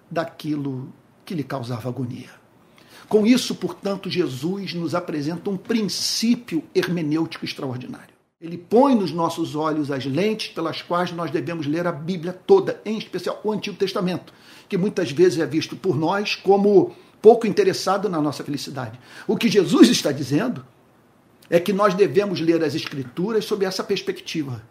daquilo 0.10 0.94
que 1.24 1.36
lhe 1.36 1.44
causava 1.44 1.90
agonia. 1.90 2.30
Com 3.08 3.26
isso, 3.26 3.54
portanto, 3.56 4.10
Jesus 4.10 4.74
nos 4.74 4.96
apresenta 4.96 5.50
um 5.50 5.58
princípio 5.58 6.64
hermenêutico 6.74 7.46
extraordinário. 7.46 8.15
Ele 8.46 8.60
põe 8.60 8.94
nos 8.94 9.12
nossos 9.12 9.56
olhos 9.56 9.90
as 9.90 10.06
lentes 10.06 10.50
pelas 10.50 10.80
quais 10.80 11.12
nós 11.12 11.32
devemos 11.32 11.66
ler 11.66 11.88
a 11.88 11.92
Bíblia 11.92 12.32
toda, 12.32 12.80
em 12.86 12.96
especial 12.96 13.42
o 13.44 13.52
Antigo 13.52 13.76
Testamento, 13.76 14.32
que 14.70 14.78
muitas 14.78 15.12
vezes 15.12 15.40
é 15.40 15.48
visto 15.48 15.76
por 15.76 15.98
nós 15.98 16.36
como 16.36 16.96
pouco 17.20 17.48
interessado 17.48 18.08
na 18.08 18.22
nossa 18.22 18.44
felicidade. 18.44 19.00
O 19.28 19.36
que 19.36 19.50
Jesus 19.50 19.90
está 19.90 20.12
dizendo 20.12 20.64
é 21.50 21.60
que 21.60 21.74
nós 21.74 21.96
devemos 21.96 22.40
ler 22.40 22.64
as 22.64 22.76
Escrituras 22.76 23.46
sob 23.46 23.66
essa 23.66 23.84
perspectiva. 23.84 24.62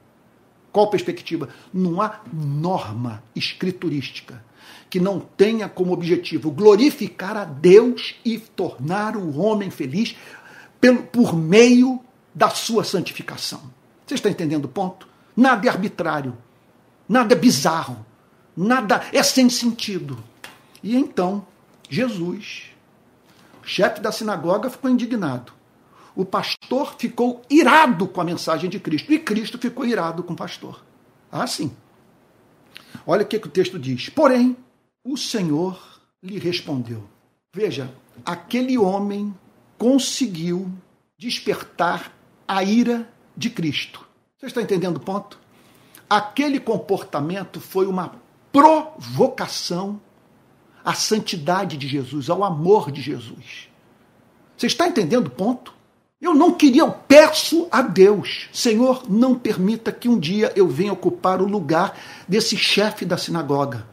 Qual 0.71 0.89
perspectiva? 0.89 1.49
Não 1.73 2.01
há 2.01 2.21
norma 2.33 3.25
escriturística 3.35 4.41
que 4.89 5.01
não 5.01 5.19
tenha 5.19 5.69
como 5.69 5.93
objetivo 5.93 6.53
glorificar 6.53 7.37
a 7.37 7.45
Deus 7.45 8.15
e 8.25 8.39
tornar 8.39 9.17
o 9.17 9.37
homem 9.37 9.69
feliz 9.69 10.15
por 11.11 11.37
meio 11.37 12.04
da 12.35 12.51
sua 12.51 12.83
santificação. 12.85 13.63
Você 14.07 14.15
está 14.15 14.29
entendendo 14.29 14.65
o 14.67 14.69
ponto? 14.69 15.07
Nada 15.37 15.67
é 15.67 15.71
arbitrário, 15.71 16.37
nada 17.09 17.35
é 17.35 17.39
bizarro, 17.39 18.05
nada 18.57 19.03
é 19.13 19.23
sem 19.23 19.49
sentido. 19.49 20.23
E 20.83 20.97
então, 20.97 21.47
Jesus, 21.89 22.71
chefe 23.63 24.01
da 24.01 24.13
sinagoga, 24.13 24.69
ficou 24.69 24.91
indignado. 24.91 25.53
O 26.15 26.25
pastor 26.25 26.95
ficou 26.99 27.43
irado 27.51 28.07
com 28.07 28.21
a 28.21 28.25
mensagem 28.25 28.71
de 28.71 28.79
Cristo. 28.79 29.13
E 29.13 29.19
Cristo 29.19 29.59
ficou 29.59 29.85
irado 29.85 30.23
com 30.23 30.33
o 30.33 30.37
pastor. 30.37 30.85
Ah, 31.31 31.47
sim. 31.47 31.73
Olha 33.07 33.23
o 33.23 33.27
que, 33.27 33.39
que 33.39 33.49
o 33.49 33.51
texto 33.51 33.79
diz. 33.79 34.09
Porém, 34.09 34.57
o 35.03 35.17
Senhor 35.17 36.01
lhe 36.23 36.39
respondeu. 36.39 37.03
Veja, 37.53 37.93
aquele 38.25 38.79
homem 38.79 39.35
conseguiu 39.77 40.71
despertar 41.19 42.13
a 42.47 42.63
ira 42.63 43.09
de 43.37 43.51
Cristo. 43.51 44.07
Você 44.39 44.47
está 44.47 44.63
entendendo 44.63 44.99
o 44.99 45.01
ponto? 45.01 45.39
Aquele 46.09 46.61
comportamento 46.61 47.61
foi 47.61 47.87
uma 47.87 48.15
provocação 48.53 50.01
à 50.85 50.95
santidade 50.95 51.77
de 51.77 51.89
Jesus, 51.89 52.29
ao 52.29 52.45
amor 52.45 52.93
de 52.93 53.01
Jesus. 53.01 53.69
Você 54.57 54.67
está 54.67 54.87
entendendo 54.87 55.29
o 55.29 55.31
ponto? 55.31 55.75
Eu 56.21 56.35
não 56.35 56.53
queria, 56.53 56.83
eu 56.83 56.91
peço 56.91 57.69
a 57.71 57.83
Deus, 57.83 58.49
Senhor, 58.53 59.03
não 59.11 59.35
permita 59.35 59.93
que 59.93 60.09
um 60.09 60.19
dia 60.19 60.53
eu 60.57 60.69
venha 60.69 60.93
ocupar 60.93 61.43
o 61.43 61.47
lugar 61.47 61.99
desse 62.27 62.57
chefe 62.57 63.05
da 63.05 63.19
sinagoga, 63.19 63.87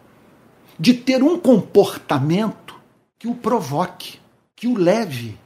de 0.79 0.93
ter 0.93 1.23
um 1.23 1.37
comportamento 1.37 2.75
que 3.17 3.27
o 3.27 3.35
provoque, 3.35 4.19
que 4.55 4.67
o 4.67 4.77
leve 4.77 5.37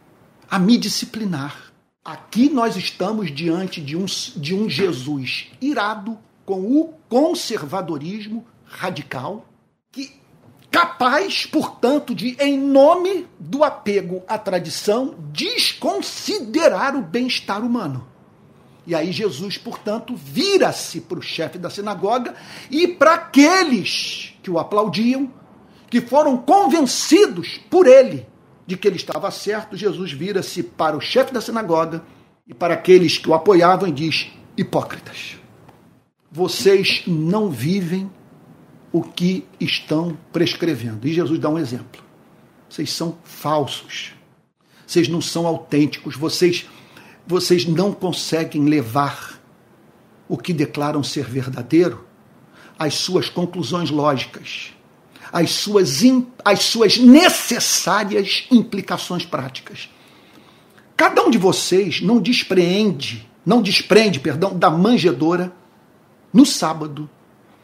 a 0.49 0.59
me 0.59 0.77
disciplinar. 0.77 1.73
Aqui 2.05 2.51
nós 2.51 2.75
estamos 2.75 3.33
diante 3.33 3.81
de 3.81 3.97
um, 3.97 4.05
de 4.05 4.53
um 4.53 4.69
Jesus 4.69 5.47
irado 5.59 6.19
com 6.45 6.61
o 6.79 6.93
conservadorismo 7.09 8.45
radical, 8.63 9.43
que 9.91 10.11
capaz, 10.69 11.47
portanto, 11.47 12.13
de, 12.13 12.37
em 12.39 12.59
nome 12.59 13.25
do 13.39 13.63
apego 13.63 14.21
à 14.27 14.37
tradição, 14.37 15.15
desconsiderar 15.31 16.95
o 16.95 17.01
bem-estar 17.01 17.65
humano. 17.65 18.07
E 18.85 18.93
aí 18.93 19.11
Jesus, 19.11 19.57
portanto, 19.57 20.15
vira-se 20.15 21.01
para 21.01 21.17
o 21.17 21.23
chefe 21.23 21.57
da 21.57 21.71
sinagoga 21.71 22.35
e 22.69 22.87
para 22.87 23.15
aqueles 23.15 24.35
que 24.43 24.51
o 24.51 24.59
aplaudiam, 24.59 25.33
que 25.89 26.01
foram 26.01 26.37
convencidos 26.37 27.57
por 27.67 27.87
ele 27.87 28.27
de 28.65 28.75
que 28.75 28.87
ele 28.87 28.95
estava 28.95 29.29
certo, 29.31 29.77
Jesus 29.77 30.11
vira-se 30.11 30.63
para 30.63 30.97
o 30.97 31.01
chefe 31.01 31.33
da 31.33 31.41
sinagoga 31.41 32.03
e 32.47 32.53
para 32.53 32.73
aqueles 32.73 33.17
que 33.17 33.29
o 33.29 33.33
apoiavam 33.33 33.87
e 33.87 33.91
diz: 33.91 34.31
Hipócritas, 34.57 35.37
vocês 36.31 37.03
não 37.05 37.49
vivem 37.49 38.09
o 38.91 39.01
que 39.01 39.45
estão 39.59 40.17
prescrevendo. 40.31 41.07
E 41.07 41.13
Jesus 41.13 41.39
dá 41.39 41.49
um 41.49 41.57
exemplo. 41.57 42.03
Vocês 42.69 42.91
são 42.91 43.17
falsos. 43.23 44.13
Vocês 44.87 45.07
não 45.07 45.21
são 45.21 45.45
autênticos. 45.45 46.15
Vocês, 46.15 46.65
vocês 47.27 47.65
não 47.65 47.91
conseguem 47.91 48.65
levar 48.65 49.41
o 50.27 50.37
que 50.37 50.53
declaram 50.53 51.03
ser 51.03 51.25
verdadeiro 51.25 52.05
às 52.77 52.95
suas 52.95 53.29
conclusões 53.29 53.89
lógicas, 53.89 54.73
às 55.35 55.51
suas, 55.51 56.01
às 56.45 56.63
suas 56.63 56.97
necessárias 56.97 58.47
implicações 58.49 59.25
práticas. 59.25 59.89
Cada 60.95 61.21
um 61.25 61.29
de 61.29 61.37
vocês 61.37 61.99
não 61.99 62.21
despreende, 62.21 63.29
não 63.45 63.61
desprende, 63.61 64.17
perdão, 64.17 64.57
da 64.57 64.69
manjedora 64.69 65.51
no 66.31 66.45
sábado 66.45 67.09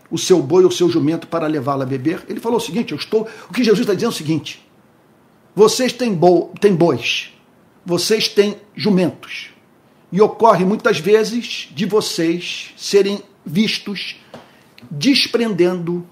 o 0.10 0.18
seu 0.18 0.42
boi 0.44 0.64
ou 0.64 0.70
o 0.70 0.74
seu 0.74 0.90
jumento 0.90 1.28
para 1.28 1.48
levá-la 1.48 1.86
a 1.86 1.88
beber. 1.88 2.26
Ele 2.28 2.42
falou 2.42 2.58
o 2.58 2.62
seguinte: 2.62 2.92
eu 2.92 2.98
estou. 2.98 3.26
O 3.50 3.54
que 3.54 3.64
Jesus 3.64 3.80
está 3.80 3.94
dizendo 3.94 4.12
é 4.12 4.16
o 4.16 4.18
seguinte: 4.18 4.68
vocês 5.56 5.94
têm, 5.94 6.14
bo, 6.14 6.52
têm 6.60 6.76
bois, 6.76 7.32
vocês 7.86 8.28
têm 8.28 8.58
jumentos. 8.76 9.50
E 10.12 10.20
ocorre 10.20 10.66
muitas 10.66 11.00
vezes 11.00 11.70
de 11.72 11.86
vocês 11.86 12.74
serem 12.76 13.22
vistos 13.46 14.18
desprendendo 14.90 16.06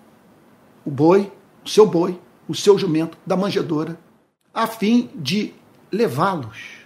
o 0.85 0.89
boi, 0.89 1.29
o 1.69 1.71
seu 1.71 1.85
boi, 1.85 2.19
o 2.47 2.55
seu 2.55 2.79
jumento 2.79 3.15
da 3.23 3.37
manjedoura, 3.37 3.99
a 4.51 4.65
fim 4.65 5.07
de 5.13 5.53
levá-los 5.91 6.79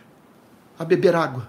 a 0.78 0.84
beber 0.84 1.16
água. 1.16 1.48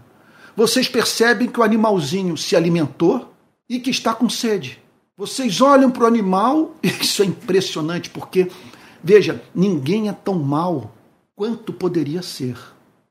Vocês 0.56 0.86
percebem 0.86 1.48
que 1.48 1.58
o 1.58 1.64
animalzinho 1.64 2.36
se 2.36 2.54
alimentou 2.54 3.34
e 3.68 3.80
que 3.80 3.90
está 3.90 4.14
com 4.14 4.28
sede. 4.28 4.80
Vocês 5.16 5.60
olham 5.60 5.90
para 5.90 6.04
o 6.04 6.06
animal, 6.06 6.76
isso 6.82 7.22
é 7.22 7.26
impressionante, 7.26 8.08
porque, 8.08 8.48
veja, 9.02 9.42
ninguém 9.52 10.08
é 10.08 10.12
tão 10.12 10.38
mal 10.38 10.94
quanto 11.34 11.72
poderia 11.72 12.22
ser. 12.22 12.56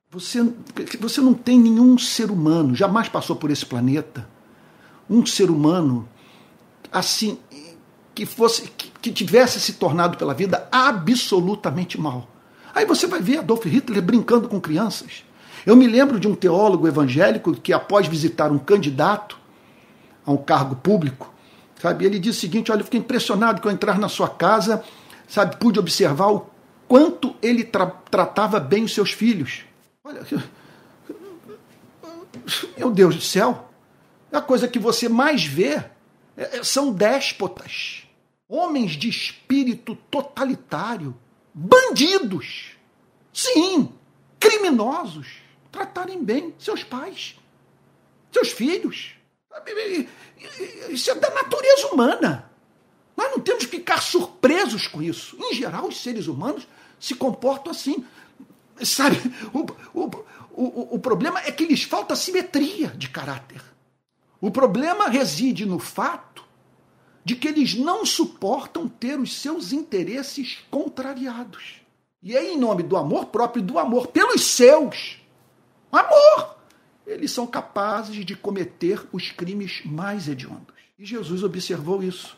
Você, 0.09 0.39
você 1.01 1.19
não 1.19 1.34
tem 1.34 1.59
nenhum 1.59 1.97
ser 1.97 2.32
humano, 2.32 2.74
jamais 2.74 3.09
passou 3.09 3.36
por 3.36 3.51
esse 3.51 3.65
planeta, 3.65 4.26
um 5.09 5.26
ser 5.26 5.49
humano 5.49 6.07
assim, 6.93 7.39
que 8.14 8.26
fosse 8.26 8.70
que, 9.01 9.11
tivesse 9.11 9.59
se 9.59 9.74
tornado 9.74 10.18
pela 10.18 10.34
vida 10.34 10.68
absolutamente 10.72 11.99
mal. 11.99 12.28
Aí 12.74 12.86
você 12.86 13.07
vai 13.07 13.22
ver 13.22 13.39
Adolf 13.39 13.66
Hitler 13.66 14.01
brincando 14.01 14.47
com 14.47 14.59
crianças. 14.59 15.24
Eu 15.66 15.76
me 15.76 15.88
lembro 15.88 16.20
de 16.20 16.28
um 16.28 16.36
teólogo 16.36 16.88
evangélico 16.88 17.53
que, 17.53 17.74
após 17.74 18.07
visitar 18.07 18.51
um 18.51 18.59
candidato 18.59 19.38
a 20.26 20.32
um 20.32 20.38
cargo 20.38 20.76
público, 20.76 21.34
Sabe? 21.84 22.05
Ele 22.05 22.18
diz 22.18 22.38
o 22.38 22.39
seguinte: 22.39 22.72
olha, 22.72 22.80
eu 22.80 22.86
fiquei 22.86 23.01
impressionado 23.01 23.59
que 23.59 23.68
ao 23.68 23.74
entrar 23.74 23.99
na 23.99 24.07
sua 24.07 24.30
casa, 24.30 24.82
sabe, 25.28 25.57
pude 25.57 25.78
observar 25.78 26.32
o 26.32 26.49
quanto 26.88 27.36
ele 27.41 27.66
tra 27.66 27.88
tratava 27.88 28.57
bem 28.57 28.86
os 28.86 28.93
seus 28.93 29.11
filhos. 29.11 29.66
Olha, 30.01 30.22
meu 32.78 32.89
Deus 32.89 33.16
do 33.16 33.22
céu, 33.22 33.70
a 34.32 34.39
coisa 34.39 34.66
que 34.66 34.80
você 34.80 35.09
mais 35.09 35.43
vê 35.43 35.84
é, 36.38 36.64
são 36.64 36.93
déspotas, 36.93 38.02
homens 38.53 38.91
de 38.91 39.09
espírito 39.09 39.95
totalitário, 40.11 41.17
bandidos, 41.51 42.73
sim, 43.33 43.91
criminosos, 44.39 45.27
tratarem 45.71 46.23
bem 46.23 46.53
seus 46.59 46.83
pais, 46.83 47.35
seus 48.31 48.49
filhos. 48.49 49.15
Isso 50.89 51.09
é 51.09 51.15
da 51.15 51.31
natureza 51.31 51.87
humana. 51.87 52.51
Nós 53.17 53.31
não 53.31 53.39
temos 53.39 53.65
que 53.65 53.77
ficar 53.77 54.01
surpresos 54.01 54.87
com 54.87 55.01
isso. 55.01 55.35
Em 55.39 55.55
geral, 55.55 55.87
os 55.87 56.01
seres 56.01 56.27
humanos 56.27 56.67
se 56.99 57.15
comportam 57.15 57.71
assim. 57.71 58.05
Sabe, 58.83 59.17
o, 59.51 59.65
o, 59.99 60.25
o, 60.51 60.95
o 60.95 60.99
problema 60.99 61.39
é 61.39 61.51
que 61.51 61.65
lhes 61.65 61.83
falta 61.83 62.15
simetria 62.15 62.89
de 62.89 63.09
caráter. 63.09 63.61
O 64.39 64.51
problema 64.51 65.07
reside 65.07 65.65
no 65.65 65.79
fato 65.79 66.43
de 67.24 67.36
que 67.36 67.47
eles 67.47 67.76
não 67.76 68.05
suportam 68.05 68.88
ter 68.88 69.19
os 69.19 69.34
seus 69.39 69.71
interesses 69.71 70.59
contrariados. 70.69 71.82
E 72.21 72.36
é 72.36 72.53
em 72.53 72.57
nome 72.57 72.84
do 72.84 72.97
amor 72.97 73.28
próprio, 73.28 73.63
do 73.63 73.80
amor 73.80 74.07
pelos 74.07 74.43
seus. 74.43 75.19
Amor! 75.91 76.53
eles 77.05 77.32
são 77.32 77.45
capazes 77.45 78.26
de 78.26 78.36
cometer 78.36 79.05
os 79.11 79.32
crimes 79.32 79.82
mais 79.86 80.28
hediondos. 80.28 80.76
E 80.97 81.05
Jesus 81.05 81.43
observou 81.43 82.01
isso. 82.01 82.38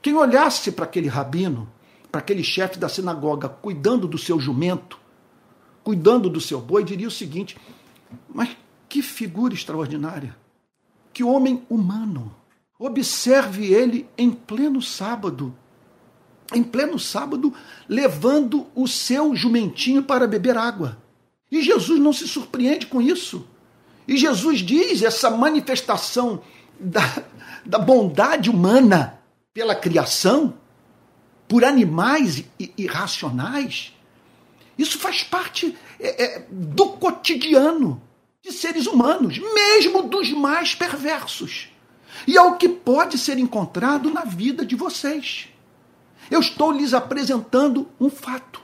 Quem 0.00 0.14
olhasse 0.14 0.70
para 0.70 0.84
aquele 0.84 1.08
rabino, 1.08 1.68
para 2.10 2.20
aquele 2.20 2.44
chefe 2.44 2.78
da 2.78 2.88
sinagoga 2.88 3.48
cuidando 3.48 4.06
do 4.06 4.16
seu 4.16 4.38
jumento, 4.38 4.98
cuidando 5.82 6.30
do 6.30 6.40
seu 6.40 6.60
boi, 6.60 6.84
diria 6.84 7.08
o 7.08 7.10
seguinte: 7.10 7.56
mas 8.28 8.56
que 8.88 9.02
figura 9.02 9.52
extraordinária! 9.52 10.36
Que 11.12 11.24
homem 11.24 11.66
humano! 11.68 12.34
Observe 12.78 13.72
ele 13.72 14.08
em 14.16 14.30
pleno 14.30 14.80
sábado, 14.80 15.54
em 16.54 16.62
pleno 16.62 16.98
sábado, 16.98 17.52
levando 17.88 18.66
o 18.74 18.86
seu 18.86 19.34
jumentinho 19.34 20.02
para 20.02 20.26
beber 20.26 20.56
água. 20.56 20.98
E 21.50 21.60
Jesus 21.60 21.98
não 21.98 22.12
se 22.12 22.28
surpreende 22.28 22.86
com 22.86 23.02
isso. 23.02 23.46
E 24.06 24.16
Jesus 24.16 24.60
diz 24.60 25.02
essa 25.02 25.28
manifestação 25.28 26.40
da, 26.78 27.24
da 27.66 27.78
bondade 27.78 28.48
humana 28.48 29.20
pela 29.52 29.74
criação, 29.74 30.54
por 31.48 31.64
animais 31.64 32.44
irracionais, 32.76 33.92
isso 34.78 34.96
faz 34.98 35.24
parte 35.24 35.76
é, 35.98 36.24
é, 36.24 36.46
do 36.48 36.90
cotidiano 36.90 38.00
de 38.40 38.52
seres 38.52 38.86
humanos, 38.86 39.38
mesmo 39.38 40.04
dos 40.04 40.30
mais 40.30 40.74
perversos. 40.74 41.68
E 42.26 42.36
é 42.36 42.42
o 42.42 42.56
que 42.56 42.68
pode 42.68 43.18
ser 43.18 43.38
encontrado 43.38 44.10
na 44.10 44.24
vida 44.24 44.64
de 44.64 44.76
vocês. 44.76 45.48
Eu 46.30 46.40
estou 46.40 46.70
lhes 46.70 46.92
apresentando 46.92 47.88
um 48.00 48.10
fato. 48.10 48.60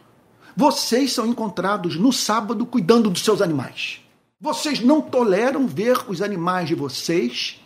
Vocês 0.57 1.13
são 1.13 1.27
encontrados 1.27 1.97
no 1.97 2.13
sábado 2.13 2.65
cuidando 2.67 3.11
dos 3.11 3.25
seus 3.25 3.41
animais. 3.41 4.01
Vocês 4.41 4.81
não 4.81 5.01
toleram 5.01 5.67
ver 5.67 5.99
os 6.09 6.21
animais 6.21 6.69
de 6.69 6.75
vocês 6.75 7.61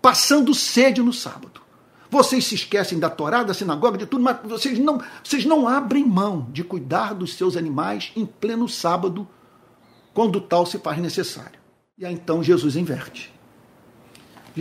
passando 0.00 0.54
sede 0.54 1.02
no 1.02 1.12
sábado. 1.12 1.60
Vocês 2.10 2.44
se 2.44 2.56
esquecem 2.56 2.98
da 2.98 3.08
Torá, 3.08 3.44
da 3.44 3.54
sinagoga, 3.54 3.96
de 3.96 4.06
tudo, 4.06 4.22
mas 4.22 4.38
vocês 4.42 4.78
não, 4.78 5.00
vocês 5.22 5.44
não 5.44 5.68
abrem 5.68 6.04
mão 6.04 6.48
de 6.50 6.64
cuidar 6.64 7.14
dos 7.14 7.34
seus 7.34 7.56
animais 7.56 8.10
em 8.16 8.26
pleno 8.26 8.68
sábado, 8.68 9.28
quando 10.12 10.40
tal 10.40 10.66
se 10.66 10.78
faz 10.78 10.98
necessário. 10.98 11.60
E 11.96 12.04
aí 12.04 12.12
então 12.12 12.42
Jesus 12.42 12.74
inverte. 12.74 13.32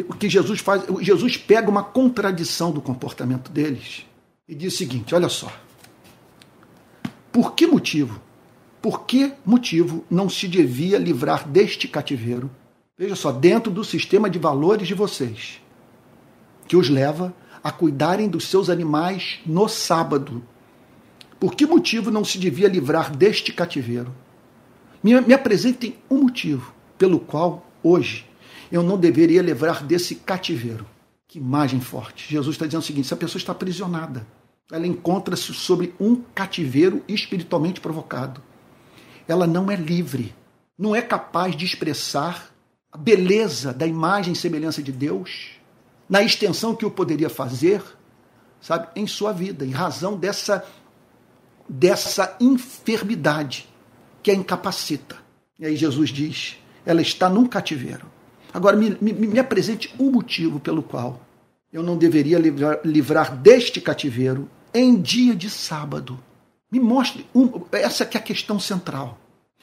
O 0.08 0.14
que 0.14 0.30
Jesus 0.30 0.60
faz, 0.60 0.84
Jesus 1.02 1.38
pega 1.38 1.70
uma 1.70 1.84
contradição 1.84 2.72
do 2.72 2.82
comportamento 2.82 3.52
deles 3.52 4.06
e 4.48 4.54
diz 4.54 4.74
o 4.74 4.78
seguinte: 4.78 5.16
olha 5.16 5.30
só. 5.30 5.52
Por 7.32 7.54
que 7.54 7.66
motivo? 7.68 8.20
Por 8.82 9.06
que 9.06 9.34
motivo 9.46 10.06
não 10.10 10.30
se 10.30 10.48
devia 10.48 10.98
livrar 10.98 11.48
deste 11.48 11.88
cativeiro? 11.88 12.50
Veja 12.98 13.16
só, 13.16 13.32
dentro 13.32 13.72
do 13.72 13.84
sistema 13.84 14.30
de 14.30 14.40
valores 14.40 14.88
de 14.88 14.94
vocês, 14.94 15.62
que 16.68 16.76
os 16.76 16.90
leva 16.90 17.34
a 17.64 17.72
cuidarem 17.72 18.28
dos 18.28 18.48
seus 18.48 18.70
animais 18.70 19.40
no 19.46 19.68
sábado. 19.68 20.44
Por 21.40 21.56
que 21.56 21.66
motivo 21.66 22.12
não 22.12 22.24
se 22.24 22.38
devia 22.38 22.68
livrar 22.68 23.16
deste 23.16 23.54
cativeiro? 23.54 24.14
Me, 25.02 25.20
me 25.22 25.34
apresentem 25.34 25.98
um 26.10 26.24
motivo 26.24 26.74
pelo 26.98 27.20
qual 27.20 27.66
hoje 27.82 28.28
eu 28.72 28.84
não 28.84 28.97
deveria 28.97 29.41
livrar 29.41 29.84
desse 29.84 30.15
cativeiro. 30.15 30.86
Que 31.28 31.38
imagem 31.38 31.80
forte. 31.80 32.32
Jesus 32.32 32.55
está 32.55 32.65
dizendo 32.65 32.82
o 32.82 32.86
seguinte: 32.86 33.05
essa 33.05 33.15
pessoa 33.15 33.39
está 33.39 33.51
aprisionada 33.51 34.26
ela 34.72 34.86
encontra-se 34.86 35.53
sobre 35.53 35.93
um 35.99 36.15
cativeiro 36.36 37.03
espiritualmente 37.07 37.82
provocado. 37.82 38.41
Ela 39.28 39.47
não 39.47 39.70
é 39.72 39.76
livre, 39.76 40.34
não 40.78 40.95
é 40.95 41.01
capaz 41.01 41.55
de 41.55 41.65
expressar 41.65 42.51
a 42.91 42.97
beleza 42.97 43.74
da 43.74 43.86
imagem 43.86 44.34
e 44.34 44.36
semelhança 44.36 44.82
de 44.82 44.91
Deus 44.91 45.51
na 46.07 46.24
extensão 46.24 46.76
que 46.76 46.86
o 46.86 46.91
poderia 46.91 47.30
fazer, 47.30 47.84
sabe, 48.61 48.88
em 48.95 49.05
sua 49.05 49.32
vida, 49.32 49.65
em 49.65 49.72
razão 49.72 50.17
dessa 50.17 50.65
dessa 51.72 52.36
enfermidade 52.39 53.70
que 54.24 54.32
a 54.32 54.34
incapacita. 54.34 55.17
E 55.59 55.65
aí 55.65 55.76
Jesus 55.76 56.09
diz: 56.09 56.57
ela 56.86 57.01
está 57.01 57.30
num 57.30 57.45
cativeiro. 57.45 58.07
Agora 58.54 58.76
me, 58.76 58.97
me, 59.00 59.14
me 59.14 59.39
apresente 59.39 59.93
um 60.00 60.12
motivo 60.12 60.60
pelo 60.60 60.82
qual 60.82 61.22
eu 61.72 61.84
não 61.84 61.97
deveria 61.97 62.39
livrar, 62.39 62.80
livrar 62.84 63.36
deste 63.36 63.80
cativeiro 63.80 64.50
em 64.74 65.00
dia 65.00 65.36
de 65.36 65.50
sábado. 65.50 66.20
Me 66.72 66.80
mostre, 66.80 67.26
um, 67.34 67.62
essa 67.72 68.06
que 68.06 68.18
é 68.18 68.20
a 68.20 68.24
questão 68.24 68.60
central. 68.60 69.20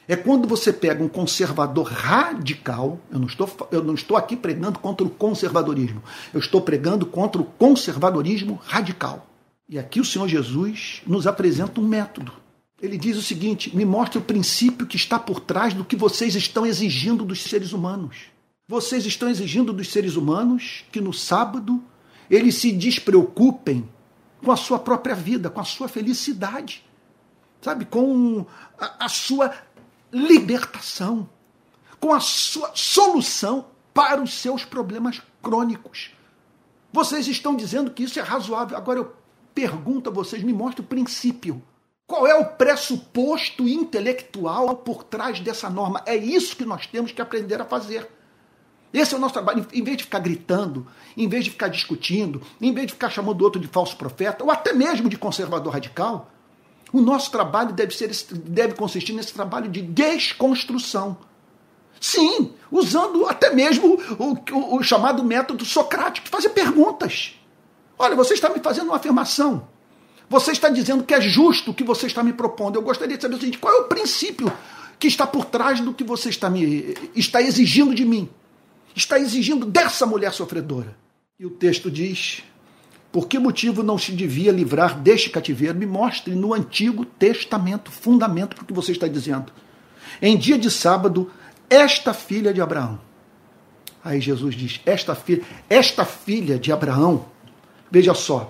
É 0.07 0.15
quando 0.15 0.47
você 0.47 0.71
pega 0.71 1.03
um 1.03 1.09
conservador 1.09 1.87
radical, 1.87 2.97
eu 3.11 3.19
não, 3.19 3.27
estou, 3.27 3.49
eu 3.71 3.83
não 3.83 3.93
estou 3.93 4.15
aqui 4.15 4.37
pregando 4.37 4.79
contra 4.79 5.05
o 5.05 5.09
conservadorismo, 5.09 6.01
eu 6.33 6.39
estou 6.39 6.61
pregando 6.61 7.05
contra 7.05 7.41
o 7.41 7.45
conservadorismo 7.45 8.57
radical. 8.63 9.27
E 9.67 9.77
aqui 9.77 9.99
o 9.99 10.05
Senhor 10.05 10.29
Jesus 10.29 11.01
nos 11.05 11.27
apresenta 11.27 11.81
um 11.81 11.87
método. 11.87 12.31
Ele 12.81 12.97
diz 12.97 13.17
o 13.17 13.21
seguinte: 13.21 13.75
me 13.75 13.83
mostre 13.83 14.17
o 14.17 14.21
princípio 14.21 14.87
que 14.87 14.95
está 14.95 15.19
por 15.19 15.41
trás 15.41 15.73
do 15.73 15.83
que 15.83 15.95
vocês 15.95 16.35
estão 16.35 16.65
exigindo 16.65 17.25
dos 17.25 17.43
seres 17.43 17.73
humanos. 17.73 18.36
Vocês 18.69 19.05
estão 19.05 19.29
exigindo 19.29 19.71
dos 19.71 19.89
seres 19.93 20.17
humanos 20.17 20.83
que 20.91 20.99
no 20.99 21.13
sábado 21.13 21.81
eles 22.29 22.55
se 22.55 22.69
despreocupem 22.69 23.89
com 24.43 24.51
a 24.51 24.57
sua 24.57 24.77
própria 24.77 25.15
vida, 25.15 25.49
com 25.49 25.61
a 25.61 25.63
sua 25.63 25.87
felicidade, 25.87 26.85
sabe? 27.61 27.85
Com 27.85 28.45
a, 28.77 29.05
a 29.05 29.07
sua 29.07 29.53
libertação, 30.11 31.29
com 31.97 32.13
a 32.13 32.19
sua 32.19 32.73
solução 32.75 33.67
para 33.93 34.21
os 34.21 34.33
seus 34.33 34.65
problemas 34.65 35.21
crônicos. 35.41 36.11
Vocês 36.91 37.25
estão 37.25 37.55
dizendo 37.55 37.91
que 37.91 38.03
isso 38.03 38.19
é 38.19 38.21
razoável. 38.21 38.75
Agora 38.75 38.99
eu 38.99 39.15
pergunto 39.55 40.09
a 40.09 40.13
vocês, 40.13 40.43
me 40.43 40.51
mostre 40.51 40.81
o 40.81 40.87
princípio. 40.87 41.63
Qual 42.05 42.27
é 42.27 42.35
o 42.35 42.43
pressuposto 42.43 43.65
intelectual 43.65 44.75
por 44.75 45.05
trás 45.05 45.39
dessa 45.39 45.69
norma? 45.69 46.03
É 46.05 46.17
isso 46.17 46.53
que 46.57 46.65
nós 46.65 46.85
temos 46.85 47.13
que 47.13 47.21
aprender 47.21 47.61
a 47.61 47.65
fazer. 47.65 48.16
Esse 48.97 49.13
é 49.13 49.17
o 49.17 49.19
nosso 49.19 49.33
trabalho. 49.33 49.65
Em 49.71 49.83
vez 49.83 49.97
de 49.97 50.03
ficar 50.03 50.19
gritando, 50.19 50.87
em 51.15 51.27
vez 51.27 51.45
de 51.45 51.51
ficar 51.51 51.67
discutindo, 51.67 52.41
em 52.59 52.73
vez 52.73 52.87
de 52.87 52.93
ficar 52.93 53.09
chamando 53.09 53.41
o 53.41 53.43
outro 53.43 53.61
de 53.61 53.67
falso 53.67 53.95
profeta, 53.95 54.43
ou 54.43 54.49
até 54.49 54.73
mesmo 54.73 55.07
de 55.07 55.17
conservador 55.17 55.73
radical, 55.73 56.31
o 56.91 57.01
nosso 57.01 57.29
trabalho 57.31 57.73
deve, 57.73 57.95
ser, 57.95 58.09
deve 58.31 58.73
consistir 58.73 59.13
nesse 59.13 59.33
trabalho 59.33 59.69
de 59.69 59.81
desconstrução. 59.81 61.17
Sim, 61.99 62.53
usando 62.71 63.25
até 63.27 63.53
mesmo 63.53 63.99
o, 64.17 64.33
o, 64.53 64.77
o 64.77 64.83
chamado 64.83 65.23
método 65.23 65.65
socrático, 65.65 66.29
fazer 66.29 66.49
perguntas. 66.49 67.35
Olha, 67.99 68.15
você 68.15 68.33
está 68.33 68.49
me 68.49 68.59
fazendo 68.59 68.87
uma 68.87 68.97
afirmação. 68.97 69.67
Você 70.29 70.51
está 70.51 70.69
dizendo 70.69 71.03
que 71.03 71.13
é 71.13 71.21
justo 71.21 71.71
o 71.71 71.73
que 71.73 71.83
você 71.83 72.05
está 72.07 72.23
me 72.23 72.33
propondo. 72.33 72.75
Eu 72.75 72.81
gostaria 72.81 73.15
de 73.15 73.21
saber 73.21 73.35
o 73.35 73.39
seguinte: 73.39 73.57
qual 73.57 73.73
é 73.73 73.77
o 73.81 73.85
princípio 73.85 74.51
que 74.99 75.07
está 75.07 75.25
por 75.25 75.45
trás 75.45 75.79
do 75.79 75.93
que 75.93 76.03
você 76.03 76.29
está 76.29 76.49
me 76.49 76.95
está 77.15 77.41
exigindo 77.41 77.95
de 77.95 78.05
mim? 78.05 78.29
Está 78.97 79.19
exigindo 79.19 79.65
dessa 79.65 80.05
mulher 80.05 80.33
sofredora. 80.33 80.97
E 81.39 81.45
o 81.45 81.51
texto 81.51 81.89
diz: 81.89 82.43
Por 83.11 83.27
que 83.27 83.37
motivo 83.37 83.83
não 83.83 83.97
se 83.97 84.11
devia 84.11 84.51
livrar 84.51 84.99
deste 84.99 85.29
cativeiro? 85.29 85.77
Me 85.77 85.85
mostre 85.85 86.33
no 86.33 86.53
Antigo 86.53 87.05
Testamento 87.05 87.91
fundamento 87.91 88.55
para 88.55 88.63
o 88.63 88.67
que 88.67 88.73
você 88.73 88.91
está 88.91 89.07
dizendo. 89.07 89.51
Em 90.21 90.35
dia 90.35 90.57
de 90.57 90.71
sábado, 90.71 91.31
esta 91.69 92.13
filha 92.13 92.53
de 92.53 92.59
Abraão. 92.59 92.99
Aí 94.03 94.19
Jesus 94.19 94.55
diz: 94.55 94.81
Esta 94.85 95.13
filha, 95.13 95.43
esta 95.69 96.03
filha 96.03 96.57
de 96.57 96.71
Abraão, 96.71 97.25
veja 97.91 98.15
só, 98.15 98.49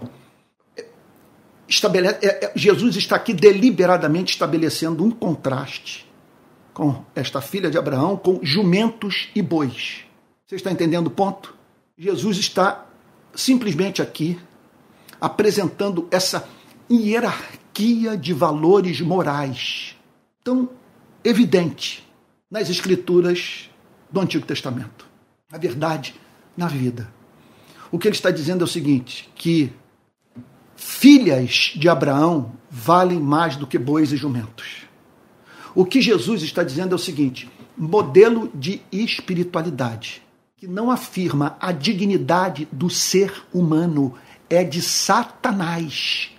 estabelece, 1.68 2.26
é, 2.26 2.46
é, 2.46 2.52
Jesus 2.56 2.96
está 2.96 3.18
aqui 3.18 3.34
deliberadamente 3.34 4.32
estabelecendo 4.32 5.04
um 5.04 5.12
contraste 5.12 6.08
com 6.74 7.04
esta 7.14 7.42
filha 7.42 7.70
de 7.70 7.78
Abraão 7.78 8.16
com 8.16 8.40
jumentos 8.42 9.30
e 9.36 9.42
bois. 9.42 10.07
Você 10.48 10.56
está 10.56 10.72
entendendo 10.72 11.08
o 11.08 11.12
ponto? 11.12 11.54
Jesus 11.98 12.38
está 12.38 12.86
simplesmente 13.36 14.02
aqui 14.02 14.40
apresentando 15.20 16.08
essa 16.10 16.48
hierarquia 16.90 18.16
de 18.16 18.32
valores 18.32 19.02
morais 19.02 19.98
tão 20.42 20.70
evidente 21.22 22.08
nas 22.50 22.70
escrituras 22.70 23.70
do 24.10 24.22
Antigo 24.22 24.46
Testamento. 24.46 25.06
Na 25.52 25.58
verdade, 25.58 26.16
na 26.56 26.68
vida. 26.68 27.14
O 27.92 28.00
que 28.00 28.08
ele 28.08 28.16
está 28.16 28.32
dizendo 28.32 28.62
é 28.62 28.64
o 28.64 28.70
seguinte: 28.70 29.30
que 29.36 29.74
filhas 30.78 31.74
de 31.76 31.90
Abraão 31.90 32.54
valem 32.72 33.20
mais 33.20 33.58
do 33.58 33.68
que 33.68 33.78
bois 33.78 34.14
e 34.14 34.16
jumentos. 34.16 34.88
O 35.76 35.84
que 35.84 36.02
Jesus 36.02 36.42
está 36.42 36.64
dizendo 36.64 36.94
é 36.94 36.96
o 36.96 37.00
seguinte: 37.00 37.52
modelo 37.78 38.50
de 38.56 38.82
espiritualidade 38.94 40.26
que 40.58 40.66
não 40.66 40.90
afirma 40.90 41.56
a 41.60 41.72
dignidade 41.72 42.68
do 42.72 42.90
ser 42.90 43.44
humano 43.54 44.16
é 44.50 44.64
de 44.64 44.82
Satanás. 44.82 46.32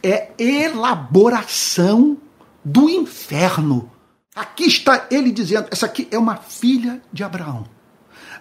É 0.00 0.30
elaboração 0.38 2.16
do 2.64 2.88
inferno. 2.88 3.90
Aqui 4.32 4.66
está 4.66 5.08
ele 5.10 5.32
dizendo: 5.32 5.66
essa 5.72 5.86
aqui 5.86 6.06
é 6.12 6.16
uma 6.16 6.36
filha 6.36 7.02
de 7.12 7.24
Abraão, 7.24 7.64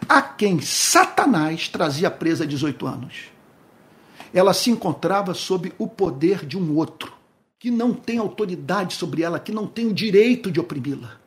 a 0.08 0.22
quem 0.22 0.62
Satanás 0.62 1.68
trazia 1.68 2.12
presa 2.12 2.44
há 2.44 2.48
18 2.48 2.86
anos. 2.86 3.32
ela 4.32 4.54
se 4.54 4.70
encontrava 4.70 5.34
sob 5.34 5.74
o 5.80 5.88
poder 5.88 6.46
de 6.46 6.60
um 6.60 6.76
outro, 6.76 7.12
que 7.58 7.72
não 7.72 7.92
tem 7.92 8.20
autoridade 8.20 8.94
sobre 8.94 9.24
ela, 9.24 9.40
que 9.40 9.52
não 9.52 9.66
tem 9.66 9.88
o 9.88 9.94
direito 9.96 10.52
de 10.52 10.60
oprimi-la. 10.60 11.18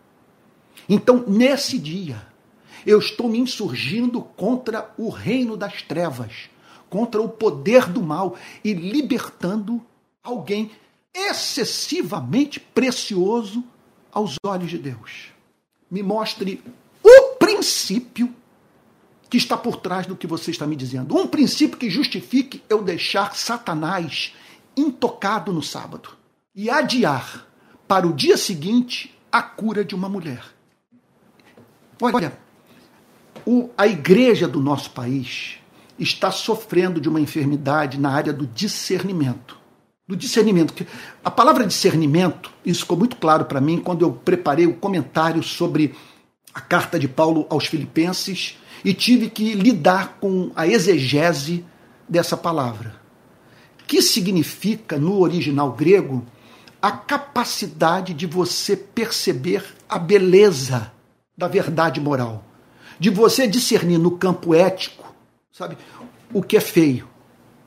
Então, 0.89 1.25
nesse 1.27 1.77
dia, 1.77 2.30
eu 2.87 2.99
estou 2.99 3.29
me 3.29 3.39
insurgindo 3.39 4.23
contra 4.23 4.93
o 4.97 5.09
reino 5.09 5.57
das 5.57 5.83
trevas, 5.83 6.51
contra 6.89 7.21
o 7.21 7.29
poder 7.29 7.87
do 7.87 8.03
mal 8.03 8.37
e 8.65 8.73
libertando 8.73 9.81
alguém 10.23 10.71
excessivamente 11.15 12.61
precioso 12.61 13.65
aos 14.13 14.37
olhos 14.45 14.71
de 14.71 14.79
Deus. 14.79 15.33
Me 15.91 16.03
mostre 16.03 16.63
o 17.03 17.37
princípio 17.37 18.35
que 19.29 19.37
está 19.37 19.57
por 19.57 19.77
trás 19.77 20.07
do 20.07 20.17
que 20.17 20.27
você 20.27 20.51
está 20.51 20.67
me 20.67 20.75
dizendo. 20.75 21.17
Um 21.17 21.27
princípio 21.27 21.79
que 21.79 21.89
justifique 21.89 22.63
eu 22.69 22.83
deixar 22.83 23.37
Satanás 23.37 24.35
intocado 24.77 25.53
no 25.53 25.63
sábado 25.63 26.11
e 26.55 26.69
adiar 26.69 27.47
para 27.87 28.07
o 28.07 28.13
dia 28.13 28.37
seguinte 28.37 29.17
a 29.31 29.41
cura 29.43 29.85
de 29.85 29.95
uma 29.95 30.09
mulher. 30.09 30.45
Olha, 32.01 32.37
o, 33.51 33.69
a 33.77 33.85
igreja 33.85 34.47
do 34.47 34.61
nosso 34.61 34.93
país 34.93 35.57
está 35.99 36.31
sofrendo 36.31 37.01
de 37.01 37.09
uma 37.09 37.21
enfermidade 37.21 37.99
na 37.99 38.09
área 38.09 38.33
do 38.33 38.47
discernimento. 38.47 39.59
Do 40.07 40.15
discernimento. 40.15 40.87
A 41.25 41.33
palavra 41.33 41.67
discernimento, 41.67 42.53
isso 42.65 42.83
ficou 42.83 42.97
muito 42.97 43.17
claro 43.17 43.47
para 43.47 43.61
mim 43.61 43.79
quando 43.79 44.03
eu 44.03 44.13
preparei 44.13 44.67
o 44.67 44.75
comentário 44.75 45.43
sobre 45.43 45.97
a 46.55 46.61
carta 46.61 46.97
de 46.97 47.09
Paulo 47.09 47.45
aos 47.51 47.67
Filipenses 47.67 48.57
e 48.85 48.95
tive 48.95 49.29
que 49.29 49.53
lidar 49.55 50.19
com 50.21 50.53
a 50.55 50.69
exegese 50.69 51.65
dessa 52.09 52.37
palavra, 52.37 52.95
que 53.85 54.01
significa, 54.01 54.97
no 54.97 55.19
original 55.19 55.73
grego, 55.73 56.25
a 56.81 56.93
capacidade 56.93 58.15
de 58.15 58.27
você 58.27 58.77
perceber 58.77 59.65
a 59.89 59.99
beleza 59.99 60.93
da 61.37 61.49
verdade 61.49 62.01
moral, 62.01 62.45
de 63.01 63.09
você 63.09 63.49
discernir 63.49 63.99
no 63.99 64.19
campo 64.19 64.55
ético, 64.55 65.15
sabe, 65.51 65.79
o 66.35 66.43
que 66.43 66.59
é 66.59 66.61
feio 66.61 67.09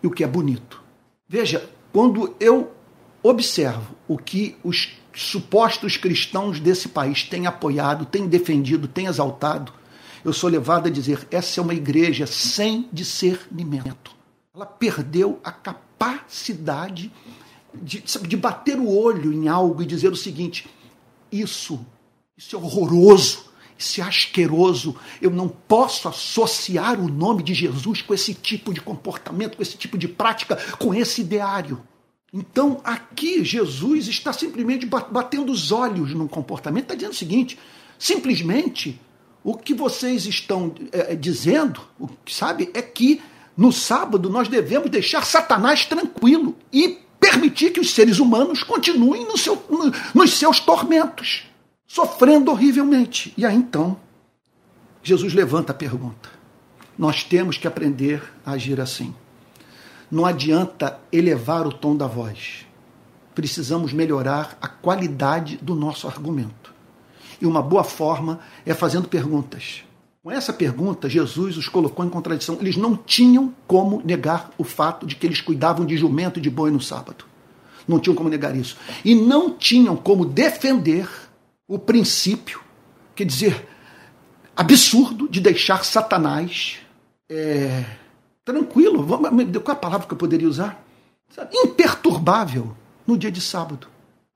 e 0.01 0.07
o 0.07 0.11
que 0.11 0.23
é 0.23 0.27
bonito. 0.27 0.81
Veja, 1.27 1.67
quando 1.91 2.36
eu 2.39 2.71
observo 3.23 3.95
o 4.07 4.15
que 4.15 4.55
os 4.63 4.95
supostos 5.11 5.97
cristãos 5.97 6.59
desse 6.59 6.88
país 6.88 7.23
têm 7.23 7.47
apoiado, 7.47 8.05
têm 8.05 8.27
defendido, 8.27 8.88
têm 8.88 9.07
exaltado, 9.07 9.73
eu 10.23 10.31
sou 10.31 10.49
levado 10.49 10.88
a 10.88 10.91
dizer: 10.91 11.27
essa 11.31 11.59
é 11.59 11.63
uma 11.63 11.73
igreja 11.73 12.27
sem 12.27 12.88
discernimento. 12.93 14.11
Ela 14.53 14.67
perdeu 14.67 15.39
a 15.43 15.51
capacidade 15.51 17.11
de, 17.73 18.01
de 18.01 18.38
bater 18.38 18.77
o 18.77 18.88
olho 18.88 19.34
em 19.34 19.47
algo 19.47 19.81
e 19.81 19.86
dizer 19.86 20.11
o 20.11 20.15
seguinte: 20.15 20.69
isso, 21.31 21.84
isso 22.38 22.55
é 22.55 22.59
horroroso, 22.59 23.51
é 24.01 24.03
asqueroso. 24.03 24.95
Eu 25.21 25.29
não 25.29 25.47
posso 25.47 26.07
associar 26.07 26.99
o 26.99 27.07
nome 27.07 27.43
de 27.43 27.53
Jesus 27.53 28.01
com 28.01 28.13
esse 28.13 28.34
tipo 28.34 28.73
de 28.73 28.81
comportamento, 28.81 29.57
com 29.57 29.61
esse 29.61 29.77
tipo 29.77 29.97
de 29.97 30.07
prática, 30.07 30.55
com 30.77 30.93
esse 30.93 31.21
ideário. 31.21 31.81
Então, 32.34 32.81
aqui, 32.84 33.43
Jesus 33.43 34.07
está 34.07 34.34
simplesmente 34.34 34.86
batendo 34.86 35.51
os 35.51 35.71
olhos 35.71 36.13
num 36.13 36.27
comportamento, 36.27 36.86
está 36.86 36.95
dizendo 36.95 37.13
o 37.13 37.15
seguinte: 37.15 37.59
simplesmente 37.99 38.99
o 39.43 39.55
que 39.55 39.73
vocês 39.73 40.25
estão 40.25 40.73
é, 40.91 41.15
dizendo, 41.15 41.81
sabe, 42.25 42.71
é 42.73 42.81
que 42.81 43.21
no 43.55 43.71
sábado 43.71 44.29
nós 44.29 44.47
devemos 44.47 44.89
deixar 44.89 45.23
Satanás 45.25 45.86
tranquilo 45.86 46.57
e 46.71 46.97
permitir 47.19 47.71
que 47.71 47.79
os 47.79 47.91
seres 47.91 48.19
humanos 48.19 48.63
continuem 48.63 49.25
no 49.25 49.38
seu, 49.38 49.63
no, 49.69 49.91
nos 50.13 50.31
seus 50.31 50.59
tormentos, 50.59 51.45
sofrendo 51.94 52.50
horrivelmente. 52.50 53.32
E 53.38 53.46
aí 53.46 53.56
então, 53.56 53.96
Jesus 55.04 55.32
levanta 55.36 55.72
a 55.74 55.76
pergunta. 55.76 56.28
Nós 56.98 57.24
temos 57.24 57.56
que 57.56 57.68
aprender 57.68 58.34
a 58.44 58.54
agir 58.54 58.82
assim. 58.82 59.14
Não 60.10 60.26
adianta 60.26 61.00
elevar 61.12 61.68
o 61.68 61.72
tom 61.72 61.96
da 61.96 62.08
voz. 62.08 62.66
Precisamos 63.36 63.94
melhorar 63.94 64.58
a 64.60 64.68
qualidade 64.68 65.58
do 65.58 65.76
nosso 65.76 66.08
argumento. 66.08 66.74
E 67.39 67.46
uma 67.46 67.62
boa 67.62 67.84
forma 67.84 68.39
é 68.66 68.74
fazendo 68.74 69.08
perguntas. 69.08 69.84
Com 70.24 70.32
essa 70.32 70.52
pergunta, 70.52 71.08
Jesus 71.08 71.58
os 71.58 71.70
colocou 71.70 72.04
em 72.04 72.10
contradição. 72.10 72.58
Eles 72.60 72.76
não 72.76 72.96
tinham 72.96 73.54
como 73.68 74.02
negar 74.04 74.50
o 74.58 74.64
fato 74.64 75.06
de 75.06 75.16
que 75.16 75.28
eles 75.28 75.41
cuidavam 75.41 75.86
de 75.86 75.96
jumento 75.96 76.39
e 76.39 76.41
de 76.41 76.50
boi 76.50 76.72
no 76.72 76.82
sábado. 76.82 77.26
Não 77.88 78.00
tinham 78.00 78.16
como 78.16 78.30
negar 78.30 78.56
isso. 78.56 78.78
E 79.06 79.14
não 79.14 79.52
tinham 79.52 79.96
como 79.96 80.26
defender 80.26 81.08
o 81.74 81.80
princípio, 81.80 82.61
quer 83.15 83.26
dizer, 83.26 83.67
absurdo 84.55 85.28
de 85.28 85.41
deixar 85.41 85.84
Satanás 85.84 86.78
é, 87.28 87.84
tranquilo. 88.45 89.03
Qual 89.07 89.26
é 89.26 89.71
a 89.71 89.76
palavra 89.76 90.05
que 90.05 90.13
eu 90.13 90.17
poderia 90.17 90.47
usar? 90.47 90.86
Imperturbável 91.51 92.78
no 93.07 93.17
dia 93.17 93.32
de 93.32 93.41
sábado 93.41 93.88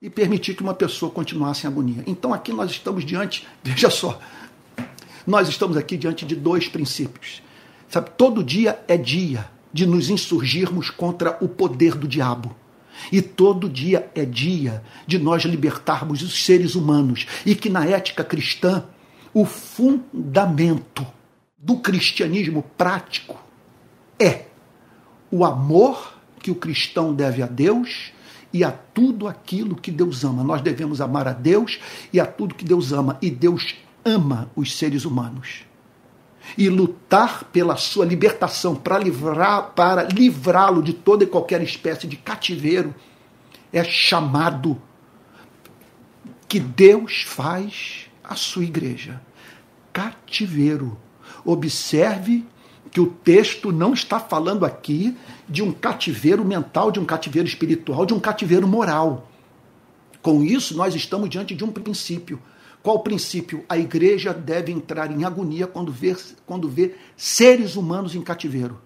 e 0.01 0.09
permitir 0.09 0.55
que 0.55 0.63
uma 0.63 0.73
pessoa 0.73 1.11
continuasse 1.11 1.67
em 1.67 1.69
agonia. 1.69 2.03
Então 2.07 2.33
aqui 2.33 2.51
nós 2.51 2.71
estamos 2.71 3.05
diante, 3.05 3.47
veja 3.63 3.91
só, 3.91 4.19
nós 5.27 5.47
estamos 5.47 5.77
aqui 5.77 5.95
diante 5.95 6.25
de 6.25 6.35
dois 6.35 6.67
princípios. 6.67 7.43
Sabe, 7.87 8.09
todo 8.17 8.43
dia 8.43 8.83
é 8.87 8.97
dia 8.97 9.47
de 9.71 9.85
nos 9.85 10.09
insurgirmos 10.09 10.89
contra 10.89 11.37
o 11.39 11.47
poder 11.47 11.93
do 11.93 12.07
diabo. 12.07 12.55
E 13.11 13.21
todo 13.21 13.69
dia 13.69 14.09
é 14.15 14.25
dia 14.25 14.83
de 15.05 15.17
nós 15.17 15.43
libertarmos 15.43 16.21
os 16.21 16.45
seres 16.45 16.75
humanos. 16.75 17.25
E 17.45 17.55
que 17.55 17.69
na 17.69 17.85
ética 17.85 18.23
cristã, 18.23 18.83
o 19.33 19.45
fundamento 19.45 21.05
do 21.57 21.77
cristianismo 21.77 22.63
prático 22.77 23.41
é 24.19 24.45
o 25.29 25.45
amor 25.45 26.17
que 26.39 26.49
o 26.49 26.55
cristão 26.55 27.13
deve 27.13 27.41
a 27.43 27.45
Deus 27.45 28.11
e 28.53 28.63
a 28.63 28.71
tudo 28.71 29.27
aquilo 29.27 29.75
que 29.75 29.91
Deus 29.91 30.23
ama. 30.23 30.43
Nós 30.43 30.61
devemos 30.61 31.01
amar 31.01 31.27
a 31.27 31.33
Deus 31.33 31.79
e 32.11 32.19
a 32.19 32.25
tudo 32.25 32.55
que 32.55 32.65
Deus 32.65 32.91
ama. 32.91 33.17
E 33.21 33.29
Deus 33.29 33.75
ama 34.03 34.49
os 34.55 34.75
seres 34.75 35.05
humanos. 35.05 35.66
E 36.55 36.69
lutar 36.69 37.45
pela 37.45 37.75
sua 37.75 38.05
libertação 38.05 38.75
para 38.75 38.99
livrar, 38.99 39.71
para 39.75 40.03
livrá-lo 40.03 40.83
de 40.83 40.93
toda 40.93 41.23
e 41.23 41.27
qualquer 41.27 41.61
espécie 41.61 42.05
de 42.05 42.15
cativeiro 42.15 42.93
é 43.73 43.83
chamado 43.83 44.79
que 46.47 46.59
Deus 46.59 47.23
faz 47.23 48.07
à 48.23 48.35
sua 48.35 48.63
igreja. 48.63 49.21
Cativeiro. 49.91 50.97
Observe 51.43 52.45
que 52.91 53.01
o 53.01 53.07
texto 53.07 53.71
não 53.71 53.93
está 53.93 54.19
falando 54.19 54.65
aqui 54.65 55.15
de 55.47 55.61
um 55.61 55.71
cativeiro 55.71 56.43
mental, 56.43 56.91
de 56.91 56.99
um 56.99 57.05
cativeiro 57.05 57.47
espiritual, 57.47 58.05
de 58.05 58.13
um 58.13 58.19
cativeiro 58.19 58.67
moral. 58.67 59.29
Com 60.21 60.43
isso, 60.43 60.75
nós 60.75 60.95
estamos 60.95 61.29
diante 61.29 61.53
de 61.53 61.63
um 61.63 61.71
princípio. 61.71 62.41
Qual 62.87 62.99
princípio? 62.99 63.65
A 63.67 63.77
igreja 63.77 64.33
deve 64.33 64.71
entrar 64.71 65.11
em 65.11 65.25
agonia 65.25 65.67
quando 65.67 65.91
vê, 65.91 66.15
quando 66.45 66.69
vê 66.69 66.95
seres 67.17 67.75
humanos 67.75 68.15
em 68.15 68.21
cativeiro. 68.21 68.81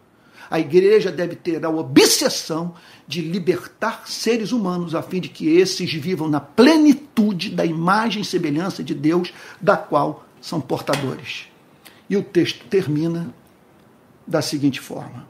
A 0.49 0.60
igreja 0.60 1.12
deve 1.12 1.36
ter 1.36 1.64
a 1.64 1.70
obsessão 1.70 2.74
de 3.08 3.22
libertar 3.22 4.08
seres 4.08 4.52
humanos 4.52 4.95
a 4.95 5.04
fim 5.04 5.22
de 5.22 5.30
que 5.30 5.47
esses 5.47 5.93
vivam 5.93 6.28
na 6.28 6.39
plenitude 6.39 7.52
da 7.52 7.64
imagem 7.64 8.24
e 8.24 8.26
semelhança 8.26 8.84
de 8.84 8.95
Deus, 8.95 9.32
da 9.62 9.78
qual 9.78 10.26
são 10.41 10.60
portadores. 10.60 11.45
E 12.10 12.18
o 12.18 12.24
texto 12.24 12.66
termina 12.66 13.32
da 14.26 14.41
seguinte 14.41 14.80
forma: 14.80 15.28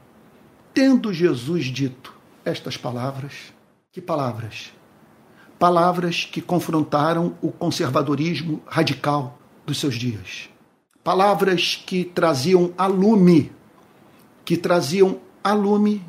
Tendo 0.72 1.12
Jesus 1.12 1.66
dito 1.66 2.14
estas 2.42 2.78
palavras, 2.78 3.34
que 3.92 4.00
palavras? 4.00 4.72
Palavras 5.62 6.24
que 6.24 6.40
confrontaram 6.40 7.34
o 7.40 7.52
conservadorismo 7.52 8.60
radical 8.66 9.38
dos 9.64 9.78
seus 9.78 9.94
dias. 9.94 10.48
Palavras 11.04 11.80
que 11.86 12.02
traziam 12.04 12.72
a 12.76 12.88
lume, 12.88 13.52
que 14.44 14.56
traziam 14.56 15.20
a 15.44 15.52
lume 15.52 16.04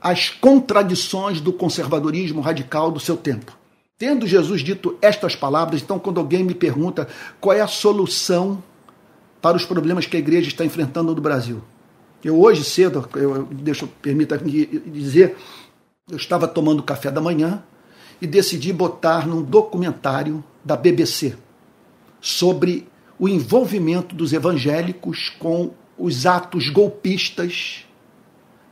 as 0.00 0.30
contradições 0.30 1.38
do 1.38 1.52
conservadorismo 1.52 2.40
radical 2.40 2.90
do 2.90 2.98
seu 2.98 3.14
tempo. 3.14 3.54
Tendo 3.98 4.26
Jesus 4.26 4.62
dito 4.62 4.96
estas 5.02 5.36
palavras, 5.36 5.82
então, 5.82 5.98
quando 5.98 6.18
alguém 6.18 6.42
me 6.42 6.54
pergunta 6.54 7.06
qual 7.38 7.54
é 7.54 7.60
a 7.60 7.66
solução 7.66 8.64
para 9.42 9.54
os 9.54 9.66
problemas 9.66 10.06
que 10.06 10.16
a 10.16 10.20
igreja 10.20 10.48
está 10.48 10.64
enfrentando 10.64 11.14
no 11.14 11.20
Brasil, 11.20 11.62
eu 12.24 12.40
hoje 12.40 12.64
cedo, 12.64 13.06
eu, 13.16 13.44
deixa, 13.52 13.86
permita-me 14.00 14.64
dizer, 14.64 15.36
eu 16.10 16.16
estava 16.16 16.48
tomando 16.48 16.82
café 16.82 17.10
da 17.10 17.20
manhã 17.20 17.62
e 18.20 18.26
decidi 18.26 18.72
botar 18.72 19.26
num 19.26 19.42
documentário 19.42 20.42
da 20.64 20.76
BBC 20.76 21.36
sobre 22.20 22.88
o 23.18 23.28
envolvimento 23.28 24.14
dos 24.14 24.32
evangélicos 24.32 25.28
com 25.38 25.72
os 25.96 26.26
atos 26.26 26.68
golpistas 26.68 27.84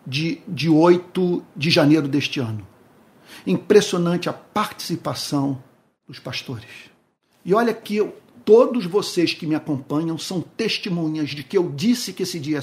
de, 0.06 0.40
de 0.48 0.68
8 0.68 1.42
de 1.56 1.70
janeiro 1.70 2.08
deste 2.08 2.40
ano. 2.40 2.66
Impressionante 3.46 4.28
a 4.28 4.32
participação 4.32 5.62
dos 6.06 6.18
pastores. 6.18 6.90
E 7.44 7.54
olha 7.54 7.72
que 7.72 7.96
eu, 7.96 8.16
todos 8.44 8.86
vocês 8.86 9.32
que 9.32 9.46
me 9.46 9.54
acompanham 9.54 10.18
são 10.18 10.40
testemunhas 10.40 11.30
de 11.30 11.42
que 11.42 11.56
eu 11.56 11.70
disse 11.70 12.12
que 12.12 12.22
esse 12.22 12.38
dia 12.38 12.60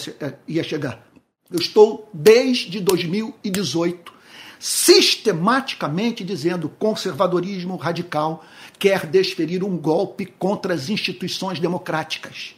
ia 0.48 0.64
chegar. 0.64 1.08
Eu 1.52 1.60
estou 1.60 2.10
desde 2.14 2.80
2018 2.80 4.19
sistematicamente 4.60 6.24
dizendo 6.24 6.68
conservadorismo 6.68 7.78
radical 7.78 8.44
quer 8.78 9.06
desferir 9.06 9.64
um 9.64 9.78
golpe 9.78 10.26
contra 10.26 10.74
as 10.74 10.90
instituições 10.90 11.60
democráticas. 11.60 12.56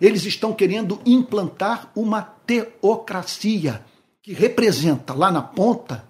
Eles 0.00 0.24
estão 0.24 0.52
querendo 0.52 1.00
implantar 1.04 1.90
uma 1.94 2.22
teocracia 2.22 3.84
que 4.22 4.32
representa 4.32 5.12
lá 5.12 5.30
na 5.30 5.42
ponta 5.42 6.04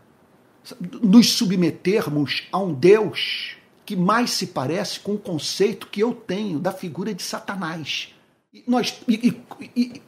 nos 1.03 1.31
submetermos 1.31 2.45
a 2.53 2.59
um 2.59 2.73
Deus 2.73 3.57
que 3.85 3.97
mais 3.97 4.31
se 4.31 4.49
parece 4.49 5.01
com 5.01 5.15
o 5.15 5.19
conceito 5.19 5.89
que 5.89 6.01
eu 6.01 6.15
tenho 6.15 6.59
da 6.59 6.73
figura 6.73 7.15
de 7.15 7.23
Satanás. 7.23 8.15
E, 8.53 8.65
nós, 8.67 8.99
e, 9.07 9.37
e, 9.77 9.77
e, 9.77 10.03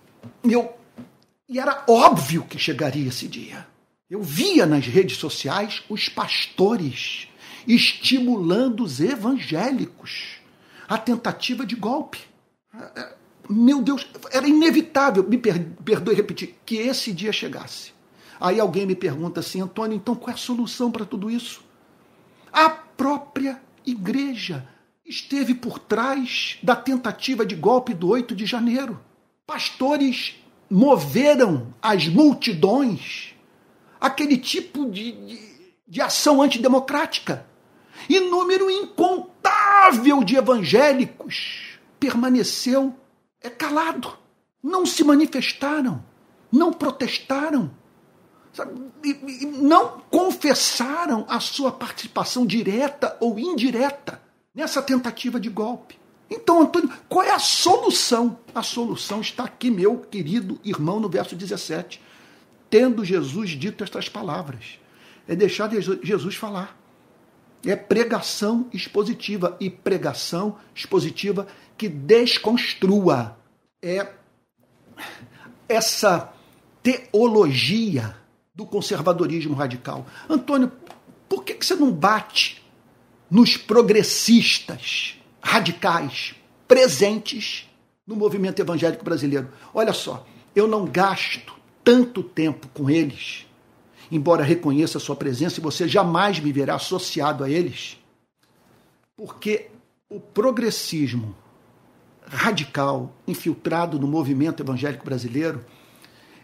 e 1.49 1.59
era 1.59 1.85
óbvio 1.89 2.45
que 2.45 2.59
chegaria 2.59 3.09
esse 3.09 3.29
dia. 3.29 3.67
Eu 4.09 4.23
via 4.23 4.65
nas 4.65 4.87
redes 4.87 5.17
sociais 5.17 5.83
os 5.89 6.09
pastores 6.09 7.29
estimulando 7.67 8.85
os 8.85 9.01
evangélicos 9.01 10.37
à 10.87 10.97
tentativa 10.97 11.67
de 11.67 11.75
golpe. 11.75 12.21
Meu 13.51 13.83
Deus, 13.83 14.07
era 14.31 14.47
inevitável, 14.47 15.29
me 15.29 15.37
perdoe 15.37 16.15
repetir, 16.15 16.55
que 16.65 16.77
esse 16.77 17.13
dia 17.13 17.33
chegasse. 17.33 17.93
Aí 18.39 18.61
alguém 18.61 18.87
me 18.87 18.95
pergunta 18.95 19.41
assim, 19.41 19.61
Antônio, 19.61 19.97
então 19.97 20.15
qual 20.15 20.31
é 20.31 20.35
a 20.35 20.37
solução 20.37 20.91
para 20.91 21.05
tudo 21.05 21.29
isso? 21.29 21.65
A 22.53 22.71
própria 22.71 23.61
igreja 23.85 24.69
esteve 25.05 25.55
por 25.55 25.81
trás 25.81 26.59
da 26.63 26.77
tentativa 26.77 27.45
de 27.45 27.57
golpe 27.57 27.93
do 27.93 28.09
8 28.09 28.37
de 28.37 28.47
janeiro. 28.47 29.01
Pastores 29.45 30.37
moveram 30.71 31.75
as 31.83 32.07
multidões 32.07 33.36
aquele 34.01 34.37
tipo 34.37 34.91
de, 34.91 35.13
de, 35.13 35.41
de 35.87 36.01
ação 36.01 36.43
antidemocrática. 36.43 37.47
E 38.09 38.21
número 38.21 38.71
incontável 38.71 40.23
de 40.23 40.37
evangélicos 40.37 41.79
permaneceu 41.99 42.95
é, 43.43 43.49
calado. 43.49 44.17
Não 44.63 44.85
se 44.85 45.03
manifestaram, 45.03 46.05
não 46.51 46.73
protestaram, 46.73 47.71
e, 49.05 49.11
e 49.11 49.47
não 49.47 50.01
confessaram 50.11 51.25
a 51.29 51.41
sua 51.41 51.71
participação 51.71 52.47
direta 52.47 53.17
ou 53.21 53.39
indireta 53.39 54.21
nessa 54.55 54.83
tentativa 54.83 55.39
de 55.39 55.49
golpe. 55.49 55.99
Então, 56.29 56.63
Antônio, 56.63 56.91
qual 57.09 57.25
é 57.25 57.31
a 57.31 57.39
solução? 57.39 58.39
A 58.55 58.63
solução 58.63 59.21
está 59.21 59.45
aqui, 59.45 59.71
meu 59.71 59.99
querido 59.99 60.59
irmão, 60.65 60.99
no 60.99 61.09
verso 61.09 61.37
17 61.37 62.01
tendo 62.71 63.05
Jesus 63.05 63.51
dito 63.51 63.85
estas 63.85 64.09
palavras. 64.09 64.79
É 65.27 65.35
deixar 65.35 65.71
Jesus 65.71 66.35
falar. 66.35 66.77
É 67.65 67.75
pregação 67.75 68.69
expositiva. 68.73 69.57
E 69.61 69.69
pregação 69.69 70.59
expositiva 70.75 71.47
que 71.77 71.89
desconstrua. 71.89 73.37
É 73.83 74.13
essa 75.69 76.33
teologia 76.83 78.17
do 78.55 78.65
conservadorismo 78.65 79.55
radical. 79.55 80.07
Antônio, 80.29 80.73
por 81.29 81.45
que 81.45 81.55
você 81.55 81.75
não 81.75 81.93
bate 81.93 82.65
nos 83.31 83.57
progressistas 83.57 85.21
radicais 85.41 86.35
presentes 86.67 87.69
no 88.07 88.17
movimento 88.17 88.61
evangélico 88.61 89.05
brasileiro? 89.05 89.53
Olha 89.75 89.93
só, 89.93 90.25
eu 90.55 90.67
não 90.69 90.87
gasto 90.87 91.53
tanto 91.87 92.21
tempo 92.21 92.67
com 92.75 92.91
eles, 92.91 93.47
embora 94.11 94.43
reconheça 94.43 94.99
a 94.99 95.01
sua 95.01 95.15
presença 95.15 95.61
e 95.61 95.63
você 95.63 95.87
jamais 95.87 96.41
me 96.41 96.51
verá 96.51 96.75
associado 96.75 97.45
a 97.45 97.49
eles, 97.49 97.97
porque 99.17 99.69
o 100.11 100.19
progressismo 100.19 101.37
radical 102.27 103.15
infiltrado 103.25 104.01
no 104.01 104.09
movimento 104.09 104.65
evangélico 104.65 105.05
brasileiro, 105.05 105.65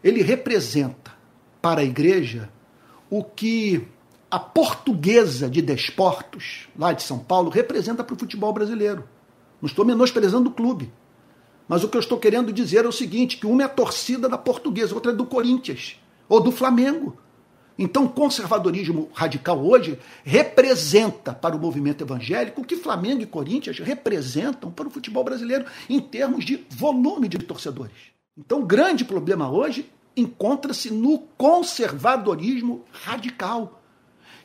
ele 0.04 0.22
representa 0.22 1.12
para 1.60 1.80
a 1.80 1.84
igreja 1.84 2.48
o 3.10 3.24
que 3.24 3.84
a 4.30 4.38
portuguesa 4.38 5.50
de 5.50 5.60
desportos, 5.60 6.68
lá 6.78 6.92
de 6.92 7.02
São 7.02 7.18
Paulo, 7.18 7.50
representa 7.50 8.04
para 8.04 8.14
o 8.14 8.18
futebol 8.18 8.52
brasileiro. 8.52 9.08
Não 9.60 9.66
estou 9.66 9.84
menosprezando 9.84 10.50
o 10.50 10.52
clube. 10.52 10.92
Mas 11.72 11.82
o 11.82 11.88
que 11.88 11.96
eu 11.96 12.00
estou 12.00 12.18
querendo 12.18 12.52
dizer 12.52 12.84
é 12.84 12.88
o 12.88 12.92
seguinte: 12.92 13.38
que 13.38 13.46
uma 13.46 13.62
é 13.62 13.64
a 13.64 13.68
torcida 13.68 14.28
da 14.28 14.36
portuguesa, 14.36 14.94
outra 14.94 15.10
é 15.10 15.14
do 15.14 15.24
Corinthians 15.24 15.98
ou 16.28 16.38
do 16.38 16.52
Flamengo. 16.52 17.16
Então, 17.78 18.04
o 18.04 18.10
conservadorismo 18.10 19.08
radical 19.14 19.58
hoje 19.58 19.98
representa 20.22 21.32
para 21.32 21.56
o 21.56 21.58
movimento 21.58 22.04
evangélico 22.04 22.60
o 22.60 22.64
que 22.66 22.76
Flamengo 22.76 23.22
e 23.22 23.26
Corinthians 23.26 23.78
representam 23.78 24.70
para 24.70 24.86
o 24.86 24.90
futebol 24.90 25.24
brasileiro 25.24 25.64
em 25.88 25.98
termos 25.98 26.44
de 26.44 26.62
volume 26.68 27.26
de 27.26 27.38
torcedores. 27.38 27.96
Então, 28.36 28.60
o 28.60 28.66
grande 28.66 29.02
problema 29.02 29.50
hoje 29.50 29.90
encontra-se 30.14 30.92
no 30.92 31.20
conservadorismo 31.38 32.84
radical, 32.92 33.80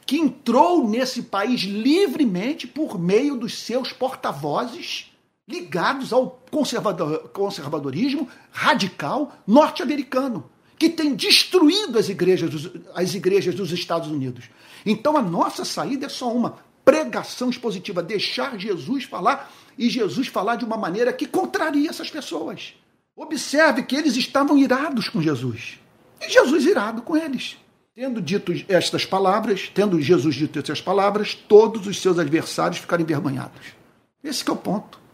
que 0.05 0.15
entrou 0.15 0.87
nesse 0.87 1.23
país 1.23 1.59
livremente 1.59 2.65
por 2.65 2.97
meio 2.97 3.35
dos 3.35 3.59
seus 3.59 3.91
porta-vozes 3.91 5.11
ligados 5.47 6.11
ao 6.11 6.41
conservador, 6.51 7.29
conservadorismo 7.29 8.27
radical 8.51 9.33
norte-americano, 9.47 10.49
que 10.77 10.89
tem 10.89 11.15
destruído 11.15 11.97
as 11.97 12.09
igrejas, 12.09 12.49
dos, 12.49 12.71
as 12.93 13.15
igrejas 13.15 13.55
dos 13.55 13.71
Estados 13.71 14.09
Unidos. 14.09 14.45
Então 14.85 15.15
a 15.15 15.21
nossa 15.21 15.63
saída 15.63 16.07
é 16.07 16.09
só 16.09 16.31
uma 16.31 16.57
pregação 16.83 17.49
expositiva, 17.49 18.03
deixar 18.03 18.57
Jesus 18.59 19.05
falar 19.05 19.51
e 19.77 19.89
Jesus 19.89 20.27
falar 20.27 20.57
de 20.57 20.65
uma 20.65 20.77
maneira 20.77 21.13
que 21.13 21.25
contraria 21.25 21.89
essas 21.89 22.09
pessoas. 22.09 22.73
Observe 23.15 23.83
que 23.83 23.95
eles 23.95 24.15
estavam 24.15 24.57
irados 24.57 25.09
com 25.09 25.21
Jesus. 25.21 25.79
E 26.21 26.29
Jesus 26.29 26.65
irado 26.65 27.01
com 27.01 27.15
eles. 27.15 27.57
Tendo 27.95 28.21
dito 28.21 28.53
estas 28.67 29.05
palavras, 29.05 29.71
tendo 29.73 29.99
Jesus 29.99 30.35
dito 30.35 30.59
estas 30.59 30.81
palavras, 30.81 31.33
todos 31.33 31.87
os 31.87 31.99
seus 31.99 32.19
adversários 32.19 32.79
ficaram 32.79 33.03
envergonhados. 33.03 33.73
Esse 34.23 34.47
é 34.47 34.51
o 34.51 34.55
ponto 34.55 35.06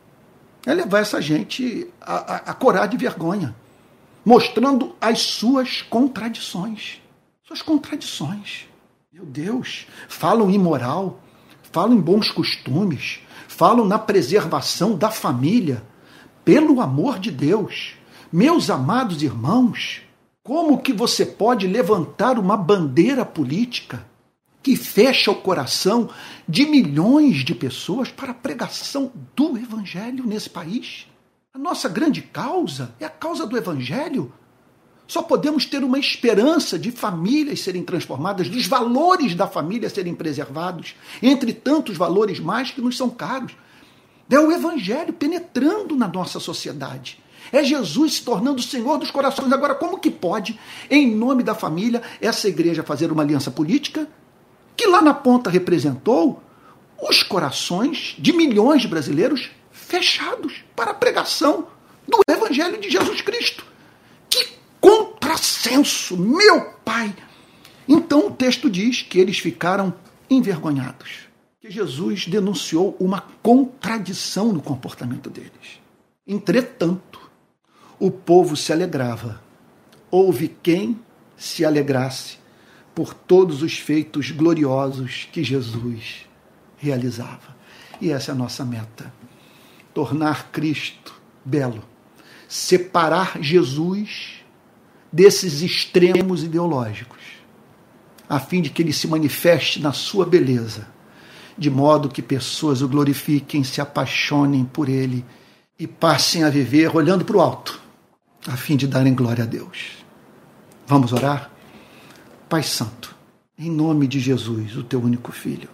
é 0.66 0.74
levar 0.74 1.00
essa 1.00 1.22
gente 1.22 1.88
a, 2.02 2.14
a, 2.14 2.36
a 2.36 2.54
corar 2.54 2.88
de 2.88 2.98
vergonha, 2.98 3.56
mostrando 4.26 4.96
as 5.00 5.22
suas 5.22 5.82
contradições. 5.82 7.02
Suas 7.46 7.62
contradições. 7.62 8.68
Meu 9.12 9.26
Deus, 9.26 9.86
falam 10.08 10.50
em 10.50 10.58
moral, 10.58 11.20
falam 11.72 11.96
em 11.96 12.02
bons 12.02 12.32
costumes, 12.32 13.20
falam 13.48 13.86
na 13.86 14.00
preservação 14.00 14.98
da 14.98 15.12
família. 15.12 15.84
Pelo 16.46 16.82
amor 16.82 17.20
de 17.20 17.32
Deus, 17.32 17.96
meus 18.32 18.70
amados 18.70 19.22
irmãos, 19.22 20.02
como 20.42 20.82
que 20.82 20.92
você 20.92 21.26
pode 21.26 21.68
levantar 21.68 22.40
uma 22.40 22.58
bandeira 22.58 23.24
política 23.24 24.06
que 24.64 24.78
fecha 24.78 25.30
o 25.30 25.36
coração 25.36 26.10
de 26.48 26.66
milhões 26.66 27.44
de 27.44 27.54
pessoas 27.54 28.10
para 28.10 28.32
a 28.32 28.34
pregação 28.34 29.12
do 29.36 29.58
Evangelho 29.58 30.26
nesse 30.26 30.50
país. 30.50 31.06
A 31.54 31.60
nossa 31.60 31.90
grande 31.90 32.22
causa 32.22 32.96
é 33.00 33.06
a 33.06 33.10
causa 33.10 33.46
do 33.46 33.58
Evangelho. 33.58 34.32
Só 35.06 35.22
podemos 35.22 35.66
ter 35.66 35.84
uma 35.84 36.00
esperança 36.00 36.80
de 36.80 36.92
famílias 36.92 37.60
serem 37.60 37.84
transformadas, 37.84 38.48
dos 38.48 38.66
valores 38.66 39.36
da 39.36 39.46
família 39.46 39.90
serem 39.90 40.16
preservados, 40.16 40.96
entre 41.22 41.52
tantos 41.54 41.98
valores 41.98 42.40
mais 42.40 42.72
que 42.72 42.82
nos 42.82 42.96
são 42.96 43.10
caros. 43.10 43.52
É 44.30 44.40
o 44.40 44.52
Evangelho 44.52 45.12
penetrando 45.12 45.96
na 45.96 46.08
nossa 46.08 46.40
sociedade. 46.40 47.22
É 47.52 47.62
Jesus 47.62 48.16
se 48.16 48.24
tornando 48.24 48.60
o 48.60 48.64
Senhor 48.64 48.98
dos 48.98 49.12
corações. 49.12 49.52
Agora, 49.52 49.76
como 49.76 50.00
que 50.00 50.10
pode, 50.10 50.58
em 50.90 51.14
nome 51.14 51.44
da 51.44 51.54
família, 51.54 52.02
essa 52.22 52.48
igreja 52.48 52.82
fazer 52.82 53.12
uma 53.12 53.22
aliança 53.22 53.52
política 53.52 54.08
que 54.76 54.88
lá 54.88 55.02
na 55.02 55.14
ponta 55.14 55.50
representou 55.50 56.42
os 57.02 57.22
corações 57.24 58.16
de 58.18 58.34
milhões 58.34 58.82
de 58.82 58.88
brasileiros 58.88 59.52
fechados 59.72 60.64
para 60.76 60.92
a 60.92 60.96
pregação 60.96 61.68
do 62.08 62.20
Evangelho 62.28 62.80
de 62.80 62.90
Jesus 62.90 63.22
Cristo. 63.22 63.66
Que 64.30 64.54
contrassenso, 64.80 66.18
meu 66.18 66.74
Pai! 66.84 67.14
Então 67.88 68.28
o 68.28 68.32
texto 68.32 68.70
diz 68.70 69.02
que 69.02 69.20
eles 69.20 69.40
ficaram 69.40 69.94
envergonhados, 70.30 71.28
que 71.60 71.70
Jesus 71.70 72.28
denunciou 72.28 72.96
uma 73.00 73.22
contradição 73.42 74.54
no 74.54 74.62
comportamento 74.62 75.30
deles. 75.30 75.82
Entretanto, 76.26 77.20
o 78.00 78.10
povo 78.10 78.56
se 78.56 78.72
alegrava. 78.72 79.42
Houve 80.10 80.56
quem 80.62 81.00
se 81.36 81.66
alegrasse 81.66 82.38
por 82.94 83.14
todos 83.14 83.62
os 83.64 83.78
feitos 83.78 84.32
gloriosos 84.32 85.28
que 85.32 85.44
Jesus 85.44 86.28
realizava. 86.78 87.56
E 88.00 88.12
essa 88.12 88.32
é 88.32 88.34
a 88.34 88.38
nossa 88.38 88.66
meta: 88.66 89.14
tornar 89.94 90.52
Cristo 90.52 91.14
belo, 91.44 91.84
separar 92.48 93.42
Jesus 93.42 94.44
desses 95.12 95.62
extremos 95.62 96.44
ideológicos, 96.44 97.22
a 98.28 98.40
fim 98.40 98.62
de 98.62 98.70
que 98.70 98.82
ele 98.82 98.94
se 98.94 99.08
manifeste 99.08 99.80
na 99.80 99.92
sua 99.94 100.26
beleza, 100.26 100.88
de 101.58 101.70
modo 101.70 102.10
que 102.10 102.22
pessoas 102.22 102.82
o 102.82 102.88
glorifiquem, 102.88 103.64
se 103.64 103.80
apaixonem 103.80 104.66
por 104.66 104.90
ele 104.90 105.24
e 105.78 105.86
passem 105.86 106.44
a 106.44 106.50
viver 106.50 106.96
olhando 106.96 107.24
para 107.26 107.38
o 107.38 107.42
alto, 107.42 107.80
a 108.48 108.58
fim 108.58 108.76
de 108.76 108.88
darem 108.88 109.14
glória 109.14 109.44
a 109.44 109.48
Deus. 109.48 110.04
Vamos 110.88 111.14
orar? 111.14 111.53
Pai 112.54 112.62
Santo, 112.62 113.16
em 113.58 113.68
nome 113.68 114.06
de 114.06 114.20
Jesus, 114.20 114.78
o 114.78 114.84
teu 114.84 115.02
único 115.02 115.32
filho, 115.32 115.68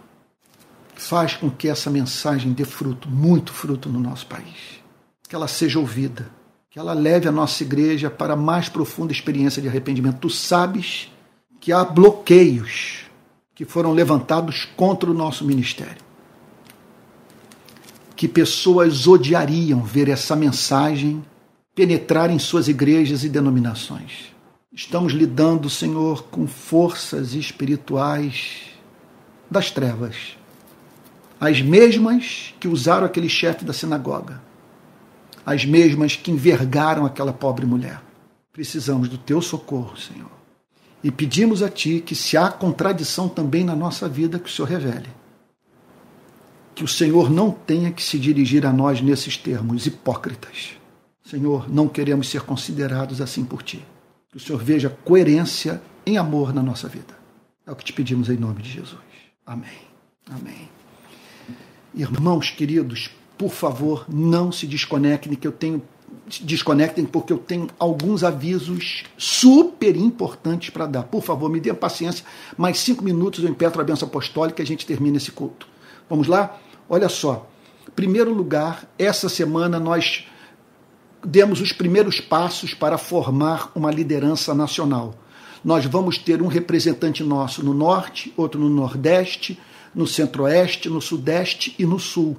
faz 0.94 1.34
com 1.34 1.50
que 1.50 1.68
essa 1.68 1.90
mensagem 1.90 2.54
dê 2.54 2.64
fruto, 2.64 3.06
muito 3.06 3.52
fruto 3.52 3.90
no 3.90 4.00
nosso 4.00 4.26
país. 4.26 4.80
Que 5.28 5.34
ela 5.34 5.46
seja 5.46 5.78
ouvida, 5.78 6.30
que 6.70 6.78
ela 6.78 6.94
leve 6.94 7.28
a 7.28 7.30
nossa 7.30 7.62
igreja 7.62 8.08
para 8.08 8.32
a 8.32 8.36
mais 8.36 8.70
profunda 8.70 9.12
experiência 9.12 9.60
de 9.60 9.68
arrependimento. 9.68 10.20
Tu 10.20 10.30
sabes 10.30 11.12
que 11.60 11.70
há 11.70 11.84
bloqueios 11.84 13.00
que 13.54 13.66
foram 13.66 13.92
levantados 13.92 14.64
contra 14.74 15.10
o 15.10 15.14
nosso 15.14 15.44
ministério. 15.44 16.02
Que 18.16 18.26
pessoas 18.26 19.06
odiariam 19.06 19.82
ver 19.82 20.08
essa 20.08 20.34
mensagem 20.34 21.22
penetrar 21.74 22.30
em 22.30 22.38
suas 22.38 22.68
igrejas 22.68 23.22
e 23.22 23.28
denominações. 23.28 24.29
Estamos 24.82 25.12
lidando, 25.12 25.68
Senhor, 25.68 26.24
com 26.30 26.46
forças 26.46 27.34
espirituais 27.34 28.62
das 29.50 29.70
trevas. 29.70 30.38
As 31.38 31.60
mesmas 31.60 32.54
que 32.58 32.66
usaram 32.66 33.04
aquele 33.04 33.28
chefe 33.28 33.62
da 33.62 33.74
sinagoga. 33.74 34.40
As 35.44 35.66
mesmas 35.66 36.16
que 36.16 36.30
envergaram 36.30 37.04
aquela 37.04 37.30
pobre 37.30 37.66
mulher. 37.66 38.00
Precisamos 38.54 39.10
do 39.10 39.18
teu 39.18 39.42
socorro, 39.42 39.98
Senhor. 39.98 40.30
E 41.04 41.10
pedimos 41.10 41.62
a 41.62 41.68
Ti 41.68 42.00
que, 42.00 42.14
se 42.14 42.38
há 42.38 42.50
contradição 42.50 43.28
também 43.28 43.62
na 43.62 43.76
nossa 43.76 44.08
vida, 44.08 44.38
que 44.38 44.48
o 44.48 44.50
Senhor 44.50 44.66
revele. 44.66 45.10
Que 46.74 46.84
o 46.84 46.88
Senhor 46.88 47.30
não 47.30 47.50
tenha 47.50 47.92
que 47.92 48.02
se 48.02 48.18
dirigir 48.18 48.64
a 48.64 48.72
nós 48.72 49.02
nesses 49.02 49.36
termos 49.36 49.84
hipócritas. 49.84 50.70
Senhor, 51.22 51.70
não 51.70 51.86
queremos 51.86 52.30
ser 52.30 52.40
considerados 52.40 53.20
assim 53.20 53.44
por 53.44 53.62
Ti. 53.62 53.84
Que 54.30 54.36
o 54.36 54.40
Senhor 54.40 54.62
veja 54.62 54.88
coerência 55.04 55.82
em 56.06 56.16
amor 56.16 56.54
na 56.54 56.62
nossa 56.62 56.88
vida. 56.88 57.18
É 57.66 57.70
o 57.72 57.76
que 57.76 57.84
te 57.84 57.92
pedimos 57.92 58.28
em 58.28 58.36
nome 58.36 58.62
de 58.62 58.70
Jesus. 58.70 59.00
Amém. 59.44 59.80
Amém. 60.30 60.68
Irmãos 61.94 62.50
queridos, 62.50 63.10
por 63.36 63.50
favor, 63.50 64.06
não 64.08 64.52
se 64.52 64.66
desconectem, 64.66 65.34
que 65.34 65.46
eu 65.46 65.52
tenho 65.52 65.82
desconectem 66.42 67.04
porque 67.04 67.32
eu 67.32 67.38
tenho 67.38 67.68
alguns 67.78 68.22
avisos 68.22 69.04
super 69.16 69.96
importantes 69.96 70.70
para 70.70 70.86
dar. 70.86 71.02
Por 71.04 71.22
favor, 71.22 71.50
me 71.50 71.60
dê 71.60 71.72
paciência. 71.74 72.24
Mais 72.56 72.78
cinco 72.78 73.02
minutos 73.02 73.42
eu 73.42 73.50
impetro 73.50 73.80
a 73.80 73.84
benção 73.84 74.06
apostólica 74.06 74.62
e 74.62 74.64
a 74.64 74.66
gente 74.66 74.86
termina 74.86 75.16
esse 75.16 75.32
culto. 75.32 75.66
Vamos 76.08 76.26
lá? 76.28 76.56
Olha 76.88 77.08
só. 77.08 77.48
Primeiro 77.96 78.32
lugar, 78.32 78.88
essa 78.98 79.28
semana 79.28 79.80
nós 79.80 80.26
demos 81.24 81.60
os 81.60 81.72
primeiros 81.72 82.20
passos 82.20 82.74
para 82.74 82.98
formar 82.98 83.70
uma 83.74 83.90
liderança 83.90 84.54
nacional. 84.54 85.14
Nós 85.64 85.84
vamos 85.84 86.16
ter 86.16 86.40
um 86.40 86.46
representante 86.46 87.22
nosso 87.22 87.62
no 87.62 87.74
norte, 87.74 88.32
outro 88.36 88.58
no 88.58 88.68
nordeste, 88.68 89.58
no 89.94 90.06
centro-oeste, 90.06 90.88
no 90.88 91.00
sudeste 91.00 91.74
e 91.78 91.84
no 91.84 91.98
sul. 91.98 92.36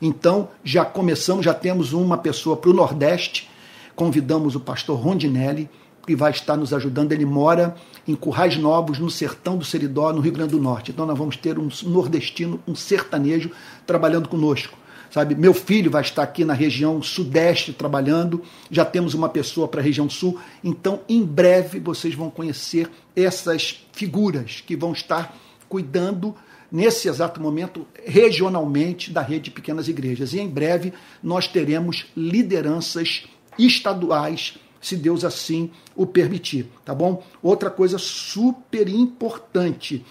Então, 0.00 0.48
já 0.64 0.84
começamos, 0.84 1.44
já 1.44 1.52
temos 1.52 1.92
uma 1.92 2.16
pessoa 2.16 2.56
para 2.56 2.70
o 2.70 2.74
nordeste, 2.74 3.48
convidamos 3.94 4.54
o 4.54 4.60
pastor 4.60 4.98
Rondinelli, 4.98 5.68
que 6.06 6.14
vai 6.14 6.30
estar 6.30 6.56
nos 6.56 6.72
ajudando. 6.72 7.12
Ele 7.12 7.26
mora 7.26 7.74
em 8.06 8.14
Currais 8.14 8.56
Novos, 8.56 8.98
no 8.98 9.10
sertão 9.10 9.58
do 9.58 9.64
Seridó, 9.64 10.12
no 10.12 10.20
Rio 10.20 10.32
Grande 10.32 10.52
do 10.52 10.60
Norte. 10.60 10.92
Então, 10.92 11.04
nós 11.04 11.18
vamos 11.18 11.36
ter 11.36 11.58
um 11.58 11.68
nordestino, 11.84 12.60
um 12.66 12.74
sertanejo, 12.74 13.50
trabalhando 13.86 14.28
conosco 14.28 14.78
sabe? 15.16 15.34
Meu 15.34 15.54
filho 15.54 15.90
vai 15.90 16.02
estar 16.02 16.22
aqui 16.22 16.44
na 16.44 16.52
região 16.52 17.00
sudeste 17.00 17.72
trabalhando, 17.72 18.42
já 18.70 18.84
temos 18.84 19.14
uma 19.14 19.30
pessoa 19.30 19.66
para 19.66 19.80
a 19.80 19.82
região 19.82 20.10
sul, 20.10 20.38
então 20.62 21.00
em 21.08 21.24
breve 21.24 21.80
vocês 21.80 22.14
vão 22.14 22.28
conhecer 22.28 22.90
essas 23.16 23.86
figuras 23.92 24.62
que 24.66 24.76
vão 24.76 24.92
estar 24.92 25.34
cuidando 25.70 26.36
nesse 26.70 27.08
exato 27.08 27.40
momento 27.40 27.86
regionalmente 28.04 29.10
da 29.10 29.22
rede 29.22 29.44
de 29.44 29.52
pequenas 29.52 29.88
igrejas. 29.88 30.34
E 30.34 30.38
em 30.38 30.50
breve 30.50 30.92
nós 31.22 31.48
teremos 31.48 32.04
lideranças 32.14 33.24
estaduais, 33.58 34.58
se 34.82 34.98
Deus 34.98 35.24
assim 35.24 35.70
o 35.94 36.04
permitir, 36.04 36.66
tá 36.84 36.94
bom? 36.94 37.24
Outra 37.42 37.70
coisa 37.70 37.96
super 37.96 38.86
importante, 38.86 40.04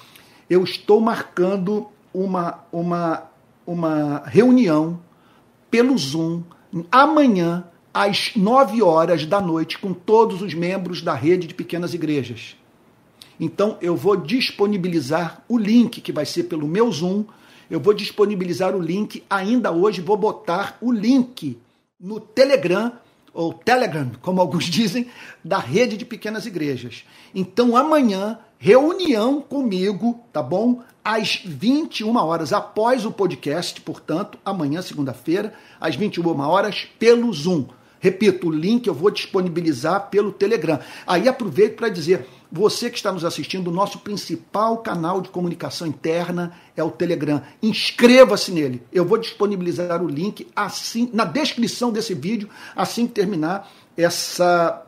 eu 0.49 0.63
estou 0.63 0.99
marcando 0.99 1.89
uma 2.11 2.63
uma 2.71 3.34
uma 3.65 4.23
reunião 4.25 4.99
pelo 5.69 5.97
Zoom 5.97 6.43
amanhã 6.91 7.65
às 7.93 8.35
9 8.35 8.81
horas 8.81 9.25
da 9.25 9.39
noite 9.39 9.77
com 9.77 9.93
todos 9.93 10.41
os 10.41 10.53
membros 10.53 11.01
da 11.01 11.13
rede 11.13 11.47
de 11.47 11.53
pequenas 11.53 11.93
igrejas. 11.93 12.57
Então 13.39 13.77
eu 13.81 13.95
vou 13.95 14.15
disponibilizar 14.15 15.43
o 15.47 15.57
link 15.57 16.01
que 16.01 16.11
vai 16.11 16.25
ser 16.25 16.43
pelo 16.43 16.67
meu 16.67 16.91
Zoom. 16.91 17.25
Eu 17.69 17.79
vou 17.79 17.93
disponibilizar 17.93 18.75
o 18.75 18.81
link 18.81 19.23
ainda 19.29 19.71
hoje, 19.71 20.01
vou 20.01 20.17
botar 20.17 20.77
o 20.81 20.91
link 20.91 21.57
no 21.99 22.19
Telegram 22.19 22.91
ou 23.33 23.53
Telegram, 23.53 24.11
como 24.21 24.39
alguns 24.39 24.65
dizem, 24.71 25.07
da 25.43 25.57
rede 25.57 25.97
de 25.97 26.05
pequenas 26.05 26.45
igrejas. 26.45 27.03
Então 27.33 27.75
amanhã 27.75 28.39
reunião 28.57 29.41
comigo, 29.41 30.23
tá 30.31 30.41
bom? 30.41 30.81
Às 31.03 31.41
21 31.45 32.15
horas, 32.15 32.51
após 32.51 33.05
o 33.05 33.11
podcast, 33.11 33.79
portanto, 33.81 34.37
amanhã, 34.43 34.81
segunda-feira, 34.81 35.53
às 35.79 35.95
21 35.95 36.39
horas, 36.41 36.87
pelo 36.97 37.31
Zoom. 37.31 37.65
Repito, 37.99 38.47
o 38.47 38.51
link 38.51 38.85
eu 38.85 38.93
vou 38.93 39.09
disponibilizar 39.09 40.09
pelo 40.09 40.31
Telegram. 40.31 40.79
Aí 41.07 41.27
aproveito 41.27 41.75
para 41.75 41.89
dizer, 41.89 42.27
você 42.51 42.89
que 42.89 42.97
está 42.97 43.11
nos 43.11 43.25
assistindo, 43.25 43.67
o 43.67 43.73
nosso 43.73 43.99
principal 43.99 44.77
canal 44.77 45.21
de 45.21 45.29
comunicação 45.29 45.87
interna 45.87 46.53
é 46.77 46.83
o 46.83 46.91
Telegram. 46.91 47.41
Inscreva-se 47.61 48.51
nele. 48.51 48.83
Eu 48.91 49.05
vou 49.05 49.17
disponibilizar 49.17 50.03
o 50.03 50.07
link 50.07 50.47
assim 50.55 51.09
na 51.13 51.25
descrição 51.25 51.91
desse 51.91 52.13
vídeo 52.13 52.47
assim 52.75 53.07
que 53.07 53.13
terminar 53.13 53.71
essa 53.97 54.83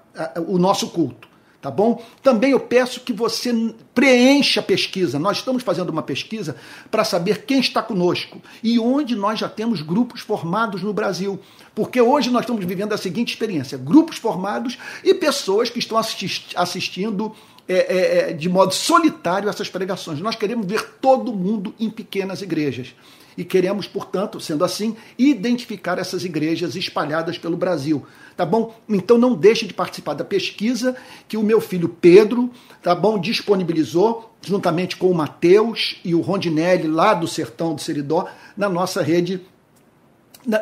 o 0.48 0.58
nosso 0.58 0.90
culto 0.90 1.28
tá 1.68 1.72
bom? 1.72 2.02
Também 2.24 2.52
eu 2.52 2.60
peço 2.62 3.02
que 3.02 3.12
você 3.12 3.74
preencha 3.94 4.62
a 4.62 4.64
pesquisa. 4.64 5.20
Nós 5.20 5.38
estamos 5.38 5.64
fazendo 5.64 5.90
uma 5.90 6.02
pesquisa 6.02 6.56
para 6.90 7.04
saber 7.04 7.44
quem 7.46 7.60
está 7.60 7.82
conosco 7.82 8.42
e 8.64 8.80
onde 8.80 9.16
nós 9.16 9.38
já 9.38 9.50
temos 9.50 9.82
grupos 9.82 10.22
formados 10.22 10.82
no 10.82 10.94
Brasil. 10.94 11.38
Porque 11.76 12.00
hoje 12.00 12.30
nós 12.30 12.44
estamos 12.44 12.64
vivendo 12.64 12.94
a 12.94 12.98
seguinte 12.98 13.34
experiência: 13.34 13.78
grupos 13.78 14.18
formados 14.18 14.78
e 15.04 15.14
pessoas 15.14 15.70
que 15.70 15.80
estão 15.80 15.98
assistindo 15.98 17.36
é, 17.68 17.76
é, 17.76 18.30
é, 18.30 18.34
de 18.34 18.48
modo 18.48 18.74
solitário 18.74 19.50
essas 19.50 19.68
pregações. 19.68 20.22
Nós 20.22 20.36
queremos 20.36 20.66
ver 20.66 20.82
todo 21.02 21.34
mundo 21.34 21.76
em 21.78 21.90
pequenas 21.90 22.42
igrejas 22.42 22.96
e 23.38 23.46
queremos, 23.46 23.88
portanto, 23.88 24.40
sendo 24.40 24.66
assim, 24.66 24.96
identificar 25.18 26.00
essas 26.00 26.26
igrejas 26.26 26.76
espalhadas 26.76 27.38
pelo 27.38 27.56
Brasil. 27.56 28.04
Tá 28.36 28.46
bom? 28.46 28.76
Então 28.90 29.18
não 29.18 29.36
deixe 29.36 29.66
de 29.68 29.74
participar 29.74 30.16
da 30.16 30.26
pesquisa 30.26 30.96
que 31.28 31.38
o 31.38 31.44
meu 31.44 31.62
filho 31.62 31.88
Pedro, 31.88 32.52
tá 32.82 32.96
bom, 32.96 33.20
disponibilizou 33.20 34.34
juntamente 34.42 34.98
com 34.98 35.12
o 35.12 35.16
Mateus 35.16 36.00
e 36.04 36.16
o 36.16 36.22
Rondinelli 36.22 36.88
lá 36.88 37.14
do 37.14 37.28
sertão 37.28 37.76
do 37.76 37.82
Seridó 37.82 38.28
na 38.56 38.68
nossa 38.68 39.02
rede 39.02 39.42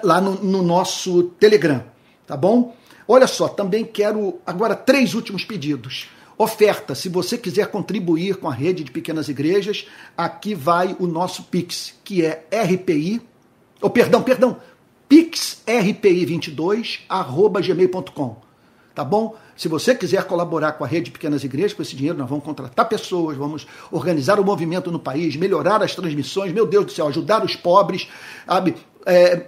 lá 0.04 0.20
no, 0.20 0.36
no 0.44 0.62
nosso 0.62 1.24
Telegram, 1.40 1.84
tá 2.26 2.36
bom? 2.36 2.76
Olha 3.08 3.28
só, 3.28 3.48
também 3.48 3.86
quero 3.86 4.40
agora 4.46 4.76
três 4.76 5.14
últimos 5.14 5.46
pedidos. 5.46 6.10
Oferta, 6.38 6.94
se 6.94 7.08
você 7.08 7.38
quiser 7.38 7.68
contribuir 7.68 8.36
com 8.36 8.50
a 8.50 8.54
rede 8.54 8.84
de 8.84 8.92
pequenas 8.92 9.30
igrejas, 9.30 9.88
aqui 10.18 10.54
vai 10.54 10.94
o 11.00 11.08
nosso 11.08 11.44
Pix, 11.44 11.94
que 12.04 12.26
é 12.26 12.46
RPI, 12.52 13.22
oh, 13.82 13.90
perdão, 13.90 14.22
perdão, 14.22 14.58
pixrpi22 15.10 17.00
arroba 17.08 17.62
gmail.com. 17.62 18.44
Tá 18.94 19.06
bom? 19.06 19.36
Se 19.56 19.70
você 19.70 19.96
quiser 19.96 20.26
colaborar 20.26 20.74
com 20.74 20.84
a 20.84 20.88
rede 20.88 21.06
de 21.06 21.12
pequenas 21.12 21.46
igrejas, 21.46 21.74
com 21.74 21.82
esse 21.82 21.96
dinheiro, 21.96 22.18
nós 22.18 22.30
vamos 22.30 22.44
contratar 22.44 22.88
pessoas, 22.88 23.38
vamos 23.38 23.66
organizar 23.90 24.38
o 24.38 24.44
movimento 24.44 24.92
no 24.92 25.00
país, 25.00 25.38
melhorar 25.38 25.82
as 25.84 25.96
transmissões, 25.96 26.52
meu 26.52 26.66
Deus 26.66 26.86
do 26.86 26.92
céu, 26.92 27.08
ajudar 27.08 27.46
os 27.46 27.56
pobres, 27.56 28.10
sabe? 28.46 28.76
É, 29.06 29.46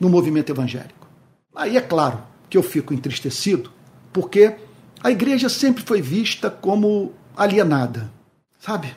no 0.00 0.08
movimento 0.08 0.50
evangélico. 0.50 1.06
Aí 1.54 1.76
é 1.76 1.80
claro 1.80 2.22
que 2.48 2.56
eu 2.56 2.62
fico 2.62 2.94
entristecido, 2.94 3.70
porque 4.12 4.54
a 5.02 5.10
igreja 5.10 5.48
sempre 5.48 5.82
foi 5.82 6.00
vista 6.00 6.50
como 6.50 7.12
alienada, 7.36 8.10
sabe? 8.58 8.96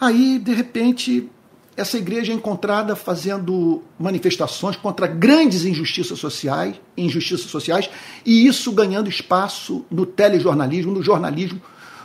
Aí, 0.00 0.38
de 0.38 0.52
repente, 0.52 1.30
essa 1.76 1.98
igreja 1.98 2.32
é 2.32 2.36
encontrada 2.36 2.94
fazendo 2.94 3.82
manifestações 3.98 4.76
contra 4.76 5.06
grandes 5.06 5.64
injustiças 5.64 6.18
sociais, 6.18 6.80
injustiças 6.96 7.50
sociais, 7.50 7.90
e 8.24 8.46
isso 8.46 8.70
ganhando 8.72 9.08
espaço 9.08 9.84
no 9.90 10.06
telejornalismo, 10.06 10.92
no 10.92 11.02
jornalismo, 11.02 11.60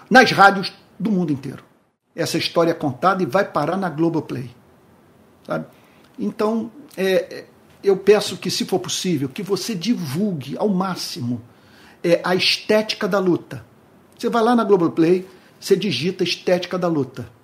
nas 0.10 0.32
rádios 0.32 0.74
do 0.98 1.12
mundo 1.12 1.32
inteiro. 1.32 1.64
Essa 2.16 2.38
história 2.38 2.72
é 2.72 2.74
contada 2.74 3.22
e 3.22 3.26
vai 3.26 3.46
parar 3.46 3.78
na 3.78 3.90
Globoplay. 3.90 4.50
Sabe? 5.46 5.66
Então, 6.18 6.72
é, 6.98 7.46
eu 7.84 7.96
peço 7.96 8.38
que, 8.38 8.50
se 8.50 8.66
for 8.66 8.80
possível, 8.80 9.30
que 9.30 9.44
você 9.44 9.76
divulgue 9.76 10.58
ao 10.58 10.68
máximo 10.68 11.42
é, 12.04 12.20
a 12.24 12.36
estética 12.36 13.08
da 13.08 13.20
luta. 13.20 13.64
Você 14.18 14.30
vai 14.30 14.44
lá 14.44 14.56
na 14.56 14.64
Globoplay, 14.64 15.28
você 15.60 15.76
digita 15.76 16.24
estética 16.24 16.78
da 16.78 16.88
luta 16.88 17.39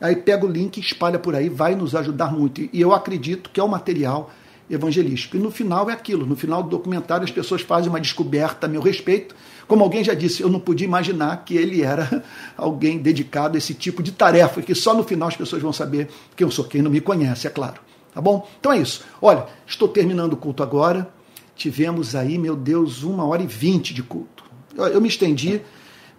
Aí 0.00 0.16
pega 0.16 0.46
o 0.46 0.48
link 0.48 0.78
espalha 0.78 1.18
por 1.18 1.34
aí, 1.34 1.48
vai 1.48 1.74
nos 1.74 1.94
ajudar 1.94 2.32
muito. 2.32 2.62
E 2.72 2.80
eu 2.80 2.94
acredito 2.94 3.50
que 3.50 3.60
é 3.60 3.62
o 3.62 3.68
material 3.68 4.30
evangelístico. 4.70 5.36
E 5.36 5.40
no 5.40 5.50
final 5.50 5.90
é 5.90 5.92
aquilo, 5.92 6.24
no 6.24 6.36
final 6.36 6.62
do 6.62 6.68
documentário 6.68 7.24
as 7.24 7.30
pessoas 7.30 7.60
fazem 7.60 7.90
uma 7.90 8.00
descoberta 8.00 8.66
a 8.66 8.68
meu 8.68 8.80
respeito. 8.80 9.34
Como 9.66 9.82
alguém 9.82 10.02
já 10.02 10.14
disse, 10.14 10.42
eu 10.42 10.48
não 10.48 10.60
podia 10.60 10.86
imaginar 10.86 11.44
que 11.44 11.56
ele 11.56 11.82
era 11.82 12.24
alguém 12.56 12.98
dedicado 12.98 13.56
a 13.56 13.58
esse 13.58 13.74
tipo 13.74 14.02
de 14.02 14.12
tarefa, 14.12 14.62
que 14.62 14.74
só 14.74 14.94
no 14.94 15.02
final 15.02 15.28
as 15.28 15.36
pessoas 15.36 15.60
vão 15.60 15.72
saber 15.72 16.08
quem 16.36 16.46
eu 16.46 16.50
sou, 16.50 16.64
quem 16.64 16.82
não 16.82 16.90
me 16.90 17.00
conhece, 17.00 17.46
é 17.46 17.50
claro. 17.50 17.80
Tá 18.14 18.20
bom? 18.20 18.48
Então 18.58 18.72
é 18.72 18.78
isso. 18.78 19.04
Olha, 19.20 19.46
estou 19.66 19.88
terminando 19.88 20.32
o 20.32 20.36
culto 20.36 20.62
agora. 20.62 21.12
Tivemos 21.54 22.14
aí, 22.16 22.38
meu 22.38 22.56
Deus, 22.56 23.02
uma 23.02 23.24
hora 23.24 23.42
e 23.42 23.46
vinte 23.46 23.92
de 23.92 24.02
culto. 24.02 24.44
Eu, 24.76 24.86
eu 24.86 25.00
me 25.00 25.08
estendi 25.08 25.60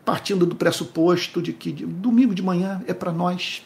partindo 0.05 0.45
do 0.45 0.55
pressuposto 0.55 1.41
de 1.41 1.51
que 1.51 1.71
domingo 1.71 2.33
de 2.33 2.41
manhã 2.41 2.81
é 2.87 2.93
para 2.93 3.11
nós 3.11 3.63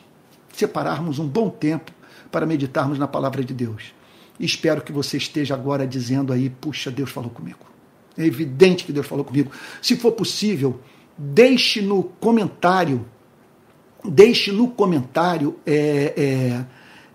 separarmos 0.55 1.19
um 1.19 1.27
bom 1.27 1.49
tempo 1.49 1.91
para 2.31 2.45
meditarmos 2.45 2.97
na 2.97 3.07
palavra 3.07 3.43
de 3.43 3.53
Deus. 3.53 3.93
Espero 4.39 4.81
que 4.81 4.91
você 4.91 5.17
esteja 5.17 5.53
agora 5.53 5.87
dizendo 5.87 6.33
aí: 6.33 6.49
puxa, 6.49 6.91
Deus 6.91 7.11
falou 7.11 7.29
comigo. 7.29 7.59
É 8.17 8.25
evidente 8.25 8.85
que 8.85 8.93
Deus 8.93 9.07
falou 9.07 9.25
comigo. 9.25 9.51
Se 9.81 9.95
for 9.95 10.11
possível, 10.13 10.79
deixe 11.17 11.81
no 11.81 12.03
comentário, 12.03 13.05
deixe 14.03 14.51
no 14.51 14.69
comentário 14.69 15.57
é, 15.65 16.65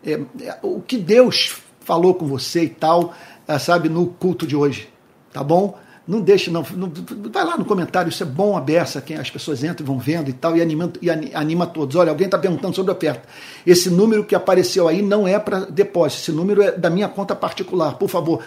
é, 0.05 0.11
é, 0.13 0.59
o 0.63 0.81
que 0.81 0.99
Deus 0.99 1.63
falou 1.81 2.15
com 2.15 2.27
você 2.27 2.65
e 2.65 2.69
tal, 2.69 3.15
é, 3.49 3.59
sabe, 3.59 3.89
no 3.89 4.07
culto 4.07 4.47
de 4.47 4.55
hoje. 4.55 4.89
Tá 5.33 5.43
bom? 5.43 5.79
Não 6.11 6.21
deixe, 6.21 6.51
não, 6.51 6.67
não, 6.75 6.93
Vai 7.33 7.45
lá 7.45 7.57
no 7.57 7.65
comentário, 7.65 8.09
isso 8.09 8.25
é 8.25 8.27
bom 8.27 8.57
a 8.57 8.61
beça, 8.61 9.01
quem 9.01 9.17
as 9.17 9.31
pessoas 9.31 9.63
entram 9.63 9.85
e 9.85 9.87
vão 9.87 9.97
vendo 9.97 10.29
e 10.29 10.33
tal, 10.33 10.57
e 10.57 10.61
anima, 10.61 10.93
e 11.01 11.09
anima 11.09 11.69
todos. 11.69 11.95
Olha, 11.95 12.11
alguém 12.11 12.25
está 12.25 12.37
perguntando 12.37 12.75
sobre 12.75 12.91
oferta. 12.91 13.29
Esse 13.65 13.89
número 13.89 14.25
que 14.25 14.35
apareceu 14.35 14.89
aí 14.89 15.03
não 15.03 15.29
é 15.29 15.39
para 15.39 15.61
depósito, 15.61 16.23
esse 16.23 16.33
número 16.33 16.63
é 16.63 16.73
da 16.73 16.91
minha 16.91 17.09
conta 17.09 17.37
particular. 17.37 17.95
Por 17.95 18.09
favor, 18.09 18.43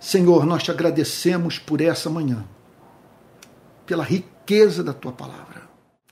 Senhor, 0.00 0.46
nós 0.46 0.62
te 0.62 0.70
agradecemos 0.70 1.58
por 1.58 1.80
essa 1.80 2.08
manhã, 2.08 2.44
pela 3.84 4.02
riqueza 4.02 4.82
da 4.82 4.94
tua 4.94 5.12
palavra. 5.12 5.62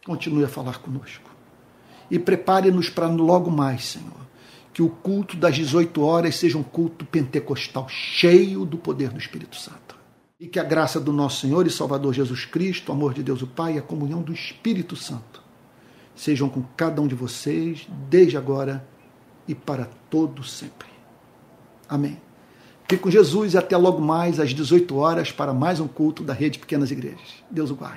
Continue 0.04 0.44
a 0.44 0.48
falar 0.48 0.78
conosco. 0.78 1.28
E 2.10 2.18
prepare-nos 2.18 2.90
para 2.90 3.08
logo 3.08 3.50
mais, 3.50 3.86
Senhor, 3.86 4.28
que 4.72 4.82
o 4.82 4.88
culto 4.88 5.36
das 5.36 5.56
18 5.56 6.02
horas 6.02 6.36
seja 6.36 6.58
um 6.58 6.62
culto 6.62 7.04
pentecostal, 7.04 7.88
cheio 7.88 8.64
do 8.64 8.76
poder 8.76 9.08
do 9.08 9.18
Espírito 9.18 9.56
Santo. 9.56 9.96
E 10.38 10.46
que 10.46 10.60
a 10.60 10.64
graça 10.64 11.00
do 11.00 11.12
nosso 11.12 11.40
Senhor 11.40 11.66
e 11.66 11.70
Salvador 11.70 12.14
Jesus 12.14 12.44
Cristo, 12.44 12.90
o 12.90 12.92
amor 12.92 13.14
de 13.14 13.22
Deus 13.22 13.42
o 13.42 13.46
Pai 13.46 13.74
e 13.74 13.78
a 13.78 13.82
comunhão 13.82 14.22
do 14.22 14.32
Espírito 14.32 14.94
Santo 14.94 15.48
sejam 16.18 16.48
com 16.48 16.62
cada 16.76 17.00
um 17.00 17.06
de 17.06 17.14
vocês, 17.14 17.86
desde 18.08 18.36
agora 18.36 18.86
e 19.46 19.54
para 19.54 19.88
todo 20.10 20.42
sempre. 20.42 20.88
Amém. 21.88 22.27
Fique 22.90 23.02
com 23.02 23.10
Jesus 23.10 23.52
e 23.52 23.58
até 23.58 23.76
logo 23.76 24.00
mais 24.00 24.40
às 24.40 24.54
18 24.54 24.96
horas 24.96 25.30
para 25.30 25.52
mais 25.52 25.78
um 25.78 25.86
culto 25.86 26.24
da 26.24 26.32
Rede 26.32 26.58
Pequenas 26.58 26.90
Igrejas. 26.90 27.44
Deus 27.50 27.70
o 27.70 27.74
guarde. 27.74 27.96